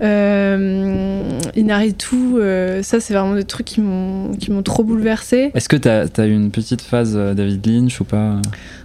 Euh, 0.00 1.38
Inaritu, 1.56 2.16
euh, 2.36 2.82
ça 2.82 3.00
c'est 3.00 3.14
vraiment 3.14 3.34
des 3.34 3.44
trucs 3.44 3.66
qui 3.66 3.80
m'ont 3.80 4.32
qui 4.38 4.50
m'ont 4.50 4.62
trop 4.62 4.84
bouleversée. 4.84 5.50
Est-ce 5.54 5.68
que 5.68 5.76
t'as 5.76 6.04
as 6.16 6.26
eu 6.26 6.32
une 6.32 6.50
petite 6.50 6.80
phase 6.82 7.14
euh, 7.16 7.34
David 7.34 7.66
Lynch 7.66 8.00
ou 8.00 8.04
pas? 8.04 8.36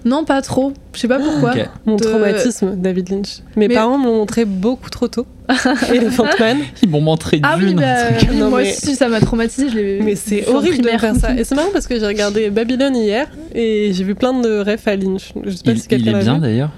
Non, 0.05 0.25
pas 0.25 0.41
trop. 0.41 0.73
Je 0.93 0.99
sais 0.99 1.07
pas 1.07 1.19
pourquoi. 1.19 1.53
Mon 1.85 1.95
de- 1.97 2.03
traumatisme, 2.03 2.75
David 2.75 3.09
Lynch. 3.09 3.39
Mes 3.55 3.67
Mais- 3.67 3.73
parents 3.75 3.97
me 3.97 4.05
l'ont 4.05 4.17
montré 4.17 4.45
beaucoup 4.45 4.89
trop 4.89 5.07
tôt. 5.07 5.25
Elephant 5.93 6.25
Man. 6.39 6.57
Ils 6.81 6.89
m'ont 6.89 7.01
montré 7.01 7.39
Ah 7.43 7.55
oui, 7.59 7.67
Dune. 7.67 7.75
bah, 7.79 7.95
oui, 8.29 8.37
Non, 8.37 8.49
moi 8.49 8.61
mais- 8.63 8.71
aussi 8.71 8.95
ça 8.95 9.07
m'a 9.09 9.19
traumatisé. 9.19 9.99
Mais 10.03 10.15
c'est 10.15 10.47
horrible 10.47 10.83
de 10.83 10.89
faire 10.89 11.15
ça. 11.15 11.35
Et 11.35 11.43
c'est 11.43 11.55
marrant 11.55 11.69
parce 11.73 11.87
que 11.87 11.99
j'ai 11.99 12.07
regardé 12.07 12.49
Babylone 12.49 12.95
hier 12.95 13.27
et 13.53 13.91
j'ai 13.93 14.03
vu 14.03 14.15
plein 14.15 14.39
de 14.39 14.59
refs 14.59 14.87
à 14.87 14.95
Lynch. 14.95 15.33
Je 15.45 15.49
sais 15.51 15.63
pas 15.63 15.71
il, 15.71 15.79
si 15.79 15.87
il 15.91 16.07
est 16.09 16.19
bien 16.19 16.39
d'ailleurs. 16.39 16.71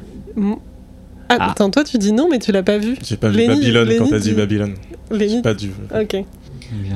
Ah, 1.30 1.38
Ah. 1.40 1.52
attends, 1.52 1.70
toi 1.72 1.84
tu 1.84 1.98
dis 1.98 2.12
non, 2.12 2.28
mais 2.30 2.40
tu 2.40 2.52
l'as 2.52 2.64
pas 2.64 2.78
vu. 2.78 2.96
J'ai 3.04 3.18
pas 3.18 3.30
vu 3.30 3.38
Lenny- 3.38 3.56
Babylone 3.56 3.88
quand 3.88 3.94
Lenny 4.06 4.10
t'as 4.12 4.20
dit 4.20 4.30
dit- 4.30 4.36
Babylone. 4.36 4.74
J'ai 5.12 5.42
pas 5.42 5.54
dû. 5.54 5.72
Ok. 6.00 6.24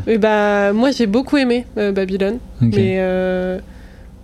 Et 0.08 0.18
bah, 0.18 0.74
moi 0.74 0.92
j'ai 0.92 1.08
beaucoup 1.08 1.38
aimé 1.38 1.66
euh, 1.78 1.92
Babylone. 1.92 2.38
Ok. 2.62 2.70
Mais 2.76 2.98
euh, 3.00 3.60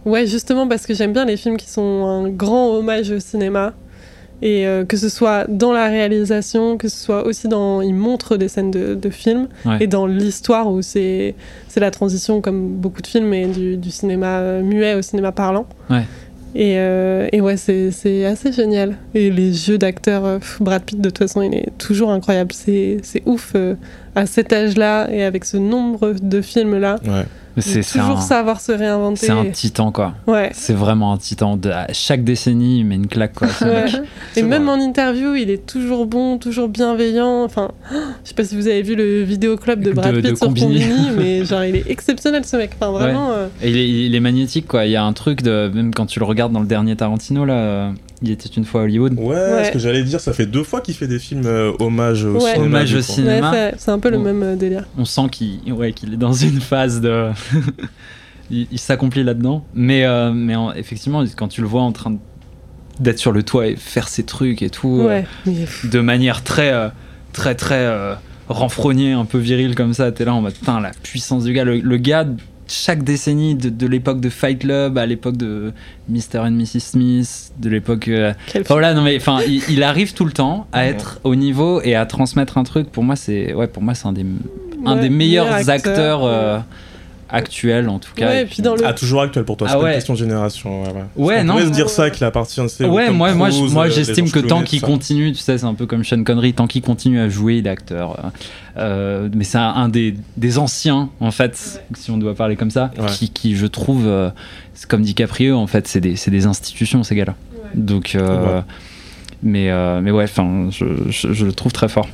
ouais, 0.05 0.25
justement 0.27 0.67
parce 0.67 0.85
que 0.85 0.93
j'aime 0.93 1.13
bien 1.13 1.25
les 1.25 1.37
films 1.37 1.57
qui 1.57 1.69
sont 1.69 2.05
un 2.05 2.29
grand 2.29 2.69
hommage 2.75 3.11
au 3.11 3.19
cinéma. 3.19 3.73
Et 4.41 4.67
euh, 4.67 4.83
que 4.83 4.97
ce 4.97 5.07
soit 5.07 5.45
dans 5.47 5.71
la 5.71 5.87
réalisation, 5.87 6.77
que 6.77 6.89
ce 6.89 6.97
soit 6.97 7.25
aussi 7.25 7.47
dans. 7.47 7.81
Ils 7.81 7.93
montrent 7.95 8.35
des 8.35 8.49
scènes 8.49 8.69
de, 8.69 8.93
de 8.93 9.09
films. 9.09 9.47
Ouais. 9.65 9.77
Et 9.79 9.87
dans 9.87 10.05
l'histoire 10.07 10.69
où 10.69 10.81
c'est 10.81 11.35
c'est 11.69 11.79
la 11.79 11.89
transition, 11.89 12.41
comme 12.41 12.67
beaucoup 12.75 13.01
de 13.01 13.07
films, 13.07 13.33
et 13.33 13.45
du, 13.47 13.77
du 13.77 13.91
cinéma 13.91 14.59
muet 14.61 14.93
au 14.95 15.01
cinéma 15.01 15.31
parlant. 15.31 15.65
Ouais. 15.89 16.03
Et, 16.55 16.75
euh, 16.77 17.27
et 17.33 17.41
ouais, 17.41 17.57
c'est 17.57 18.25
assez 18.25 18.53
génial. 18.53 18.95
Et 19.13 19.29
les 19.29 19.51
jeux 19.51 19.77
d'acteurs, 19.77 20.23
euh, 20.23 20.39
Brad 20.61 20.83
Pitt, 20.83 21.01
de 21.01 21.09
toute 21.09 21.17
façon, 21.17 21.41
il 21.41 21.53
est 21.53 21.77
toujours 21.77 22.11
incroyable. 22.11 22.53
C'est 22.53 23.01
ouf 23.25 23.51
euh, 23.55 23.75
à 24.15 24.25
cet 24.25 24.53
âge-là 24.53 25.09
et 25.11 25.23
avec 25.23 25.43
ce 25.43 25.57
nombre 25.57 26.13
de 26.13 26.41
films-là. 26.41 26.95
C'est 27.57 27.81
toujours 27.81 28.17
un, 28.17 28.21
savoir 28.21 28.59
se 28.59 28.71
réinventer. 28.71 29.27
c'est 29.27 29.31
un 29.31 29.45
titan 29.45 29.91
quoi. 29.91 30.13
Ouais. 30.27 30.49
C'est 30.53 30.73
vraiment 30.73 31.13
un 31.13 31.17
titan. 31.17 31.55
De, 31.57 31.69
à 31.69 31.87
chaque 31.93 32.23
décennie, 32.23 32.79
il 32.79 32.85
met 32.85 32.95
une 32.95 33.07
claque 33.07 33.33
quoi. 33.33 33.47
Ouais. 33.61 33.85
Et 34.35 34.43
même 34.43 34.65
vrai. 34.65 34.73
en 34.73 34.79
interview, 34.81 35.35
il 35.35 35.49
est 35.49 35.65
toujours 35.65 36.05
bon, 36.05 36.37
toujours 36.37 36.67
bienveillant. 36.67 37.43
Enfin, 37.43 37.71
je 37.91 38.29
sais 38.29 38.33
pas 38.33 38.43
si 38.43 38.55
vous 38.55 38.67
avez 38.67 38.81
vu 38.81 38.95
le 38.95 39.23
vidéo 39.23 39.55
club 39.57 39.81
de 39.81 39.91
Brad 39.91 40.15
Pitt 40.15 40.23
de 40.23 40.35
sur 40.35 40.47
Combini. 40.47 40.81
Combini, 40.81 41.09
mais 41.17 41.45
genre 41.45 41.63
il 41.63 41.75
est 41.77 41.89
exceptionnel 41.89 42.45
ce 42.45 42.57
mec. 42.57 42.71
Enfin, 42.79 42.91
vraiment. 42.91 43.31
euh, 43.31 43.47
Et 43.61 43.69
il 43.69 43.77
est, 43.77 43.89
il 44.07 44.15
est 44.15 44.19
magnétique 44.19 44.67
quoi. 44.67 44.85
Il 44.85 44.91
y 44.91 44.95
a 44.95 45.03
un 45.03 45.13
truc 45.13 45.41
de 45.41 45.71
même 45.73 45.93
quand 45.93 46.05
tu 46.07 46.19
le 46.19 46.25
regardes 46.25 46.51
dans 46.51 46.59
le 46.61 46.67
dernier 46.67 46.95
Tarantino 46.95 47.45
là, 47.45 47.53
euh, 47.53 47.91
il 48.21 48.31
était 48.31 48.49
une 48.49 48.65
fois 48.65 48.81
à 48.81 48.83
Hollywood. 48.85 49.13
Ouais, 49.17 49.35
Ouais. 49.35 49.65
ce 49.65 49.71
que 49.71 49.79
j'allais 49.79 50.03
dire, 50.03 50.19
ça 50.19 50.31
fait 50.33 50.45
deux 50.45 50.63
fois 50.63 50.81
qu'il 50.81 50.93
fait 50.95 51.07
des 51.07 51.19
films 51.19 51.45
euh, 51.45 51.71
hommage 51.79 52.23
au 52.23 52.33
Ouais. 52.35 52.53
cinéma. 52.53 52.65
Hommage 52.65 52.93
au 52.95 53.01
cinéma. 53.01 53.51
ouais, 53.51 53.73
c'est- 53.77 53.91
un 53.91 53.99
peu 53.99 54.09
le 54.09 54.19
même 54.19 54.41
euh, 54.43 54.55
délire. 54.55 54.85
On 54.97 55.05
sent 55.05 55.27
qu'il 55.31 55.73
ouais, 55.73 55.91
qu'il 55.93 56.13
est 56.13 56.17
dans 56.17 56.33
une 56.33 56.61
phase 56.61 57.01
de 57.01 57.29
il, 58.51 58.67
il 58.71 58.79
s'accomplit 58.79 59.23
là-dedans. 59.23 59.65
Mais 59.73 60.05
euh, 60.05 60.31
mais 60.33 60.55
en- 60.55 60.71
effectivement, 60.73 61.23
quand 61.35 61.47
tu 61.47 61.61
le 61.61 61.67
vois 61.67 61.81
en 61.81 61.91
train 61.91 62.17
d'être 62.99 63.19
sur 63.19 63.31
le 63.33 63.43
toit 63.43 63.67
et 63.67 63.75
faire 63.75 64.07
ses 64.07 64.23
trucs 64.23 64.61
et 64.61 64.69
tout, 64.69 65.01
euh, 65.01 65.21
de 65.83 65.99
manière 65.99 66.43
très, 66.43 66.71
euh, 66.71 66.87
très, 67.33 67.53
très 67.55 67.75
euh, 67.85 68.13
renfrognée, 68.47 69.11
un 69.11 69.25
peu 69.25 69.37
virile 69.37 69.75
comme 69.75 69.93
ça. 69.93 70.11
T'es 70.13 70.23
là 70.23 70.33
en 70.33 70.41
mode, 70.41 70.53
putain, 70.53 70.79
la 70.79 70.91
puissance 71.03 71.43
du 71.43 71.51
gars. 71.53 71.65
Le, 71.65 71.79
le 71.79 71.97
gars, 71.97 72.25
chaque 72.67 73.03
décennie, 73.03 73.55
de, 73.55 73.69
de 73.69 73.87
l'époque 73.87 74.19
de 74.19 74.29
Fight 74.29 74.59
Club 74.59 74.97
à 74.97 75.05
l'époque 75.05 75.37
de 75.37 75.71
Mr. 76.09 76.39
and 76.39 76.51
Mrs. 76.51 76.79
Smith, 76.79 77.51
de 77.59 77.69
l'époque. 77.69 78.07
euh, 78.07 78.33
Enfin, 78.49 78.61
voilà, 78.69 78.93
non 78.93 79.01
mais 79.01 79.17
enfin, 79.17 79.39
il, 79.47 79.61
il 79.69 79.83
arrive 79.83 80.13
tout 80.13 80.25
le 80.25 80.31
temps 80.31 80.67
à 80.71 80.85
être 80.85 81.19
au 81.23 81.35
niveau 81.35 81.81
et 81.81 81.95
à 81.95 82.05
transmettre 82.05 82.57
un 82.57 82.63
truc. 82.63 82.89
Pour 82.91 83.03
moi, 83.03 83.15
c'est 83.15 83.53
ouais, 83.53 83.67
pour 83.67 83.83
moi, 83.83 83.93
c'est 83.93 84.07
un 84.07 84.13
des 84.13 84.25
un 84.85 84.95
Ouais, 84.95 85.01
des 85.01 85.09
meilleurs 85.09 85.45
meilleur 85.45 85.69
acteurs, 85.69 85.73
acteur, 85.91 86.23
euh, 86.25 86.59
actuel 87.35 87.89
en 87.89 87.99
tout 87.99 88.11
cas. 88.15 88.27
Ouais, 88.27 88.37
et 88.39 88.41
et 88.41 88.45
puis 88.45 88.61
dans 88.61 88.75
le- 88.75 88.85
Ah, 88.85 88.93
toujours 88.93 89.21
actuel 89.21 89.43
pour 89.45 89.57
toi, 89.57 89.67
c'est 89.67 89.73
Ah 89.73 89.77
pas 89.77 89.83
ouais. 89.83 89.89
une 89.91 89.95
question 89.97 90.13
de 90.13 90.19
génération. 90.19 90.83
Ouais, 90.83 90.89
ouais. 90.89 91.03
Ouais, 91.15 91.37
On 91.41 91.43
non. 91.43 91.53
pourrait 91.53 91.65
se 91.65 91.71
dire 91.71 91.89
ça 91.89 92.03
avec 92.03 92.19
la 92.19 92.31
partie 92.31 92.59
Ouais, 92.61 93.11
moi, 93.11 93.33
moi, 93.33 93.49
je- 93.49 93.71
moi 93.73 93.89
j'estime 93.89 94.29
que 94.31 94.39
tant 94.39 94.63
qu'il 94.63 94.81
continue, 94.81 95.31
tu 95.33 95.39
sais, 95.39 95.57
c'est 95.57 95.65
un 95.65 95.73
peu 95.73 95.85
comme 95.85 96.03
Sean 96.03 96.23
Connery, 96.23 96.53
tant 96.53 96.67
qu'il 96.67 96.81
continue 96.81 97.19
à 97.19 97.29
jouer, 97.29 97.57
il 97.57 97.67
est 97.67 97.69
acteur. 97.69 98.17
euh, 98.23 98.29
euh, 98.77 99.29
mais 99.33 99.43
c'est 99.43 99.57
un, 99.57 99.87
des, 99.89 100.15
des 100.37 100.57
anciens, 100.57 101.09
en 101.19 101.31
fait, 101.31 101.81
si 101.95 102.11
on 102.11 102.17
doit 102.17 102.35
parler 102.35 102.55
comme 102.55 102.71
ça, 102.71 102.91
Ouais. 102.97 103.05
qui, 103.07 103.29
qui, 103.29 103.55
je 103.55 103.65
trouve, 103.67 104.05
euh, 104.05 104.29
c'est 104.73 104.87
comme 104.89 105.01
DiCaprio, 105.01 105.55
en 105.57 105.67
fait, 105.67 105.87
c'est 105.87 106.01
des, 106.01 106.15
c'est 106.15 106.31
des 106.31 106.45
institutions, 106.45 107.03
ces 107.03 107.15
gars-là. 107.15 107.35
Donc, 107.73 108.15
euh, 108.15 108.57
Ouais. 108.57 108.61
mais, 109.43 109.69
euh, 109.69 110.01
mais 110.01 110.11
ouais, 110.11 110.25
je, 110.27 110.85
je 111.09 111.45
le 111.45 111.51
trouve 111.53 111.71
très 111.71 111.87
fort. 111.89 112.07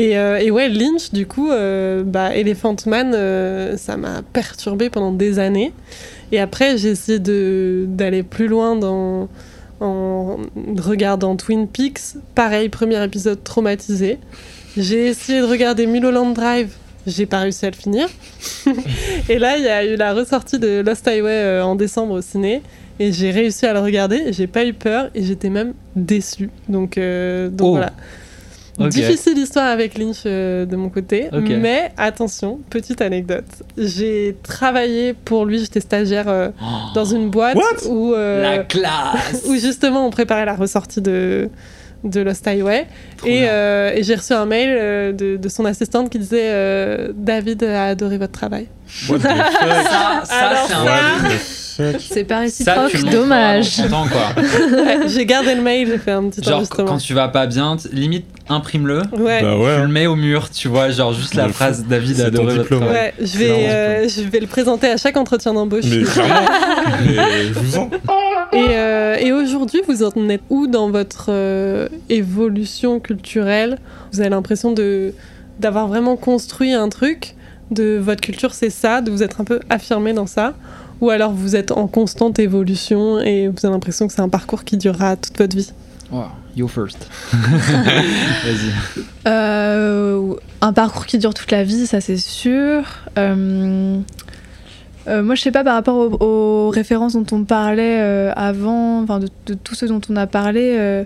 Et, 0.00 0.16
euh, 0.16 0.38
et 0.38 0.50
ouais, 0.50 0.70
Lynch, 0.70 1.12
du 1.12 1.26
coup, 1.26 1.50
euh, 1.50 2.02
bah, 2.02 2.34
Elephant 2.34 2.74
Man, 2.86 3.12
euh, 3.14 3.76
ça 3.76 3.98
m'a 3.98 4.22
perturbé 4.22 4.88
pendant 4.88 5.12
des 5.12 5.38
années. 5.38 5.74
Et 6.32 6.40
après, 6.40 6.78
j'ai 6.78 6.92
essayé 6.92 7.18
d'aller 7.18 8.22
plus 8.22 8.48
loin 8.48 8.76
dans, 8.76 9.28
en 9.80 10.38
regardant 10.78 11.36
Twin 11.36 11.68
Peaks. 11.68 12.16
Pareil, 12.34 12.70
premier 12.70 13.04
épisode 13.04 13.44
traumatisé. 13.44 14.16
J'ai 14.74 15.08
essayé 15.08 15.42
de 15.42 15.44
regarder 15.44 15.86
Mulholland 15.86 16.32
Drive. 16.32 16.70
J'ai 17.06 17.26
pas 17.26 17.40
réussi 17.40 17.66
à 17.66 17.70
le 17.70 17.76
finir. 17.76 18.08
et 19.28 19.38
là, 19.38 19.58
il 19.58 19.64
y 19.64 19.68
a 19.68 19.84
eu 19.84 19.96
la 19.96 20.14
ressortie 20.14 20.58
de 20.58 20.80
Lost 20.80 21.06
Highway 21.06 21.60
en 21.60 21.74
décembre 21.74 22.14
au 22.14 22.22
ciné. 22.22 22.62
Et 22.98 23.12
j'ai 23.12 23.32
réussi 23.32 23.66
à 23.66 23.74
le 23.74 23.80
regarder. 23.80 24.32
J'ai 24.32 24.46
pas 24.46 24.64
eu 24.64 24.72
peur 24.72 25.10
et 25.14 25.22
j'étais 25.22 25.50
même 25.50 25.74
déçue. 25.94 26.48
Donc, 26.70 26.98
donc 26.98 27.60
Oh. 27.60 27.70
voilà. 27.72 27.92
Difficile 28.88 29.38
histoire 29.38 29.66
avec 29.66 29.98
Lynch 29.98 30.22
euh, 30.26 30.64
de 30.64 30.76
mon 30.76 30.88
côté, 30.88 31.28
mais 31.32 31.92
attention, 31.96 32.60
petite 32.70 33.00
anecdote. 33.00 33.44
J'ai 33.76 34.36
travaillé 34.42 35.14
pour 35.14 35.44
lui, 35.44 35.58
j'étais 35.58 35.80
stagiaire 35.80 36.28
euh, 36.28 36.48
dans 36.94 37.04
une 37.04 37.30
boîte 37.30 37.56
What? 37.56 37.88
où, 37.88 38.14
euh, 38.14 38.42
La 38.42 38.58
classe 38.64 39.44
où 39.48 39.54
justement 39.54 40.06
on 40.06 40.10
préparait 40.10 40.44
la 40.46 40.54
ressortie 40.54 41.00
de, 41.00 41.48
de 42.04 42.20
Lost 42.20 42.46
Highway. 42.46 42.86
Trop 43.16 43.28
Et, 43.28 43.48
euh, 43.48 44.02
j'ai 44.02 44.14
reçu 44.14 44.32
un 44.32 44.46
mail 44.46 44.70
euh, 44.70 45.12
de, 45.12 45.36
de 45.36 45.48
son 45.48 45.64
assistante 45.64 46.10
qui 46.10 46.18
disait 46.18 46.50
euh, 46.50 47.12
David 47.14 47.62
a 47.64 47.86
adoré 47.86 48.18
votre 48.18 48.32
travail. 48.32 48.68
What 49.08 49.18
the 49.18 49.22
fuck? 49.22 49.28
Ça, 49.28 50.22
ça, 50.24 50.34
Alors 50.48 51.30
c'est 51.98 52.14
ça- 52.20 52.24
pas 52.24 52.34
Ça, 52.34 52.40
réciproque, 52.40 52.94
montreras 52.94 53.10
dommage. 53.12 53.76
dans 53.78 53.82
ton 53.84 53.88
temps, 53.90 54.06
quoi. 54.08 54.42
Ouais, 54.82 55.08
j'ai 55.08 55.26
gardé 55.26 55.54
le 55.54 55.62
mail, 55.62 55.88
j'ai 55.88 55.98
fait 55.98 56.10
un 56.12 56.24
petit 56.28 56.42
Genre, 56.42 56.62
quand 56.68 56.98
tu 56.98 57.14
vas 57.14 57.28
pas 57.28 57.46
bien, 57.46 57.76
limite, 57.92 58.26
imprime-le. 58.48 59.02
Ouais. 59.18 59.42
Bah 59.42 59.54
Tu 59.76 59.82
le 59.82 59.88
mets 59.88 60.06
au 60.06 60.16
mur, 60.16 60.50
tu 60.50 60.68
vois, 60.68 60.90
genre 60.90 61.12
juste 61.12 61.34
la 61.34 61.48
phrase 61.48 61.84
David 61.88 62.20
a 62.20 62.26
adoré 62.26 62.46
votre 62.56 62.62
diplôme. 62.62 62.82
Ouais, 62.84 63.14
je 63.20 63.38
vais, 63.38 63.50
euh, 63.70 64.08
je 64.08 64.22
vais 64.22 64.40
le 64.40 64.46
présenter 64.46 64.88
à 64.88 64.96
chaque 64.96 65.16
entretien 65.16 65.54
d'embauche. 65.54 65.84
Mais 65.88 66.02
clairement, 66.04 66.50
mais 67.06 67.44
je 67.48 67.52
vous 67.58 67.76
en. 67.78 67.90
Et, 68.52 68.66
euh, 68.70 69.16
et 69.20 69.32
aujourd'hui, 69.32 69.80
vous 69.86 70.02
en 70.02 70.28
êtes 70.28 70.42
où 70.50 70.66
dans 70.66 70.90
votre 70.90 71.26
euh, 71.28 71.88
évolution 72.08 73.00
culturelle? 73.00 73.78
Vous 74.12 74.20
avez 74.20 74.30
l'impression 74.30 74.72
de 74.72 75.12
d'avoir 75.58 75.88
vraiment 75.88 76.16
construit 76.16 76.72
un 76.72 76.88
truc, 76.88 77.34
de 77.70 77.98
votre 78.02 78.20
culture 78.22 78.54
c'est 78.54 78.70
ça, 78.70 79.00
de 79.02 79.10
vous 79.10 79.22
être 79.22 79.40
un 79.40 79.44
peu 79.44 79.60
affirmé 79.68 80.12
dans 80.12 80.26
ça? 80.26 80.54
Ou 81.00 81.10
alors 81.10 81.32
vous 81.32 81.56
êtes 81.56 81.72
en 81.72 81.86
constante 81.86 82.38
évolution 82.38 83.18
et 83.20 83.48
vous 83.48 83.56
avez 83.64 83.72
l'impression 83.72 84.06
que 84.06 84.12
c'est 84.12 84.20
un 84.20 84.28
parcours 84.28 84.64
qui 84.64 84.76
durera 84.76 85.16
toute 85.16 85.36
votre 85.38 85.56
vie 85.56 85.72
Wow, 86.12 86.24
you 86.56 86.66
first. 86.66 87.06
Vas-y. 87.32 89.04
Euh, 89.28 90.34
un 90.60 90.72
parcours 90.72 91.06
qui 91.06 91.18
dure 91.18 91.34
toute 91.34 91.50
la 91.52 91.62
vie, 91.64 91.86
ça 91.86 92.00
c'est 92.00 92.16
sûr. 92.16 92.82
Euh, 93.16 93.98
euh, 95.08 95.22
moi, 95.22 95.34
je 95.34 95.42
sais 95.42 95.52
pas 95.52 95.64
par 95.64 95.74
rapport 95.74 95.96
aux, 95.96 96.24
aux 96.24 96.68
références 96.70 97.14
dont 97.14 97.26
on 97.32 97.44
parlait 97.44 98.00
euh, 98.00 98.32
avant, 98.36 99.02
enfin 99.02 99.18
de, 99.20 99.28
de 99.46 99.54
tout 99.54 99.74
ce 99.74 99.86
dont 99.86 100.00
on 100.10 100.16
a 100.16 100.26
parlé. 100.26 100.76
euh, 100.78 101.04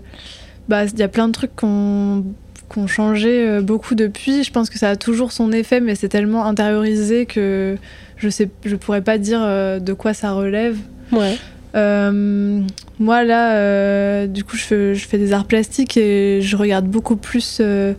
bah, 0.68 0.84
il 0.86 0.98
y 0.98 1.02
a 1.02 1.08
plein 1.08 1.28
de 1.28 1.32
trucs 1.32 1.54
qu'on 1.54 2.24
qui 2.72 2.78
ont 2.78 2.86
changé 2.86 3.46
euh, 3.46 3.60
beaucoup 3.60 3.94
depuis. 3.94 4.42
Je 4.42 4.50
pense 4.50 4.70
que 4.70 4.78
ça 4.78 4.88
a 4.88 4.96
toujours 4.96 5.30
son 5.32 5.52
effet, 5.52 5.80
mais 5.80 5.94
c'est 5.94 6.08
tellement 6.08 6.46
intériorisé 6.46 7.26
que 7.26 7.76
je 8.16 8.28
sais, 8.28 8.48
je 8.64 8.76
pourrais 8.76 9.02
pas 9.02 9.18
dire 9.18 9.40
euh, 9.42 9.78
de 9.78 9.92
quoi 9.92 10.14
ça 10.14 10.32
relève. 10.32 10.76
Ouais. 11.12 11.36
Euh, 11.74 12.60
moi 12.98 13.24
là, 13.24 13.56
euh, 13.56 14.26
du 14.26 14.44
coup, 14.44 14.56
je 14.56 14.62
fais, 14.62 14.94
je 14.94 15.08
fais 15.08 15.18
des 15.18 15.32
arts 15.32 15.46
plastiques 15.46 15.96
et 15.96 16.40
je 16.40 16.56
regarde 16.56 16.86
beaucoup 16.86 17.16
plus 17.16 17.58
euh, 17.60 17.94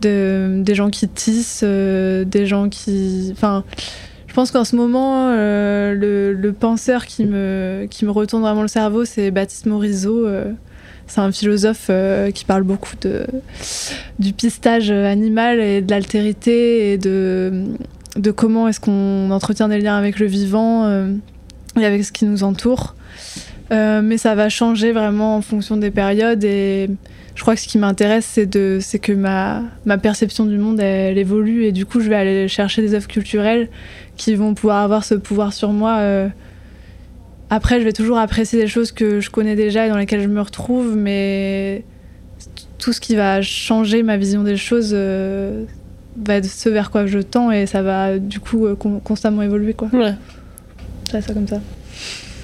de, 0.00 0.62
des 0.62 0.74
gens 0.74 0.90
qui 0.90 1.08
tissent, 1.08 1.64
des 1.64 2.46
gens 2.46 2.68
qui, 2.68 3.30
enfin, 3.32 3.64
je 4.28 4.34
pense 4.34 4.50
qu'en 4.50 4.64
ce 4.64 4.76
moment, 4.76 5.30
le, 5.30 6.32
le 6.32 6.52
penseur 6.52 7.06
qui 7.06 7.24
me 7.24 7.86
qui 7.90 8.04
me 8.04 8.10
retourne 8.10 8.42
vraiment 8.42 8.62
le 8.62 8.68
cerveau, 8.68 9.04
c'est 9.04 9.30
Baptiste 9.30 9.66
Morisot. 9.66 10.26
c'est 11.06 11.20
un 11.20 11.32
philosophe 11.32 11.90
qui 12.34 12.44
parle 12.44 12.62
beaucoup 12.62 12.94
de, 13.00 13.26
du 14.18 14.32
pistage 14.32 14.90
animal 14.90 15.60
et 15.60 15.82
de 15.82 15.90
l'altérité 15.90 16.92
et 16.92 16.98
de, 16.98 17.64
de 18.16 18.30
comment 18.30 18.68
est-ce 18.68 18.80
qu'on 18.80 19.30
entretient 19.30 19.68
des 19.68 19.80
liens 19.80 19.96
avec 19.96 20.18
le 20.18 20.26
vivant 20.26 20.84
euh, 20.84 21.12
et 21.78 21.84
avec 21.84 22.04
ce 22.04 22.12
qui 22.12 22.24
nous 22.24 22.44
entoure. 22.44 22.94
Euh, 23.70 24.02
mais 24.02 24.18
ça 24.18 24.34
va 24.34 24.48
changer 24.48 24.92
vraiment 24.92 25.36
en 25.36 25.42
fonction 25.42 25.76
des 25.76 25.90
périodes 25.90 26.44
et 26.44 26.90
je 27.34 27.40
crois 27.40 27.54
que 27.54 27.60
ce 27.60 27.68
qui 27.68 27.78
m'intéresse 27.78 28.26
c'est 28.26 28.98
que 28.98 29.12
ma, 29.12 29.62
perception 29.98 30.44
du 30.44 30.58
monde 30.58 30.78
elle, 30.80 31.16
évolue 31.16 31.64
et 31.64 31.72
du 31.72 31.86
coup 31.86 32.00
je 32.00 32.10
vais 32.10 32.16
aller 32.16 32.48
chercher 32.48 32.82
des 32.82 32.92
œuvres 32.92 33.08
culturelles 33.08 33.70
qui 34.18 34.34
vont 34.34 34.52
pouvoir 34.52 34.82
avoir 34.82 35.04
ce 35.04 35.14
pouvoir 35.14 35.54
sur 35.54 35.72
moi 35.72 35.98
euh, 36.00 36.28
après, 37.54 37.80
je 37.80 37.84
vais 37.84 37.92
toujours 37.92 38.16
apprécier 38.16 38.58
des 38.58 38.66
choses 38.66 38.92
que 38.92 39.20
je 39.20 39.28
connais 39.28 39.56
déjà 39.56 39.84
et 39.86 39.90
dans 39.90 39.98
lesquelles 39.98 40.22
je 40.22 40.28
me 40.28 40.40
retrouve, 40.40 40.96
mais 40.96 41.84
tout 42.78 42.94
ce 42.94 43.00
qui 43.00 43.14
va 43.14 43.42
changer 43.42 44.02
ma 44.02 44.16
vision 44.16 44.42
des 44.42 44.56
choses 44.56 44.94
va 46.16 46.34
être 46.34 46.46
ce 46.46 46.68
vers 46.68 46.90
quoi 46.90 47.06
je 47.06 47.18
tends 47.18 47.50
et 47.50 47.66
ça 47.66 47.82
va 47.82 48.18
du 48.18 48.40
coup 48.40 48.66
euh, 48.66 48.74
con- 48.74 49.00
constamment 49.00 49.42
évoluer. 49.42 49.74
Quoi. 49.74 49.88
ouais. 49.92 50.14
Ça, 51.10 51.20
ça 51.20 51.32
comme 51.34 51.48
ça. 51.48 51.60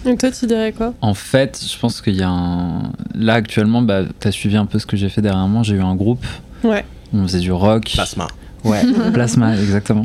Et 0.06 0.16
toi, 0.16 0.30
tu 0.30 0.46
dirais 0.46 0.72
quoi? 0.72 0.94
En 1.00 1.14
fait, 1.14 1.60
je 1.68 1.78
pense 1.78 2.00
qu'il 2.00 2.14
y 2.16 2.22
a 2.22 2.28
un. 2.30 2.92
Là, 3.14 3.34
actuellement, 3.34 3.82
bah, 3.82 4.02
tu 4.20 4.28
as 4.28 4.32
suivi 4.32 4.56
un 4.56 4.66
peu 4.66 4.78
ce 4.78 4.86
que 4.86 4.96
j'ai 4.96 5.08
fait 5.08 5.20
dernièrement. 5.22 5.62
J'ai 5.62 5.74
eu 5.74 5.82
un 5.82 5.94
groupe. 5.96 6.24
Ouais. 6.62 6.84
On 7.12 7.22
faisait 7.24 7.40
du 7.40 7.50
rock. 7.52 7.90
Plasma. 7.94 8.28
Ouais, 8.64 8.82
Plasma, 9.12 9.56
exactement. 9.56 10.04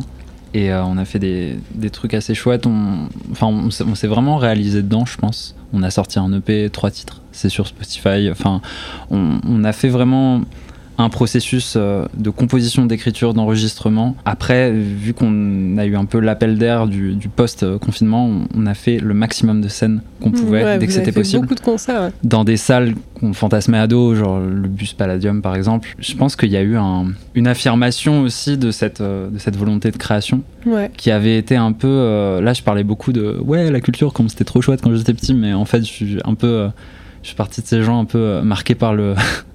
Et 0.56 0.72
euh, 0.72 0.84
on 0.84 0.98
a 0.98 1.06
fait 1.06 1.20
des, 1.20 1.58
des 1.76 1.90
trucs 1.90 2.14
assez 2.14 2.34
chouettes. 2.36 2.66
On, 2.66 3.08
enfin, 3.32 3.48
on, 3.48 3.70
s'est- 3.72 3.84
on 3.88 3.96
s'est 3.96 4.08
vraiment 4.08 4.38
réalisé 4.38 4.82
dedans, 4.82 5.06
je 5.06 5.18
pense. 5.18 5.56
On 5.74 5.84
a 5.84 5.90
sorti 5.92 6.20
un 6.20 6.32
EP, 6.34 6.70
trois 6.72 6.90
titres. 6.92 7.22
C'est 7.32 7.50
sur 7.50 7.68
Spotify. 7.68 8.30
Enfin, 8.32 8.62
on, 9.12 9.40
on 9.48 9.64
a 9.64 9.74
fait 9.74 9.90
vraiment 9.90 10.42
un 10.98 11.10
processus 11.10 11.74
euh, 11.76 12.06
de 12.18 12.30
composition, 12.30 12.86
d'écriture, 12.86 13.34
d'enregistrement. 13.34 14.16
Après, 14.26 14.72
vu 14.72 15.14
qu'on 15.14 15.78
a 15.78 15.86
eu 15.86 15.96
un 15.96 16.06
peu 16.06 16.20
l'appel 16.20 16.58
d'air 16.58 16.88
du, 16.88 17.14
du 17.16 17.30
post-confinement, 17.30 18.30
on, 18.56 18.66
a 18.68 18.74
fait 18.74 19.00
le 19.00 19.14
maximum 19.14 19.62
de 19.62 19.68
scènes 19.68 20.02
qu'on 20.22 20.32
pouvait 20.32 20.64
Ouais, 20.64 20.78
dès 20.78 20.86
que 20.88 20.94
c'était 20.94 21.12
possible 21.12 21.42
Beaucoup 21.42 21.56
de 21.56 21.60
concerts. 21.62 22.02
ouais. 22.04 22.10
dans 22.24 22.44
des 22.44 22.58
salles 22.58 22.94
qu'on 23.20 23.34
fantasmait 23.34 23.78
à 23.80 23.88
dos, 23.88 24.14
genre 24.16 24.40
le 24.40 24.68
bus 24.68 24.94
Palladium 24.94 25.42
par 25.42 25.56
exemple, 25.56 25.90
je 26.00 26.14
pense 26.16 26.36
qu'il 26.36 26.50
y 26.52 26.58
a 26.58 26.62
eu 26.62 26.78
un- 26.78 27.08
une 27.36 27.48
affirmation 27.48 28.22
aussi 28.22 28.58
de 28.58 28.72
cette, 28.72 29.02
euh, 29.02 29.30
de 29.30 29.40
cette 29.40 29.56
volonté 29.56 29.90
de 29.92 29.98
création 29.98 30.42
Ouais. 30.66 30.92
qui 30.96 31.10
avait 31.12 31.38
été 31.38 31.56
un 31.56 31.72
peu. 31.74 31.88
euh, 31.90 32.40
là, 32.42 32.54
je 32.54 32.62
parlais 32.62 32.84
beaucoup 32.84 33.12
de 33.14 33.38
ouais, 33.44 33.70
la 33.72 33.82
culture, 33.82 34.14
comme 34.14 34.30
c'était 34.30 34.46
trop 34.46 34.62
chouette 34.62 34.82
quand 34.82 34.94
j'étais 34.96 35.14
petit, 35.14 35.34
mais 35.34 35.54
en 35.54 35.66
fait, 35.66 35.80
je 35.80 35.92
suis 35.92 36.18
un 36.24 36.36
peu. 36.36 36.48
euh, 36.48 36.68
je 37.22 37.28
suis 37.28 37.36
parti 37.38 37.62
de 37.62 37.66
ces 37.66 37.84
gens 37.84 38.00
un 38.00 38.06
peu 38.06 38.42
marqués 38.42 38.76
par 38.76 38.94
le. 38.94 39.16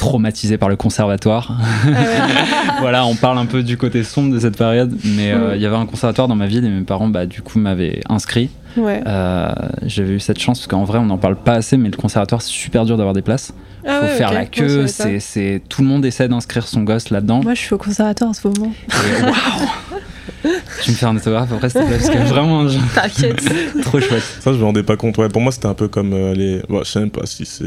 traumatisés 0.00 0.56
par 0.56 0.70
le 0.70 0.76
conservatoire. 0.76 1.58
Ah 1.60 2.76
voilà, 2.80 3.04
on 3.04 3.14
parle 3.14 3.36
un 3.36 3.44
peu 3.44 3.62
du 3.62 3.76
côté 3.76 4.02
sombre 4.02 4.32
de 4.32 4.38
cette 4.40 4.56
période, 4.56 4.96
mais 5.04 5.30
euh, 5.30 5.54
il 5.56 5.60
y 5.60 5.66
avait 5.66 5.76
un 5.76 5.84
conservatoire 5.84 6.26
dans 6.26 6.34
ma 6.36 6.46
ville 6.46 6.64
et 6.64 6.70
mes 6.70 6.80
parents, 6.80 7.08
bah, 7.08 7.26
du 7.26 7.42
coup, 7.42 7.58
m'avaient 7.58 8.00
inscrit. 8.08 8.48
ouais. 8.78 9.02
Euh, 9.06 9.52
J'avais 9.84 10.14
eu 10.14 10.20
cette 10.20 10.40
chance 10.40 10.60
parce 10.60 10.68
qu'en 10.68 10.84
vrai, 10.84 10.98
on 10.98 11.04
n'en 11.04 11.18
parle 11.18 11.36
pas 11.36 11.52
assez, 11.52 11.76
mais 11.76 11.90
le 11.90 11.98
conservatoire, 11.98 12.40
c'est 12.40 12.48
super 12.48 12.86
dur 12.86 12.96
d'avoir 12.96 13.14
des 13.14 13.20
places. 13.20 13.52
Ah 13.86 14.00
faut 14.00 14.06
ouais, 14.06 14.14
faire 14.16 14.32
la 14.32 14.46
queue, 14.46 14.86
c'est, 14.86 15.20
c'est 15.20 15.60
tout 15.68 15.82
le 15.82 15.88
monde 15.88 16.04
essaie 16.06 16.28
d'inscrire 16.28 16.66
son 16.66 16.82
gosse 16.82 17.10
là-dedans. 17.10 17.42
Moi, 17.42 17.52
je 17.54 17.60
suis 17.60 17.74
au 17.74 17.78
conservatoire 17.78 18.30
en 18.30 18.34
ce 18.34 18.48
moment. 18.48 18.72
Et 18.88 19.22
waouh 19.22 19.30
Tu 20.84 20.90
me 20.92 20.96
fais 20.96 21.06
un 21.06 21.16
autographe 21.16 21.52
après, 21.52 21.68
s'il 21.70 21.80
te 21.82 21.86
plaît, 21.86 21.96
parce 21.98 22.10
que 22.10 22.18
vraiment, 22.28 22.68
je- 22.68 22.78
T'inquiète. 22.94 23.42
trop 23.82 24.00
chouette. 24.00 24.22
Ça, 24.40 24.52
je 24.52 24.58
me 24.58 24.64
rendais 24.64 24.82
pas 24.82 24.96
compte. 24.96 25.18
Ouais, 25.18 25.28
pour 25.28 25.42
moi, 25.42 25.52
c'était 25.52 25.66
un 25.66 25.74
peu 25.74 25.88
comme 25.88 26.12
euh, 26.12 26.34
les. 26.34 26.62
Bon, 26.68 26.82
je 26.84 26.90
sais 26.90 27.00
même 27.00 27.10
pas 27.10 27.26
si 27.26 27.44
c'est 27.44 27.66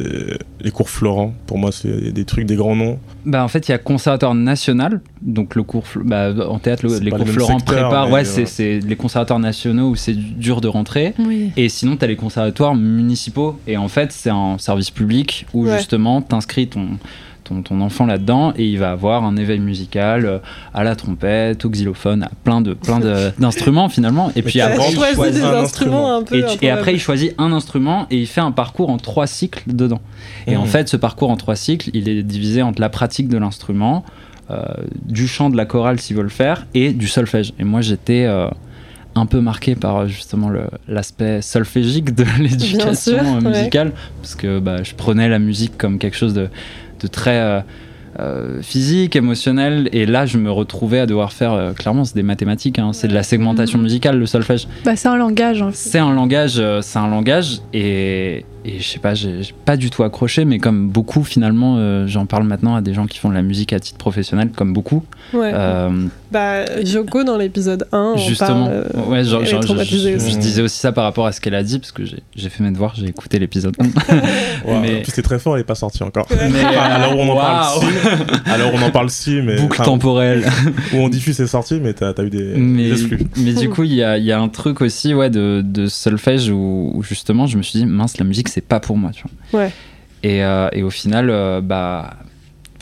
les 0.62 0.72
cours 0.72 0.90
Florent. 0.90 1.34
Pour 1.46 1.58
moi, 1.58 1.72
c'est 1.72 2.12
des 2.12 2.26
trucs, 2.26 2.46
des 2.46 2.56
grands 2.56 2.76
noms. 2.76 2.98
Bah, 3.26 3.44
en 3.44 3.48
fait, 3.48 3.68
il 3.68 3.72
y 3.72 3.76
a 3.76 3.78
conservatoire 3.78 4.34
national, 4.36 5.02
donc 5.22 5.56
le 5.56 5.64
cours, 5.64 5.84
bah, 6.04 6.32
en 6.50 6.60
théâtre, 6.60 6.86
le- 6.86 6.98
les 7.00 7.12
cours 7.12 7.28
Florent 7.28 7.60
secteur, 7.60 7.90
préparent, 7.90 8.12
ouais, 8.12 8.22
euh, 8.28 8.44
c'est, 8.46 8.80
les 8.80 8.96
conservatoires 8.96 9.40
nationaux 9.40 9.90
où 9.90 9.96
c'est 9.96 10.14
dur 10.14 10.62
de 10.62 10.68
rentrer. 10.68 11.14
Oui. 11.20 11.52
Et 11.58 11.70
sinon, 11.70 11.96
tu 11.98 12.04
as 12.06 12.08
les 12.08 12.16
conservatoires 12.16 12.76
municipaux. 12.76 13.60
Et 13.68 13.78
en 13.78 13.88
fait, 13.88 14.12
c'est 14.12 14.30
un 14.32 14.58
service 14.58 14.90
public 14.92 15.46
où 15.54 15.66
Ouais. 15.66 15.78
justement, 15.78 16.22
tu 16.22 16.36
inscris 16.36 16.68
ton, 16.68 16.88
ton, 17.44 17.62
ton 17.62 17.82
enfant 17.82 18.06
là-dedans 18.06 18.54
et 18.58 18.66
il 18.66 18.80
va 18.80 18.92
avoir 18.92 19.24
un 19.24 19.36
éveil 19.38 19.60
musical 19.60 20.26
euh, 20.26 20.38
à 20.74 20.84
la 20.84 20.96
trompette, 20.96 21.64
au 21.66 21.70
xylophone, 21.70 22.24
à 22.24 22.32
plein 22.44 22.62
de 22.62 22.74
plein 22.74 23.00
de- 23.00 23.32
d'instruments 23.40 23.90
finalement. 23.90 24.32
Et 24.36 24.42
puis 24.42 24.62
après, 24.62 24.90
il 24.92 24.96
choisi 24.96 25.16
choisit 25.16 25.42
des 25.42 25.48
un 25.48 25.54
instruments 25.62 26.18
un 26.18 26.24
peu. 26.24 26.36
et, 26.36 26.40
tu- 26.40 26.44
et 26.46 26.48
improbables. 26.54 26.80
après, 26.80 26.94
il 26.94 27.00
choisit 27.00 27.34
un 27.38 27.52
instrument 27.54 28.08
et 28.12 28.18
il 28.20 28.28
fait 28.28 28.42
un 28.42 28.52
parcours 28.52 28.90
en 28.90 28.98
trois 28.98 29.28
cycles 29.28 29.64
dedans. 29.68 30.02
Et 30.48 30.56
en 30.58 30.62
Mhm. 30.62 30.68
fait, 30.68 30.90
ce 30.90 30.98
parcours 30.98 31.30
en 31.30 31.38
trois 31.38 31.56
cycles, 31.56 31.90
il 31.94 32.10
est 32.10 32.24
divisé 32.24 32.62
entre 32.62 32.82
la 32.82 32.90
pratique 32.90 33.28
de 33.30 33.38
l'instrument, 33.38 34.04
euh, 34.52 34.62
du 35.06 35.28
chant, 35.28 35.50
de 35.50 35.58
la 35.58 35.66
chorale 35.66 36.00
s'il 36.00 36.16
veut 36.18 36.24
le 36.24 36.30
faire, 36.30 36.66
et 36.74 36.92
du 36.94 37.08
solfège. 37.08 37.54
Et 37.60 37.64
moi, 37.64 37.82
j'étais 37.82 38.26
euh, 38.26 38.48
un 39.16 39.26
peu 39.26 39.42
marqué 39.42 39.76
par 39.76 40.08
justement 40.08 40.50
l'aspect 40.88 41.42
solfégique 41.42 42.16
de 42.16 42.26
l'éducation 42.40 43.36
ouais. 43.36 43.42
musicale, 43.50 43.92
parce 44.22 44.36
que 44.36 44.60
bah, 44.60 44.82
je 44.84 44.94
prenais 44.96 45.30
la 45.30 45.40
musique 45.40 45.78
comme 45.78 45.98
quelque 46.00 46.18
chose 46.18 46.34
de, 46.34 46.50
de 47.04 47.08
très... 47.08 47.40
euh, 47.40 47.60
euh, 48.20 48.62
physique, 48.62 49.16
émotionnel, 49.16 49.90
et 49.92 50.06
là 50.06 50.28
je 50.28 50.38
me 50.38 50.52
retrouvais 50.52 51.00
à 51.00 51.08
devoir 51.08 51.34
faire, 51.34 51.54
euh, 51.54 51.74
clairement 51.74 52.06
c'est 52.06 52.14
des 52.14 52.22
mathématiques, 52.22 52.78
hein, 52.78 52.92
c'est 52.94 53.08
de 53.08 53.14
la 53.16 53.24
segmentation 53.24 53.80
Mhm. 53.80 53.84
musicale 53.86 54.20
le 54.20 54.28
solfège. 54.28 54.68
Bah, 54.86 54.96
c'est 54.96 55.08
un 55.08 55.18
langage. 55.18 55.64
En 55.64 55.72
fait. 55.72 55.76
C'est 55.76 55.98
un 55.98 56.14
langage, 56.14 56.60
euh, 56.60 56.82
c'est 56.84 57.00
un 57.00 57.08
langage, 57.08 57.62
et, 57.74 58.46
et 58.66 58.80
je 58.80 58.88
sais 58.88 59.00
pas, 59.00 59.14
j'ai 59.14 59.42
pas 59.66 59.76
du 59.78 59.90
tout 59.90 60.04
accroché, 60.04 60.46
mais 60.46 60.58
comme 60.60 60.90
beaucoup 60.90 61.24
finalement, 61.24 61.76
euh, 61.78 62.08
j'en 62.08 62.26
parle 62.26 62.44
maintenant 62.46 62.76
à 62.76 62.82
des 62.82 62.94
gens 62.94 63.06
qui 63.08 63.20
font 63.20 63.30
de 63.30 63.34
la 63.36 63.42
musique 63.42 63.74
à 63.74 63.80
titre 63.80 63.98
professionnel, 63.98 64.50
comme 64.56 64.74
beaucoup. 64.74 65.04
Ouais. 65.34 65.52
Euh, 65.54 65.90
Bah, 66.32 66.66
Joko, 66.84 67.24
dans 67.24 67.38
l'épisode 67.38 67.88
1, 67.92 68.14
on 68.16 68.18
justement, 68.18 68.66
parle, 68.68 68.72
euh, 68.96 69.10
ouais, 69.10 69.24
genre, 69.24 69.42
elle 69.42 69.48
est 69.48 69.52
genre, 69.52 69.62
je, 69.62 69.86
je- 69.86 70.38
disais 70.40 70.62
aussi 70.62 70.80
ça 70.80 70.92
par 70.92 71.04
rapport 71.04 71.26
à 71.28 71.32
ce 71.32 71.40
qu'elle 71.42 71.54
a 71.56 71.62
dit, 71.64 71.78
parce 71.80 71.92
que 71.92 72.06
j'ai 72.06 72.18
j'ai 72.36 72.50
fait 72.50 72.64
mes 72.64 72.72
devoirs, 72.72 72.94
j'ai 72.96 73.06
écouté 73.08 73.38
l'épisode. 73.40 73.76
Ouais, 74.66 74.80
Mais- 74.82 75.00
En 75.00 75.02
plus, 75.02 75.12
c'est 75.14 75.22
très 75.22 75.40
fort, 75.40 75.58
il 75.58 75.62
est 75.62 75.66
pas 75.66 75.76
sorti 75.76 76.02
encore. 76.04 76.26
Mais, 76.32 76.64
Enfin, 76.64 77.14
où 77.16 77.20
on 77.20 77.30
en 77.30 77.36
parle, 77.36 77.80
si. 77.82 77.86
À 78.50 78.58
l'heure 78.58 78.74
où 78.74 78.78
on 78.78 78.82
en 78.82 78.92
parle, 78.92 79.10
si, 79.10 79.42
mais. 79.42 79.58
Boucle 79.58 79.74
enfin, 79.82 79.84
temporelle. 79.92 80.46
où 80.94 80.98
on 80.98 81.10
diffuse, 81.10 81.36
c'est 81.36 81.48
sorti, 81.48 81.80
mais 81.82 81.94
t'as 81.94 82.12
as 82.18 82.24
eu 82.24 82.30
des, 82.30 82.54
mais, 82.56 82.84
des 82.86 82.92
exclus. 82.94 83.20
mais 83.38 83.54
du 83.54 83.70
coup, 83.70 83.84
il 83.84 83.94
y 83.94 84.04
a, 84.04 84.18
il 84.18 84.24
y 84.24 84.32
a 84.32 84.40
un 84.40 84.48
truc 84.48 84.82
aussi 84.82 85.14
ouais, 85.14 85.30
de, 85.30 85.62
de 85.66 85.88
solfège 85.88 86.50
où, 86.50 86.92
où 86.94 87.04
justement 87.04 87.46
je 87.46 87.58
me 87.58 87.64
suis 87.64 87.80
dit, 87.80 87.86
mince, 87.86 88.18
la 88.18 88.26
musique, 88.26 88.48
c'est 88.54 88.68
pas 88.68 88.80
pour 88.80 88.98
moi. 88.98 89.10
Tu 89.12 89.24
vois. 89.52 89.62
Ouais. 89.62 89.72
Et, 90.22 90.44
euh, 90.44 90.70
et 90.74 90.84
au 90.84 90.92
final, 90.92 91.30
euh, 91.32 91.60
bah, 91.60 92.18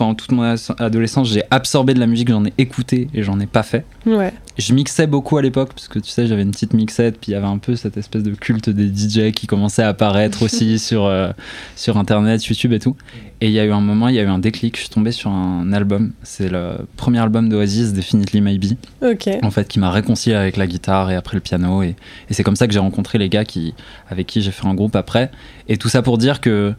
pendant 0.02 0.16
toute 0.16 0.32
mon 0.32 0.56
adolescence, 0.80 1.30
j'ai 1.30 1.44
absorbé 1.52 1.94
de 1.94 2.00
la 2.00 2.08
musique, 2.08 2.28
j'en 2.30 2.44
ai 2.44 2.54
écouté 2.58 3.08
et 3.14 3.22
j'en 3.22 3.40
ai 3.40 3.46
pas 3.46 3.62
fait. 3.62 3.86
Ouais. 4.08 4.34
Je 4.58 4.74
mixais 4.74 5.06
beaucoup 5.06 5.38
à 5.38 5.44
l'époque, 5.44 5.74
parce 5.76 5.88
que 5.88 6.00
tu 6.00 6.10
sais, 6.10 6.26
j'avais 6.26 6.42
une 6.42 6.50
petite 6.50 6.74
mixette, 6.74 7.20
puis 7.20 7.34
il 7.34 7.36
y 7.36 7.38
avait 7.38 7.46
un 7.46 7.60
peu 7.60 7.76
cette 7.76 7.98
espèce 7.98 8.24
de 8.24 8.32
culte 8.32 8.72
des 8.72 8.88
DJ 8.88 9.32
qui 9.32 9.46
commençait 9.46 9.84
à 9.84 9.90
apparaître 9.90 10.42
aussi 10.42 10.80
sur, 10.80 11.06
euh, 11.06 11.30
sur 11.76 11.98
Internet, 11.98 12.44
YouTube 12.48 12.74
et 12.74 12.80
tout. 12.80 12.96
Et 13.42 13.46
il 13.46 13.52
y 13.52 13.60
a 13.60 13.64
eu 13.64 13.70
un 13.70 13.80
moment, 13.80 14.08
il 14.08 14.16
y 14.16 14.20
a 14.20 14.24
eu 14.24 14.28
un 14.28 14.40
déclic, 14.40 14.76
je 14.76 14.82
suis 14.82 14.90
tombé 14.90 15.12
sur 15.12 15.30
un 15.30 15.72
album, 15.72 16.14
c'est 16.24 16.50
le 16.50 16.78
premier 16.98 17.20
album 17.20 17.48
d'Oasis, 17.48 17.94
Definitely 17.94 18.42
Maybe 18.42 18.78
Ok. 19.04 19.30
en 19.44 19.52
fait, 19.52 19.68
qui 19.68 19.78
m'a 19.78 19.92
réconcilié 19.92 20.36
avec 20.36 20.58
la 20.58 20.66
guitare 20.66 21.12
et 21.12 21.16
après 21.16 21.38
le 21.38 21.42
piano. 21.42 21.84
Et, 21.84 21.96
et 22.28 22.34
c'est 22.34 22.42
comme 22.42 22.56
ça 22.56 22.66
que 22.66 22.74
j'ai 22.74 22.80
rencontré 22.80 23.20
les 23.20 23.30
gars 23.30 23.46
qui, 23.46 23.76
avec 24.10 24.26
qui 24.26 24.42
j'ai 24.42 24.52
fait 24.52 24.66
un 24.66 24.74
groupe 24.74 24.96
après. 24.96 25.30
Et 25.70 25.78
tout 25.78 25.90
ça 25.90 26.02
pour 26.02 26.18
dire 26.18 26.42
que 26.42 26.74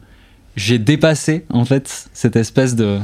j'ai 0.56 0.78
dépassé, 0.78 1.44
en 1.50 1.64
fait, 1.64 2.08
cette 2.12 2.36
espèce 2.36 2.74
de 2.76 2.98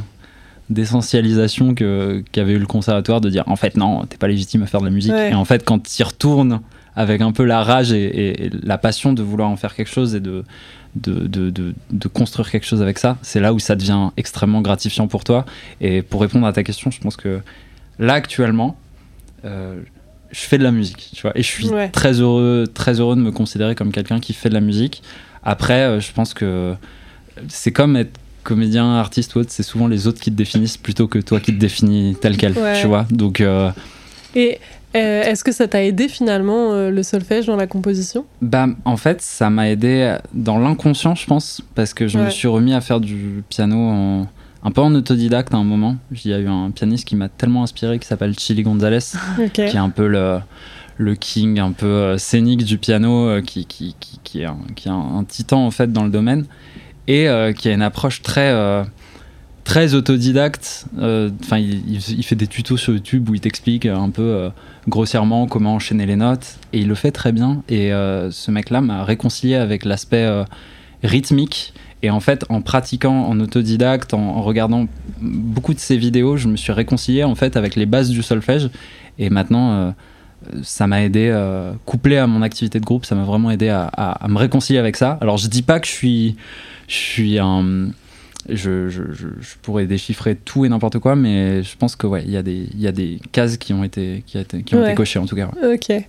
d'essentialisation 0.69 1.73
que 1.73 2.23
qu'avait 2.31 2.53
eu 2.53 2.59
le 2.59 2.67
conservatoire 2.67 3.21
de 3.21 3.29
dire 3.29 3.43
en 3.47 3.55
fait 3.55 3.75
non 3.75 4.05
t'es 4.05 4.17
pas 4.17 4.27
légitime 4.27 4.61
à 4.63 4.67
faire 4.67 4.81
de 4.81 4.85
la 4.85 4.91
musique 4.91 5.11
Ouais. 5.11 5.31
et 5.31 5.33
en 5.33 5.43
fait 5.45 5.65
quand 5.65 5.79
tu 5.79 5.99
y 5.99 6.03
retournes 6.03 6.61
avec 6.95 7.21
un 7.21 7.31
peu 7.31 7.43
la 7.43 7.63
rage 7.63 7.91
et, 7.91 8.03
et- 8.03 8.45
et 8.45 8.49
la 8.61 8.77
passion 8.77 9.13
de 9.13 9.23
vouloir 9.23 9.49
en 9.49 9.55
faire 9.57 9.73
quelque 9.73 9.89
chose 9.89 10.13
et 10.13 10.19
de 10.19 10.43
de, 10.95 11.27
de, 11.27 11.49
de- 11.49 11.73
de 11.91 12.07
construire 12.07 12.51
quelque 12.51 12.65
chose 12.67 12.83
avec 12.83 12.99
ça 12.99 13.17
c'est 13.23 13.39
là 13.39 13.51
où 13.53 13.57
ça 13.59 13.75
devient 13.75 14.09
extrêmement 14.15 14.61
gratifiant 14.61 15.07
pour 15.07 15.23
toi 15.23 15.43
et 15.81 16.03
pour 16.03 16.21
répondre 16.21 16.45
à 16.45 16.53
ta 16.53 16.61
question 16.63 16.91
je 16.91 16.99
pense 16.99 17.15
que 17.17 17.39
là 17.97 18.13
actuellement 18.13 18.77
euh, 19.45 19.79
je 20.31 20.39
fais 20.41 20.59
de 20.59 20.63
la 20.63 20.69
musique, 20.71 21.09
tu 21.15 21.23
vois, 21.23 21.31
et 21.35 21.41
je 21.41 21.47
suis 21.47 21.67
Ouais. 21.69 21.89
très 21.89 22.19
heureux, 22.21 22.65
très 22.71 22.99
heureux 22.99 23.15
de 23.15 23.21
me 23.21 23.31
considérer 23.31 23.73
comme 23.73 23.91
quelqu'un 23.91 24.19
qui 24.19 24.33
fait 24.33 24.49
de 24.49 24.53
la 24.53 24.59
musique. 24.61 25.01
Après, 25.43 25.81
euh, 25.85 25.99
je 25.99 26.11
pense 26.11 26.35
que 26.35 26.75
c'est 27.47 27.71
comme 27.71 27.95
être 27.95 28.19
comédien, 28.43 28.95
artiste 28.95 29.35
ou 29.35 29.39
autre, 29.39 29.49
c'est 29.51 29.63
souvent 29.63 29.87
les 29.87 30.07
autres 30.07 30.19
qui 30.19 30.31
te 30.31 30.35
définissent 30.35 30.77
plutôt 30.77 31.07
que 31.07 31.19
toi 31.19 31.39
qui 31.39 31.53
te 31.53 31.59
définis 31.59 32.15
tel 32.19 32.37
quel, 32.37 32.53
Ouais. 32.57 32.79
tu 32.81 32.87
vois. 32.87 33.05
Donc, 33.11 33.41
euh, 33.41 33.69
Et 34.35 34.59
euh, 34.95 35.21
est-ce 35.23 35.43
que 35.43 35.51
ça 35.51 35.67
t'a 35.67 35.83
aidé 35.83 36.07
finalement 36.07 36.71
euh, 36.73 36.89
le 36.89 37.03
solfège 37.03 37.45
dans 37.45 37.55
la 37.57 37.67
composition? 37.67 38.25
Bah, 38.41 38.67
en 38.85 38.97
fait, 38.97 39.21
ça 39.21 39.49
m'a 39.49 39.69
aidé 39.69 40.17
dans 40.33 40.57
l'inconscient, 40.57 41.15
je 41.15 41.25
pense, 41.27 41.61
parce 41.75 41.93
que 41.93 42.07
je 42.07 42.17
me 42.17 42.29
suis 42.29 42.47
remis 42.47 42.73
à 42.73 42.81
faire 42.81 42.99
du 42.99 43.43
piano 43.49 43.75
en- 43.77 44.27
un 44.63 44.71
peu 44.71 44.81
en 44.81 44.93
autodidacte 44.95 45.53
à 45.53 45.57
un 45.57 45.63
moment. 45.63 45.97
Il 46.11 46.31
y 46.31 46.33
a 46.33 46.39
eu 46.39 46.47
un 46.47 46.71
pianiste 46.71 47.05
qui 47.07 47.15
m'a 47.15 47.29
tellement 47.29 47.63
inspiré 47.63 47.97
qui 47.99 48.07
s'appelle 48.07 48.37
Chili 48.37 48.63
Gonzalez. 48.63 48.99
Qui 49.53 49.61
est 49.61 49.77
un 49.77 49.89
peu 49.89 50.07
le, 50.07 50.39
le 50.97 51.15
king 51.15 51.59
un 51.59 51.71
peu 51.71 51.85
euh, 51.85 52.17
scénique 52.17 52.63
du 52.65 52.77
piano, 52.77 53.41
qui, 53.41 53.65
qui, 53.65 53.95
qui, 53.99 54.19
qui 54.23 54.41
est, 54.41 54.45
un, 54.45 54.57
qui 54.75 54.87
est 54.87 54.91
un, 54.91 54.95
un 55.19 55.23
titan 55.23 55.65
en 55.65 55.71
fait 55.71 55.91
dans 55.93 56.03
le 56.03 56.09
domaine, 56.09 56.45
et 57.09 57.27
euh, 57.27 57.51
qui 57.51 57.67
a 57.67 57.73
une 57.73 57.81
approche 57.81 58.21
très, 58.21 58.51
euh, 58.51 58.83
très 59.65 59.95
autodidacte. 59.95 60.85
Euh, 60.99 61.31
Enfin, 61.41 61.57
il, 61.57 62.23
fait 62.23 62.35
des 62.35 62.47
tutos 62.47 62.77
sur 62.77 62.93
YouTube 62.93 63.29
où 63.29 63.33
il 63.33 63.41
t'explique 63.41 63.87
un 63.87 64.11
peu 64.11 64.49
grossièrement 64.87 65.47
comment 65.47 65.75
enchaîner 65.75 66.05
les 66.05 66.15
notes, 66.15 66.59
et 66.71 66.79
il 66.79 66.87
le 66.87 66.95
fait 66.95 67.11
très 67.11 67.31
bien. 67.31 67.63
Et 67.67 67.89
ce 67.89 68.51
mec-là 68.51 68.81
m'a 68.81 69.03
réconcilié 69.03 69.55
avec 69.55 69.83
l'aspect 69.83 70.29
rythmique. 71.03 71.73
Et 72.01 72.11
en 72.11 72.21
fait, 72.21 72.45
en 72.47 72.61
pratiquant 72.61 73.25
en 73.25 73.39
autodidacte, 73.41 74.13
en, 74.13 74.41
regardant 74.41 74.87
beaucoup 75.19 75.73
de 75.73 75.79
ses 75.79 75.97
vidéos, 75.97 76.37
je 76.37 76.47
me 76.47 76.55
suis 76.55 76.71
réconcilié 76.71 77.23
en 77.23 77.35
fait 77.35 77.57
avec 77.57 77.75
les 77.75 77.87
bases 77.87 78.09
du 78.09 78.21
solfège. 78.21 78.69
Et 79.17 79.29
maintenant, 79.31 79.93
ça 80.63 80.87
m'a 80.87 81.03
aidé, 81.03 81.29
euh, 81.31 81.71
couplé 81.85 82.17
à 82.17 82.27
mon 82.27 82.41
activité 82.41 82.79
de 82.79 82.85
groupe, 82.85 83.05
ça 83.05 83.15
m'a 83.15 83.23
vraiment 83.23 83.51
aidé 83.51 83.69
à, 83.69 83.83
à- 83.85 84.23
à 84.23 84.27
me 84.27 84.37
réconcilier 84.37 84.79
avec 84.79 84.95
ça. 84.95 85.17
Alors, 85.21 85.37
je 85.37 85.47
dis 85.47 85.61
pas 85.61 85.79
que 85.79 85.87
je 85.87 85.91
suis, 85.91 86.35
je 86.87 86.95
suis 86.95 87.39
un. 87.39 87.89
Je, 88.47 88.89
je, 88.89 89.03
je, 89.11 89.27
je 89.41 89.55
pourrais 89.61 89.85
déchiffrer 89.85 90.35
tout 90.35 90.65
et 90.65 90.69
n'importe 90.69 90.97
quoi, 90.99 91.15
mais 91.15 91.61
je 91.61 91.75
pense 91.77 91.95
que 91.95 92.07
ouais, 92.07 92.23
il 92.25 92.31
y 92.31 92.37
a 92.37 92.41
des, 92.41 92.67
il 92.73 92.79
y 92.81 92.87
a 92.87 92.91
des 92.91 93.19
cases 93.31 93.57
qui 93.57 93.73
ont 93.73 93.83
été, 93.83 94.23
qui, 94.25 94.37
a 94.37 94.41
été- 94.41 94.63
qui 94.63 94.73
ont 94.75 94.79
Ouais. 94.79 94.85
été 94.87 94.95
cochées 94.95 95.19
en 95.19 95.25
tout 95.25 95.35
cas. 95.35 95.49
ouais. 95.61 95.75
Ok. 95.75 96.03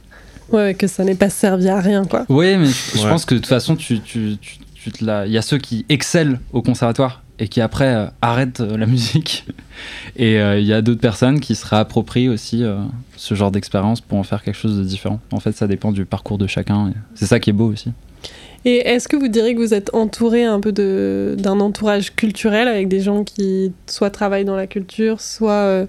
Ouais, 0.52 0.74
que 0.74 0.86
ça 0.86 1.04
n'ait 1.04 1.14
pas 1.16 1.28
servi 1.30 1.68
à 1.68 1.78
rien, 1.80 2.04
quoi. 2.04 2.24
Oui, 2.28 2.56
mais 2.56 2.66
je, 2.66 3.06
pense 3.08 3.24
que 3.24 3.34
de 3.34 3.40
toute 3.40 3.48
façon, 3.48 3.76
tu, 3.76 4.00
tu, 4.00 4.36
tu, 4.40 4.56
tu 4.74 4.90
te 4.90 5.04
la- 5.04 5.26
il 5.26 5.32
y 5.32 5.38
a 5.38 5.42
ceux 5.42 5.58
qui 5.58 5.84
excellent 5.88 6.38
au 6.52 6.62
conservatoire 6.62 7.22
et 7.40 7.48
qui 7.48 7.60
après 7.60 7.92
euh, 7.94 8.06
arrêtent 8.22 8.60
euh, 8.60 8.76
la 8.76 8.86
musique. 8.94 9.46
Et 10.16 10.38
euh, 10.38 10.60
il 10.60 10.66
y 10.66 10.72
a 10.72 10.82
d'autres 10.82 11.00
personnes 11.00 11.40
qui 11.40 11.54
se 11.54 11.66
réapproprient 11.66 12.28
aussi 12.28 12.62
euh, 12.62 12.76
ce 13.16 13.34
genre 13.34 13.50
d'expérience 13.50 14.00
pour 14.00 14.18
en 14.18 14.22
faire 14.22 14.42
quelque 14.42 14.58
chose 14.58 14.78
de 14.78 14.84
différent. 14.84 15.20
En 15.32 15.40
fait, 15.40 15.52
ça 15.52 15.66
dépend 15.66 15.90
du 15.90 16.04
parcours 16.04 16.38
de 16.38 16.46
chacun. 16.46 16.92
C'est 17.14 17.26
ça 17.26 17.40
qui 17.40 17.50
est 17.50 17.54
beau 17.54 17.72
aussi. 17.72 17.92
Et 18.66 18.76
est-ce 18.86 19.08
que 19.08 19.16
vous 19.16 19.28
diriez 19.28 19.54
que 19.54 19.60
vous 19.60 19.72
êtes 19.72 19.94
entouré 19.94 20.44
un 20.44 20.60
peu 20.60 20.70
d'un 20.70 21.60
entourage 21.60 22.14
culturel 22.14 22.68
avec 22.68 22.88
des 22.88 23.00
gens 23.00 23.24
qui 23.24 23.72
soit 23.86 24.10
travaillent 24.10 24.44
dans 24.44 24.56
la 24.56 24.66
culture, 24.66 25.22
soit 25.22 25.52
euh, 25.52 25.86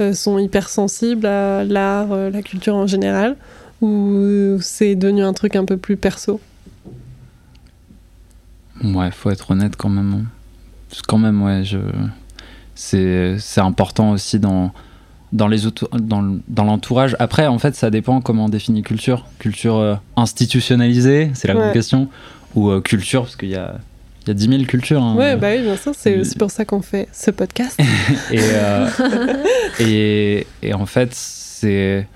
euh, 0.00 0.12
sont 0.12 0.38
hypersensibles 0.38 1.24
à 1.24 1.64
l'art, 1.64 2.12
euh, 2.12 2.28
la 2.28 2.42
culture 2.42 2.74
en 2.74 2.86
général, 2.86 3.36
ou 3.80 4.58
c'est 4.60 4.96
devenu 4.96 5.22
un 5.22 5.32
truc 5.32 5.56
un 5.56 5.64
peu 5.64 5.78
plus 5.78 5.96
perso? 5.96 6.40
Ouais, 8.84 9.10
faut 9.10 9.30
être 9.30 9.52
honnête 9.52 9.76
quand 9.76 9.88
même. 9.88 10.12
hein. 10.12 10.24
Quand 11.06 11.18
même, 11.18 11.42
ouais, 11.42 11.62
je... 11.64 11.78
c'est 12.74 13.60
important 13.60 14.10
aussi 14.12 14.38
dans, 14.38 14.72
dans 15.32 15.48
les 15.48 15.58
dans, 15.92 16.38
dans 16.48 16.64
l'entourage. 16.64 17.16
Après, 17.18 17.46
en 17.46 17.58
fait, 17.58 17.74
ça 17.74 17.90
dépend 17.90 18.20
comment 18.20 18.46
on 18.46 18.48
définit 18.48 18.82
culture. 18.82 19.26
Culture 19.38 19.76
euh, 19.76 19.94
institutionnalisée, 20.16 21.30
c'est 21.34 21.48
la 21.48 21.54
Ouais. 21.54 21.60
grande 21.60 21.72
question, 21.72 22.08
ou 22.54 22.70
euh, 22.70 22.80
culture, 22.80 23.22
parce 23.22 23.36
qu'il 23.36 23.50
y 23.50 23.56
a, 23.56 23.76
il 24.22 24.28
y 24.28 24.30
a 24.30 24.34
10 24.34 24.48
000 24.48 24.62
cultures. 24.64 25.02
hein. 25.02 25.14
Ouais, 25.16 25.36
bah 25.36 25.48
oui, 25.56 25.62
bien 25.62 25.76
sûr, 25.76 25.92
c'est 25.96 26.36
pour 26.38 26.50
ça 26.50 26.64
qu'on 26.64 26.82
fait 26.82 27.08
ce 27.12 27.30
podcast. 27.30 27.78
et, 28.32 28.38
euh, 28.40 28.88
et, 29.80 30.46
et 30.62 30.74
en 30.74 30.86
fait, 30.86 31.10
c'est. 31.12 32.06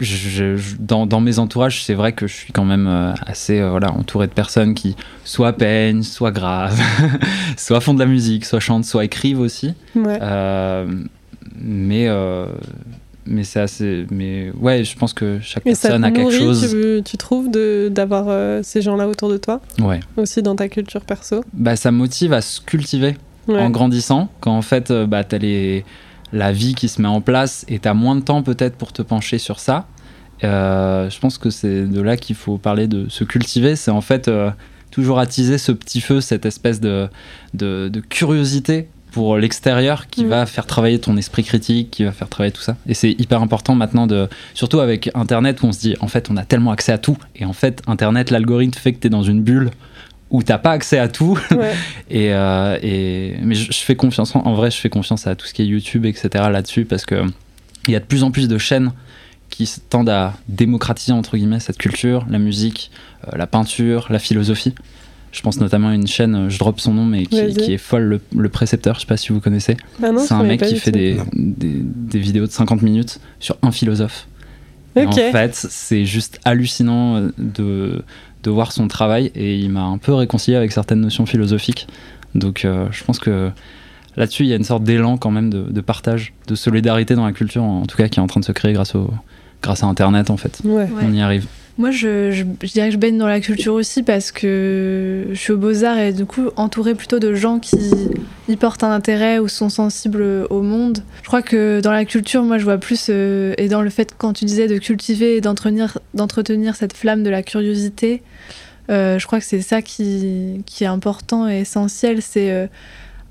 Je- 0.00 0.56
je- 0.56 0.76
dans, 0.78 1.06
dans 1.06 1.20
mes 1.20 1.38
entourages, 1.38 1.84
c'est 1.84 1.94
vrai 1.94 2.12
que 2.12 2.26
je 2.26 2.34
suis 2.34 2.52
quand 2.52 2.64
même 2.64 2.86
euh, 2.86 3.12
assez 3.26 3.60
euh, 3.60 3.70
voilà, 3.70 3.92
entouré 3.92 4.26
de 4.26 4.32
personnes 4.32 4.74
qui 4.74 4.96
soit 5.24 5.52
peignent, 5.52 6.02
soit 6.02 6.30
gravent, 6.30 6.82
soit 7.56 7.80
font 7.80 7.94
de 7.94 7.98
la 7.98 8.06
musique, 8.06 8.44
soit 8.44 8.60
chantent, 8.60 8.84
soit 8.84 9.04
écrivent 9.04 9.40
aussi. 9.40 9.74
Ouais. 9.94 10.18
Euh, 10.20 10.86
mais 11.60 12.06
euh, 12.08 12.46
mais 13.26 13.44
c'est 13.44 13.60
assez. 13.60 14.06
Mais 14.10 14.50
ouais, 14.58 14.82
je 14.84 14.96
pense 14.96 15.12
que 15.12 15.38
chaque 15.42 15.64
personne 15.64 16.04
a 16.04 16.10
quelque 16.10 16.30
chose. 16.32 16.70
tu, 16.70 17.02
tu 17.04 17.16
trouves, 17.16 17.50
d'avoir 17.90 18.62
ces 18.64 18.82
gens-là 18.82 19.08
autour 19.08 19.28
de 19.30 19.36
toi, 19.36 19.60
Ouais. 19.80 20.00
aussi 20.16 20.42
dans 20.42 20.56
ta 20.56 20.68
culture 20.68 21.02
perso? 21.02 21.42
Bah, 21.52 21.76
ça 21.76 21.90
motive 21.90 22.32
à 22.32 22.40
se 22.40 22.60
cultiver. 22.60 23.16
Ouais. 23.48 23.58
en 23.58 23.70
grandissant, 23.70 24.28
quand 24.40 24.56
en 24.56 24.62
fait 24.62 24.92
bah, 24.92 25.24
t'as 25.24 25.38
les... 25.38 25.84
la 26.32 26.52
vie 26.52 26.74
qui 26.74 26.88
se 26.88 27.00
met 27.02 27.08
en 27.08 27.20
place 27.20 27.64
et 27.68 27.78
t'as 27.78 27.94
moins 27.94 28.16
de 28.16 28.20
temps 28.20 28.42
peut-être 28.42 28.76
pour 28.76 28.92
te 28.92 29.02
pencher 29.02 29.38
sur 29.38 29.58
ça, 29.58 29.86
euh, 30.44 31.10
je 31.10 31.18
pense 31.18 31.38
que 31.38 31.50
c'est 31.50 31.86
de 31.86 32.00
là 32.00 32.16
qu'il 32.16 32.36
faut 32.36 32.58
parler 32.58 32.86
de 32.86 33.08
se 33.08 33.24
cultiver. 33.24 33.76
C'est 33.76 33.90
en 33.90 34.00
fait, 34.00 34.28
euh, 34.28 34.50
toujours 34.90 35.18
attiser 35.18 35.58
ce 35.58 35.72
petit 35.72 36.00
feu, 36.00 36.20
cette 36.20 36.46
espèce 36.46 36.80
de, 36.80 37.08
de, 37.54 38.02
curiosité 38.08 38.88
pour 39.12 39.36
l'extérieur 39.36 40.06
qui 40.06 40.24
mm. 40.24 40.28
va 40.28 40.46
faire 40.46 40.66
travailler 40.66 40.98
ton 40.98 41.16
esprit 41.16 41.42
critique, 41.42 41.90
qui 41.90 42.04
va 42.04 42.12
faire 42.12 42.28
travailler 42.28 42.52
tout 42.52 42.62
ça. 42.62 42.76
Et 42.86 42.94
c'est 42.94 43.10
hyper 43.10 43.42
important 43.42 43.74
maintenant, 43.74 44.06
de, 44.06 44.28
surtout 44.54 44.80
avec 44.80 45.10
Internet 45.14 45.62
où 45.62 45.66
on 45.66 45.72
se 45.72 45.80
dit, 45.80 45.96
en 46.00 46.08
fait, 46.08 46.30
on 46.30 46.36
a 46.36 46.44
tellement 46.44 46.70
accès 46.70 46.92
à 46.92 46.98
tout. 46.98 47.18
Et 47.36 47.44
en 47.44 47.52
fait, 47.52 47.82
Internet, 47.86 48.30
l'algorithme 48.30 48.78
fait 48.78 48.92
que 48.92 49.00
tu 49.00 49.08
es 49.08 49.10
dans 49.10 49.22
une 49.22 49.42
bulle 49.42 49.70
où 50.30 50.42
t'as 50.42 50.58
pas 50.58 50.70
accès 50.70 50.98
à 50.98 51.08
tout. 51.08 51.38
et, 52.10 52.32
euh, 52.32 52.78
et, 52.82 53.34
mais 53.42 53.54
je, 53.54 53.72
fais 53.72 53.96
confiance, 53.96 54.34
en, 54.34 54.54
vrai, 54.54 54.70
je 54.70 54.78
fais 54.78 54.88
confiance 54.88 55.26
à 55.26 55.34
tout 55.34 55.46
ce 55.46 55.54
qui 55.54 55.62
est 55.62 55.66
YouTube, 55.66 56.06
etc. 56.06 56.28
là-dessus 56.50 56.84
parce 56.84 57.04
que 57.04 57.24
il 57.88 57.92
y 57.92 57.96
a 57.96 58.00
de 58.00 58.04
plus 58.04 58.22
en 58.22 58.30
plus 58.30 58.46
de 58.46 58.58
chaînes 58.58 58.92
qui 59.48 59.68
tendent 59.88 60.10
à 60.10 60.34
démocratiser 60.48 61.12
entre 61.12 61.36
guillemets 61.36 61.60
cette 61.60 61.78
culture, 61.78 62.24
la 62.30 62.38
musique, 62.38 62.90
euh, 63.26 63.36
la 63.36 63.46
peinture, 63.46 64.06
la 64.10 64.18
philosophie. 64.18 64.74
Je 65.32 65.42
pense 65.42 65.60
notamment 65.60 65.88
à 65.88 65.94
une 65.94 66.08
chaîne, 66.08 66.48
je 66.48 66.58
drop 66.58 66.80
son 66.80 66.92
nom, 66.92 67.04
mais 67.04 67.24
qui, 67.24 67.38
est 67.38 67.78
folle, 67.78 68.20
le, 68.34 68.48
précepteur, 68.48 68.96
je 68.96 69.02
sais 69.02 69.06
pas 69.06 69.16
si 69.16 69.32
vous 69.32 69.40
connaissez. 69.40 69.76
Bah 70.00 70.08
c'est 70.18 70.34
un 70.34 70.42
mec 70.42 70.60
qui 70.60 70.76
fait 70.76 70.90
des, 70.90 71.18
des, 71.32 72.18
vidéos 72.18 72.46
de 72.46 72.50
50 72.50 72.82
minutes 72.82 73.20
sur 73.38 73.56
un 73.62 73.70
philosophe. 73.70 74.26
En 74.96 75.12
fait, 75.12 75.54
c'est 75.54 76.04
juste 76.04 76.40
hallucinant 76.44 77.16
euh, 77.16 77.32
de, 77.38 78.02
de 78.42 78.50
voir 78.50 78.72
son 78.72 78.88
travail 78.88 79.30
et 79.34 79.56
il 79.58 79.70
m'a 79.70 79.82
un 79.82 79.98
peu 79.98 80.14
réconcilié 80.14 80.56
avec 80.56 80.72
certaines 80.72 81.00
notions 81.00 81.26
philosophiques. 81.26 81.86
Donc 82.34 82.64
euh, 82.64 82.86
je 82.90 83.04
pense 83.04 83.18
que 83.18 83.50
là-dessus, 84.16 84.44
il 84.44 84.48
y 84.48 84.52
a 84.52 84.56
une 84.56 84.64
sorte 84.64 84.84
d'élan 84.84 85.16
quand 85.16 85.30
même 85.30 85.50
de, 85.50 85.80
partage, 85.80 86.32
de 86.46 86.54
solidarité 86.54 87.14
dans 87.14 87.24
la 87.24 87.32
culture, 87.32 87.62
en 87.62 87.86
tout 87.86 87.96
cas, 87.96 88.08
qui 88.08 88.18
est 88.18 88.22
en 88.22 88.26
train 88.26 88.40
de 88.40 88.44
se 88.44 88.52
créer 88.52 88.72
grâce, 88.72 88.94
au, 88.94 89.10
grâce 89.62 89.82
à 89.82 89.86
Internet, 89.86 90.30
en 90.30 90.36
fait. 90.36 90.60
On 91.02 91.12
y 91.12 91.20
arrive. 91.20 91.46
Moi, 91.80 91.92
je, 91.92 92.42
dirais 92.42 92.88
que 92.88 92.92
je 92.92 92.98
baigne 92.98 93.16
dans 93.16 93.26
la 93.26 93.40
culture 93.40 93.72
aussi 93.72 94.02
parce 94.02 94.32
que 94.32 95.28
je 95.30 95.34
suis 95.34 95.54
au 95.54 95.56
Beaux-Arts 95.56 95.98
et 95.98 96.12
du 96.12 96.26
coup 96.26 96.50
entourée 96.56 96.94
plutôt 96.94 97.18
de 97.18 97.32
gens 97.32 97.58
qui 97.58 97.78
y 98.48 98.56
portent 98.56 98.84
un 98.84 98.90
intérêt 98.90 99.38
ou 99.38 99.48
sont 99.48 99.70
sensibles 99.70 100.22
au 100.50 100.60
monde. 100.60 100.98
Je 101.22 101.26
crois 101.28 101.40
que 101.40 101.80
dans 101.80 101.92
la 101.92 102.04
culture, 102.04 102.42
moi, 102.42 102.58
je 102.58 102.64
vois 102.64 102.76
plus, 102.76 103.06
euh, 103.08 103.54
et 103.56 103.68
dans 103.68 103.80
le 103.80 103.88
fait, 103.88 104.14
quand 104.18 104.34
tu 104.34 104.44
disais 104.44 104.68
de 104.68 104.76
cultiver 104.76 105.36
et 105.36 105.40
d'entretenir 105.40 106.76
cette 106.76 106.94
flamme 106.94 107.22
de 107.22 107.30
la 107.30 107.42
curiosité, 107.42 108.22
euh, 108.90 109.18
je 109.18 109.26
crois 109.26 109.38
que 109.38 109.46
c'est 109.46 109.62
ça 109.62 109.80
qui, 109.80 110.62
qui, 110.66 110.84
est 110.84 110.88
important 110.88 111.48
et 111.48 111.60
essentiel. 111.60 112.20
C'est. 112.20 112.50
Euh, 112.50 112.66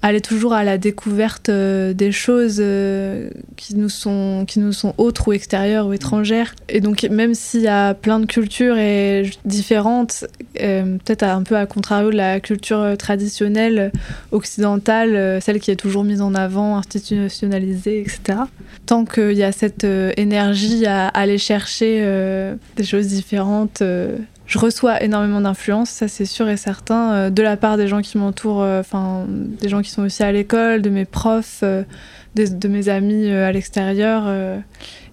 aller 0.02 0.22
toujours 0.22 0.54
à 0.54 0.64
la 0.64 0.78
découverte 0.78 1.50
euh, 1.50 1.94
des 1.94 2.12
choses 2.12 2.60
euh, 2.60 3.30
qui, 3.58 3.76
nous 3.76 3.90
sont, 3.90 4.46
qui 4.48 4.60
nous 4.60 4.72
sont 4.72 4.94
autres 4.98 5.28
ou 5.28 5.34
extérieures 5.34 5.88
ou 5.88 5.94
étrangères. 5.94 6.56
Et 6.70 6.80
donc, 6.80 7.04
même 7.04 7.34
s'il 7.34 7.62
y 7.62 7.68
a 7.68 7.94
plein 7.94 8.20
de 8.20 8.26
cultures 8.26 8.78
et 8.78 9.30
différentes, 9.46 10.26
euh, 10.62 10.98
peut-être 11.04 11.24
un 11.24 11.44
peu 11.44 11.58
à 11.58 11.66
contrario 11.66 12.12
de 12.12 12.16
la 12.16 12.40
culture 12.40 12.96
traditionnelle 12.98 13.92
occidentale, 14.32 15.42
celle 15.42 15.60
qui 15.60 15.72
est 15.72 15.76
toujours 15.76 16.04
mise 16.04 16.22
en 16.22 16.34
avant, 16.34 16.78
institutionnalisée, 16.78 18.02
etc. 18.02 18.40
Tant 18.86 19.06
qu'il 19.06 19.34
y 19.34 19.44
a 19.44 19.52
cette 19.52 19.86
énergie 20.18 20.86
à 20.86 21.08
aller 21.08 21.38
chercher 21.38 22.02
des 22.76 22.84
choses 22.84 23.08
différentes, 23.08 23.84
je 24.50 24.58
reçois 24.58 25.04
énormément 25.04 25.42
d'influence, 25.42 25.92
ça 25.92 26.08
c'est 26.08 26.26
sûr 26.26 26.50
et 26.50 26.58
certain, 26.58 27.14
euh, 27.14 27.30
de 27.30 27.44
la 27.44 27.56
part 27.56 27.78
des 27.78 27.88
gens 27.88 28.02
qui 28.02 28.18
m'entourent, 28.18 28.64
euh, 28.64 28.82
des 29.62 29.70
gens 29.70 29.84
qui 29.84 29.92
sont 29.92 30.02
aussi 30.02 30.24
à 30.24 30.32
l'école, 30.32 30.82
de 30.82 30.90
mes 30.90 31.06
profs, 31.06 31.60
euh, 31.62 31.84
de, 32.36 32.68
mes 32.68 32.90
amis 32.90 33.30
à 33.30 33.52
l'extérieur. 33.52 34.28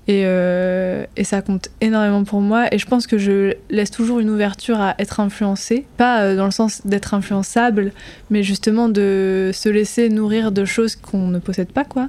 Et, 0.09 0.21
et, 0.21 1.25
ça 1.25 1.43
compte 1.43 1.69
énormément 1.81 2.23
pour 2.23 2.41
moi. 2.41 2.67
Et 2.73 2.79
je 2.79 2.87
pense 2.87 3.09
que 3.09 3.19
je 3.19 3.55
laisse 3.69 3.91
toujours 3.91 4.21
une 4.21 4.31
ouverture 4.31 4.81
à 4.81 4.95
être 5.01 5.19
influencé. 5.19 5.85
Pas 5.97 6.37
dans 6.37 6.45
le 6.45 6.53
sens 6.53 6.87
d'être 6.87 7.15
influençable, 7.15 7.91
mais 8.31 8.45
justement 8.45 8.89
de 8.89 9.51
se 9.53 9.69
laisser 9.69 10.09
nourrir 10.09 10.53
de 10.53 10.65
choses 10.65 10.95
qu'on 10.95 11.27
ne 11.27 11.41
possède 11.41 11.73
pas, 11.73 11.85
quoi. 11.85 12.09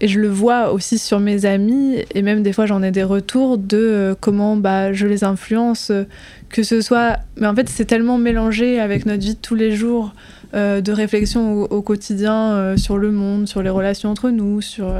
Et 0.00 0.08
je 0.08 0.18
le 0.18 0.28
vois 0.28 0.72
aussi 0.72 0.98
sur 0.98 1.20
mes 1.20 1.46
amis, 1.46 1.98
et 2.14 2.22
même 2.22 2.42
des 2.42 2.52
fois 2.52 2.66
j'en 2.66 2.82
ai 2.82 2.90
des 2.90 3.04
retours 3.04 3.58
de 3.58 3.76
euh, 3.76 4.14
comment 4.18 4.56
bah, 4.56 4.92
je 4.92 5.06
les 5.06 5.22
influence, 5.22 5.90
euh, 5.90 6.04
que 6.48 6.62
ce 6.62 6.80
soit... 6.80 7.18
Mais 7.36 7.46
en 7.46 7.54
fait 7.54 7.68
c'est 7.68 7.84
tellement 7.84 8.18
mélangé 8.18 8.80
avec 8.80 9.06
notre 9.06 9.22
vie 9.22 9.34
de 9.34 9.40
tous 9.40 9.54
les 9.54 9.74
jours, 9.76 10.12
euh, 10.54 10.80
de 10.80 10.92
réflexion 10.92 11.62
au, 11.62 11.82
quotidien 11.82 12.76
sur 12.76 12.98
le 12.98 13.12
monde, 13.12 13.46
sur 13.46 13.62
les 13.62 13.70
relations 13.70 14.10
entre 14.10 14.30
nous, 14.30 14.60
sur 14.60 14.92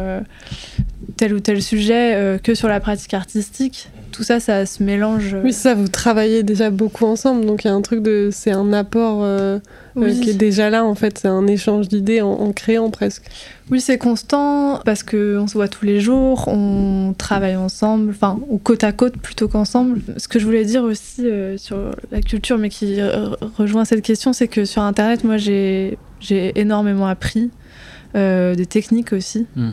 tel 1.16 1.34
ou 1.34 1.40
tel 1.40 1.61
sujet, 1.61 2.38
que 2.42 2.55
sur 2.55 2.68
la 2.68 2.80
pratique 2.80 3.14
artistique. 3.14 3.88
Tout 4.14 4.22
ça, 4.22 4.38
ça 4.38 4.64
se 4.64 4.80
mélange. 4.80 5.36
Oui, 5.42 5.52
ça, 5.52 5.74
vous 5.74 5.88
travaillez 5.88 6.44
déjà 6.44 6.70
beaucoup 6.70 7.04
ensemble, 7.04 7.46
donc 7.46 7.64
il 7.64 7.66
y 7.66 7.70
a 7.70 7.74
un 7.74 7.82
truc 7.82 8.00
de... 8.00 8.28
C'est 8.30 8.52
un 8.52 8.72
apport 8.72 9.26
qui 9.96 10.30
est 10.30 10.34
déjà 10.34 10.70
là, 10.70 10.84
en 10.84 10.94
fait, 10.94 11.18
c'est 11.18 11.28
un 11.28 11.48
échange 11.48 11.88
d'idées 11.88 12.20
en 12.20 12.52
créant 12.52 12.90
presque. 12.90 13.24
Oui, 13.72 13.80
c'est 13.80 13.98
constant 13.98 14.78
parce 14.84 15.02
qu'on 15.02 15.46
se 15.48 15.54
voit 15.54 15.66
tous 15.66 15.84
les 15.84 16.00
jours, 16.00 16.46
on 16.46 17.12
travaille 17.18 17.56
ensemble, 17.56 18.10
enfin, 18.10 18.38
ou 18.48 18.58
côte 18.58 18.84
à 18.84 18.92
côte 18.92 19.16
plutôt 19.16 19.48
qu'ensemble. 19.48 20.00
Ce 20.16 20.28
que 20.28 20.38
je 20.38 20.44
voulais 20.44 20.64
dire 20.64 20.84
aussi 20.84 21.26
euh, 21.26 21.56
sur 21.58 21.76
la 22.12 22.20
culture, 22.20 22.56
mais 22.56 22.68
qui 22.68 22.98
rejoint 23.58 23.84
cette 23.84 24.02
question, 24.02 24.32
c'est 24.32 24.46
que 24.46 24.64
sur 24.64 24.82
Internet, 24.82 25.24
moi, 25.24 25.38
j'ai 25.38 25.98
énormément 26.30 27.08
appris. 27.08 27.50
Euh, 28.14 28.54
des 28.54 28.66
techniques 28.66 29.12
aussi. 29.12 29.44
Hmm. 29.56 29.70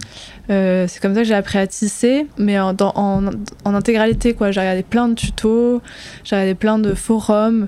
Euh, 0.50 0.88
c'est 0.88 1.00
comme 1.00 1.14
ça 1.14 1.22
que 1.22 1.28
j'ai 1.28 1.36
appris 1.36 1.60
à 1.60 1.68
tisser, 1.68 2.26
mais 2.40 2.60
en, 2.60 2.76
en, 2.80 3.30
en 3.66 3.76
intégralité. 3.76 4.34
quoi. 4.34 4.50
J'ai 4.50 4.62
regardé 4.62 4.82
plein 4.82 5.10
de 5.10 5.14
tutos, 5.14 5.80
j'ai 6.24 6.36
regardé 6.36 6.56
plein 6.56 6.80
de 6.80 6.96
forums, 6.96 7.68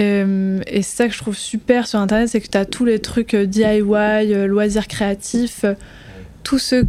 euh, 0.00 0.60
et 0.66 0.82
c'est 0.82 0.96
ça 0.96 1.06
que 1.06 1.14
je 1.14 1.18
trouve 1.18 1.36
super 1.36 1.86
sur 1.86 2.00
Internet, 2.00 2.28
c'est 2.30 2.40
que 2.40 2.48
tu 2.48 2.58
as 2.58 2.64
tous 2.64 2.84
les 2.84 2.98
trucs 2.98 3.36
DIY, 3.36 4.46
loisirs 4.48 4.88
créatifs, 4.88 5.64
tout 6.42 6.58
ce, 6.58 6.84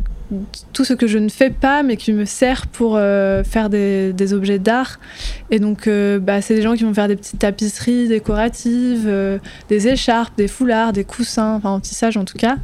tout 0.74 0.86
ce 0.86 0.94
que 0.94 1.08
je 1.08 1.18
ne 1.18 1.30
fais 1.30 1.50
pas, 1.50 1.84
mais 1.84 1.98
qui 1.98 2.14
me 2.14 2.26
sert 2.26 2.68
pour 2.68 2.98
faire 2.98 3.70
des, 3.70 4.14
des 4.14 4.34
objets 4.34 4.60
d'art. 4.60 5.00
Et 5.52 5.60
donc, 5.60 5.90
bah, 6.22 6.42
c'est 6.42 6.56
des 6.56 6.62
gens 6.62 6.76
qui 6.76 6.84
vont 6.84 6.94
faire 6.94 7.08
des 7.08 7.16
petites 7.16 7.40
tapisseries 7.40 8.08
décoratives, 8.08 9.10
des 9.70 9.88
écharpes, 9.88 10.38
des 10.38 10.48
foulards, 10.48 10.94
des 10.94 11.04
coussins, 11.04 11.56
enfin 11.56 11.72
en 11.72 11.80
tissage 11.80 12.18
en 12.18 12.26
tout 12.26 12.38
cas. 12.38 12.58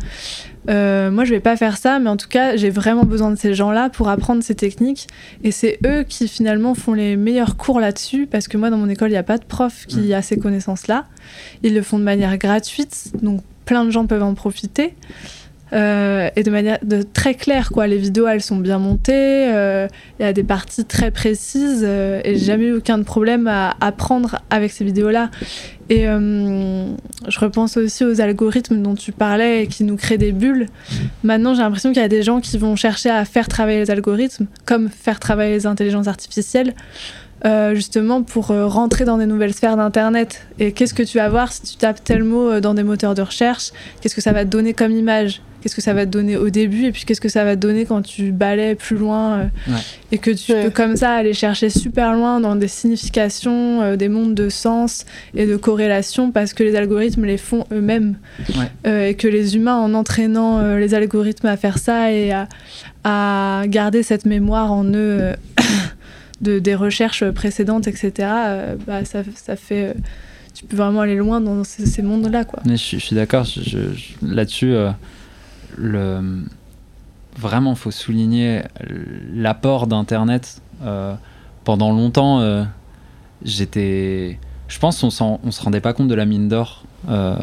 Euh, 0.70 1.12
moi, 1.12 1.26
je 1.26 1.32
vais 1.32 1.40
pas 1.40 1.56
faire 1.58 1.78
ça, 1.78 2.00
mais 2.00 2.10
en 2.10 2.18
tout 2.18 2.28
cas, 2.28 2.56
j'ai 2.56 2.70
vraiment 2.70 3.04
besoin 3.04 3.32
de 3.32 3.36
ces 3.36 3.54
gens-là 3.54 3.90
pour 3.90 4.10
apprendre 4.10 4.44
ces 4.44 4.56
techniques. 4.56 5.08
Et 5.44 5.52
c'est 5.52 5.80
eux 5.86 6.04
qui 6.08 6.28
finalement 6.28 6.74
font 6.74 6.94
les 6.94 7.16
meilleurs 7.16 7.58
cours 7.58 7.80
là-dessus, 7.80 8.28
parce 8.28 8.48
que 8.48 8.58
moi, 8.58 8.70
dans 8.70 8.78
mon 8.78 8.90
école, 8.90 9.10
il 9.10 9.14
n'y 9.14 9.18
a 9.18 9.24
pas 9.24 9.38
de 9.38 9.46
prof 9.46 9.86
qui 9.88 10.14
a 10.14 10.22
ces 10.22 10.38
connaissances-là. 10.38 11.06
Ils 11.64 11.74
le 11.74 11.82
font 11.82 12.00
de 12.00 12.04
manière 12.04 12.38
gratuite, 12.38 13.12
donc 13.22 13.42
plein 13.66 13.86
de 13.86 13.92
gens 13.92 14.06
peuvent 14.06 14.24
en 14.24 14.34
profiter. 14.34 14.96
Euh, 15.76 16.30
et 16.36 16.44
de 16.44 16.52
manière 16.52 16.78
de 16.84 17.02
très 17.02 17.34
claire 17.34 17.70
quoi 17.70 17.86
les 17.86 17.98
vidéos 17.98 18.28
elles 18.28 18.42
sont 18.42 18.56
bien 18.56 18.80
montées 18.80 19.54
euh, 19.54 19.88
il 20.20 20.24
y 20.24 20.26
a 20.26 20.32
des 20.32 20.44
parties 20.44 20.86
très 20.86 21.12
précises 21.12 21.84
et 21.84 22.36
j'ai 22.36 22.46
jamais 22.46 22.66
eu 22.66 22.74
aucun 22.78 23.02
problème 23.04 23.48
à 23.48 23.76
apprendre 23.82 24.40
avec 24.50 24.72
ces 24.72 24.86
vidéos 24.86 25.10
là 25.10 25.30
et 25.90 26.08
euh, 26.08 26.88
je 27.28 27.40
repense 27.40 27.78
aussi 27.78 28.04
aux 28.04 28.20
algorithmes 28.20 28.82
dont 28.82 28.96
tu 28.96 29.12
parlais 29.12 29.64
et 29.64 29.68
qui 29.68 29.84
nous 29.84 29.98
créent 29.98 30.18
des 30.18 30.32
bulles. 30.32 30.68
Maintenant, 31.24 31.54
j'ai 31.54 31.62
l'impression 31.62 31.92
qu'il 31.92 32.02
y 32.02 32.06
a 32.06 32.10
des 32.10 32.24
gens 32.24 32.42
qui 32.42 32.58
vont 32.58 32.76
chercher 32.76 33.10
à 33.10 33.24
faire 33.24 33.48
travailler 33.48 33.80
les 33.80 33.92
algorithmes, 33.92 34.48
comme 34.66 34.90
faire 34.90 35.20
travailler 35.20 35.54
les 35.54 35.68
intelligences 35.68 36.08
artificielles, 36.08 36.74
euh, 37.46 37.76
justement 37.76 38.24
pour 38.24 38.50
euh, 38.50 38.66
rentrer 38.66 39.06
dans 39.06 39.20
des 39.20 39.28
nouvelles 39.28 39.54
sphères 39.54 39.78
d'Internet. 39.78 40.48
Et 40.58 40.72
qu'est-ce 40.72 40.96
que 40.96 41.04
tu 41.04 41.20
vas 41.20 41.30
voir 41.30 41.52
si 41.52 41.62
tu 41.62 41.76
tapes 41.78 42.04
tel 42.04 42.24
mot 42.24 42.60
dans 42.60 42.74
des 42.74 42.84
moteurs 42.84 43.14
de 43.14 43.22
recherche? 43.22 43.72
Qu'est-ce 44.02 44.16
que 44.16 44.22
ça 44.22 44.32
va 44.32 44.44
te 44.44 44.50
donner 44.50 44.74
comme 44.74 44.92
image? 44.92 45.42
Qu'est-ce 45.66 45.76
que 45.76 45.82
ça 45.82 45.96
va 45.96 46.06
te 46.06 46.12
donner 46.12 46.38
au 46.38 46.52
début 46.52 46.86
et 46.86 46.92
puis 46.92 47.06
qu'est-ce 47.06 47.20
que 47.20 47.28
ça 47.28 47.44
va 47.44 47.56
te 47.56 47.62
donner 47.62 47.86
quand 47.86 48.04
tu 48.04 48.32
balais 48.32 48.76
plus 48.76 48.98
loin 48.98 49.40
euh, 49.40 49.74
et 50.12 50.20
que 50.20 50.30
tu 50.30 50.54
peux 50.54 50.70
comme 50.70 50.96
ça 50.96 51.14
aller 51.14 51.34
chercher 51.34 51.72
super 51.72 52.14
loin 52.14 52.40
dans 52.40 52.56
des 52.56 52.68
significations, 52.68 53.82
euh, 53.82 53.96
des 53.96 54.08
mondes 54.08 54.36
de 54.36 54.48
sens 54.50 55.08
et 55.34 55.48
de 55.48 55.56
corrélation 55.56 56.30
parce 56.30 56.54
que 56.54 56.62
les 56.62 56.76
algorithmes 56.76 57.26
les 57.26 57.40
font 57.40 57.66
eux-mêmes 57.72 58.16
euh, 58.86 59.08
et 59.08 59.16
que 59.16 59.28
les 59.28 59.56
humains 59.56 59.78
en 59.78 59.96
entraînant 59.96 60.76
les 60.78 60.94
algorithmes 60.94 61.48
à 61.48 61.58
faire 61.58 61.80
ça 61.80 62.12
et 62.12 62.32
à, 63.04 63.64
garder 63.66 64.04
cette 64.04 64.28
mémoire 64.28 64.72
en 64.72 64.86
eux 64.86 65.34
de, 66.42 66.60
des 66.60 66.76
recherches 66.76 67.28
précédentes, 67.32 67.88
etc., 67.88 68.12
bah, 68.86 69.04
ça, 69.04 69.24
ça 69.34 69.56
fait 69.56 69.96
tu 70.54 70.64
peux 70.64 70.78
vraiment 70.78 71.02
aller 71.02 71.16
loin 71.16 71.42
dans 71.42 71.64
ces, 71.64 72.02
mondes-là. 72.04 72.46
Quoi. 72.46 72.60
je, 72.66 72.76
suis 72.76 73.16
d'accord 73.16 73.46
là-dessus 74.22 74.76
le, 75.78 76.44
vraiment, 77.38 77.76
faut 77.76 77.92
souligner 77.92 78.62
l'apport 79.34 79.88
d'Internet. 79.88 80.62
Euh, 80.84 81.16
pendant 81.64 81.92
longtemps, 81.92 82.40
euh, 82.42 82.64
j'étais. 83.44 84.40
Je 84.68 84.80
pense 84.80 85.00
qu'on 85.02 85.40
on 85.44 85.52
se 85.52 85.62
rendait 85.62 85.80
pas 85.82 85.94
compte 85.94 86.08
de 86.08 86.16
la 86.16 86.26
mine 86.26 86.48
d'or 86.48 86.84
euh, 87.10 87.36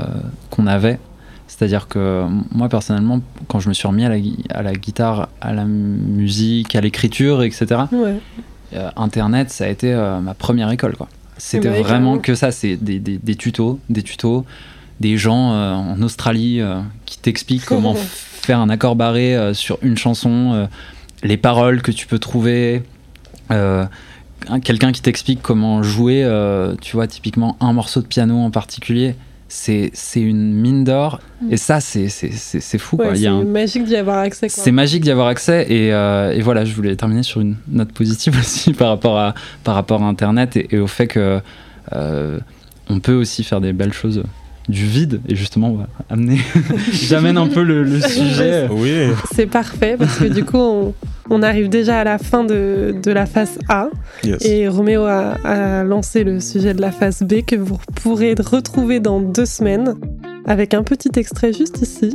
qu'on 0.51 0.67
avait. 0.67 0.99
C'est-à-dire 1.47 1.87
que 1.87 2.25
moi, 2.53 2.69
personnellement, 2.69 3.21
quand 3.47 3.61
je 3.61 3.69
me 3.69 3.75
suis 3.75 3.87
remis 3.87 4.05
à 4.05 4.09
la, 4.09 4.17
à 4.51 4.63
la 4.63 4.73
guitare, 4.75 5.29
à 5.41 5.53
la 5.53 5.65
musique, 5.67 6.75
à 6.75 6.81
l'écriture, 6.81 7.43
etc., 7.43 7.83
Internet, 8.97 9.51
ça 9.51 9.65
a 9.65 9.69
été 9.69 9.95
ma 10.23 10.33
première 10.33 10.71
école. 10.71 10.95
C'était 11.37 11.69
Ouais, 11.69 11.83
vraiment 11.83 12.19
que 12.19 12.35
ça, 12.35 12.53
c'est 12.53 12.77
des, 12.77 12.99
des- 13.01 13.19
des 13.19 13.35
tutos, 13.35 13.79
des 13.91 14.03
tutos, 14.03 14.47
des 15.01 15.17
gens 15.17 15.53
euh, 15.53 15.73
en 15.75 16.01
Australie 16.03 16.61
euh, 16.61 16.81
qui 17.07 17.19
t'expliquent 17.19 17.65
comment 17.65 17.95
faire 18.43 18.61
un 18.61 18.69
accord 18.71 18.97
barré 18.97 19.37
euh, 19.37 19.55
sur 19.55 19.79
une 19.83 19.97
chanson, 19.97 20.69
les 21.23 21.37
paroles 21.37 21.83
que 21.83 21.91
tu 21.93 22.07
peux 22.07 22.19
trouver, 22.19 22.83
un- 23.51 23.89
quelqu'un 24.65 24.93
qui 24.93 25.03
t'explique 25.03 25.41
comment 25.43 25.83
jouer, 25.83 26.27
tu 26.81 26.97
vois, 26.97 27.07
typiquement 27.07 27.57
un 27.61 27.73
morceau 27.73 28.01
de 28.01 28.07
piano 28.07 28.37
en 28.39 28.51
particulier. 28.51 29.15
C'est 29.49 29.93
une 30.17 30.55
mine 30.55 30.83
d'or. 30.83 31.21
Mm. 31.43 31.53
Et 31.53 31.57
ça, 31.59 31.79
c'est 31.81 32.09
fou. 32.79 32.97
Ouais, 32.97 33.15
c'est 33.15 33.27
un- 33.27 33.45
magique 33.45 33.85
d'y 33.85 33.97
avoir 33.97 34.19
accès. 34.21 34.49
c'est 34.49 34.73
magique 34.73 35.03
d'y 35.03 35.11
avoir 35.11 35.27
accès 35.29 35.67
et, 35.71 35.89
et 35.89 36.41
voilà, 36.43 36.65
je 36.65 36.75
voulais 36.75 36.97
terminer 36.97 37.23
sur 37.23 37.41
une 37.41 37.57
note 37.69 37.93
positive 37.93 38.37
aussi 38.41 38.73
par 38.73 38.89
rapport 38.89 39.19
à, 39.19 39.35
par 39.63 39.75
rapport 39.75 40.03
à 40.03 40.07
Internet 40.07 40.57
et, 40.57 40.75
et 40.75 40.79
au 40.79 40.87
fait 40.87 41.07
que 41.07 41.41
on 42.89 42.99
peut 43.01 43.15
aussi 43.15 43.45
faire 43.45 43.61
des 43.61 43.73
belles 43.73 43.93
choses 43.93 44.23
du 44.69 44.87
vide 44.87 45.21
et 45.29 45.35
justement 45.35 45.71
on 45.71 45.77
va 45.77 45.89
amener, 46.09 46.39
j'amène 46.93 47.37
un 47.37 47.49
peu 47.49 47.63
le, 47.63 47.83
le 47.83 48.01
sujet. 48.01 48.69
Oui, 48.71 48.93
C'est 49.35 49.47
parfait 49.47 49.97
parce 49.99 50.19
que 50.19 50.25
du 50.25 50.45
coup, 50.45 50.59
on, 50.59 50.95
on 51.31 51.43
arrive 51.43 51.69
déjà 51.69 52.01
à 52.01 52.05
la 52.05 52.19
fin 52.19 52.45
de, 52.45 52.95
de 53.03 53.11
la 53.11 53.27
phase 53.27 53.59
A 53.69 53.89
yes. 54.25 54.45
et 54.45 54.69
Roméo 54.69 55.05
a, 55.05 55.33
a 55.45 55.85
lancé 55.85 56.25
le 56.25 56.41
sujet 56.41 56.75
de 56.75 56.81
la 56.81 56.93
phase 56.93 57.23
B 57.23 57.43
que 57.47 57.57
vous 57.57 57.79
pourrez 58.03 58.35
retrouver 58.39 59.01
dans 59.01 59.21
deux 59.21 59.47
semaines 59.47 59.95
avec 60.47 60.75
un 60.75 60.83
petit 60.83 61.11
extrait 61.17 61.53
juste 61.53 61.81
ici. 61.83 62.15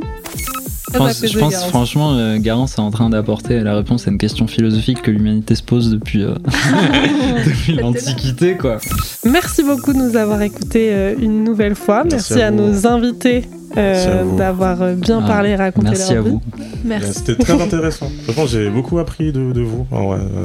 Je 0.93 0.97
pense, 0.97 1.25
je 1.25 1.67
franchement, 1.69 2.13
euh, 2.13 2.37
Garance 2.39 2.77
est 2.77 2.81
en 2.81 2.91
train 2.91 3.09
d'apporter 3.09 3.59
la 3.59 3.75
réponse 3.75 4.07
à 4.07 4.11
une 4.11 4.17
question 4.17 4.47
philosophique 4.47 5.01
que 5.01 5.11
l'humanité 5.11 5.53
se 5.55 5.63
pose 5.63 5.91
depuis, 5.91 6.23
euh, 6.23 6.35
depuis 7.45 7.73
l'Antiquité, 7.73 8.55
quoi. 8.55 8.77
Merci 9.25 9.63
beaucoup 9.63 9.91
de 9.93 9.97
nous 9.97 10.15
avoir 10.15 10.41
écoutés 10.41 10.89
euh, 10.93 11.15
une 11.19 11.43
nouvelle 11.43 11.75
fois. 11.75 12.03
Merci, 12.09 12.33
Merci 12.35 12.41
à, 12.41 12.51
nos 12.51 12.87
invités 12.87 13.43
euh, 13.75 14.23
d'avoir 14.37 14.77
bien 14.95 15.21
Ah, 15.23 15.27
parlé 15.27 15.49
et 15.49 15.55
raconté 15.55 15.89
Merci 15.89 16.13
leur 16.13 16.23
à 16.23 16.25
vie. 16.27 16.31
vous. 16.31 16.41
Merci. 16.85 17.13
C'était 17.13 17.35
très 17.35 17.61
intéressant. 17.61 18.09
Franchement, 18.23 18.45
j'ai 18.47 18.69
beaucoup 18.69 18.97
appris 18.99 19.31
de, 19.33 19.51
de 19.51 19.61
vous. 19.61 19.85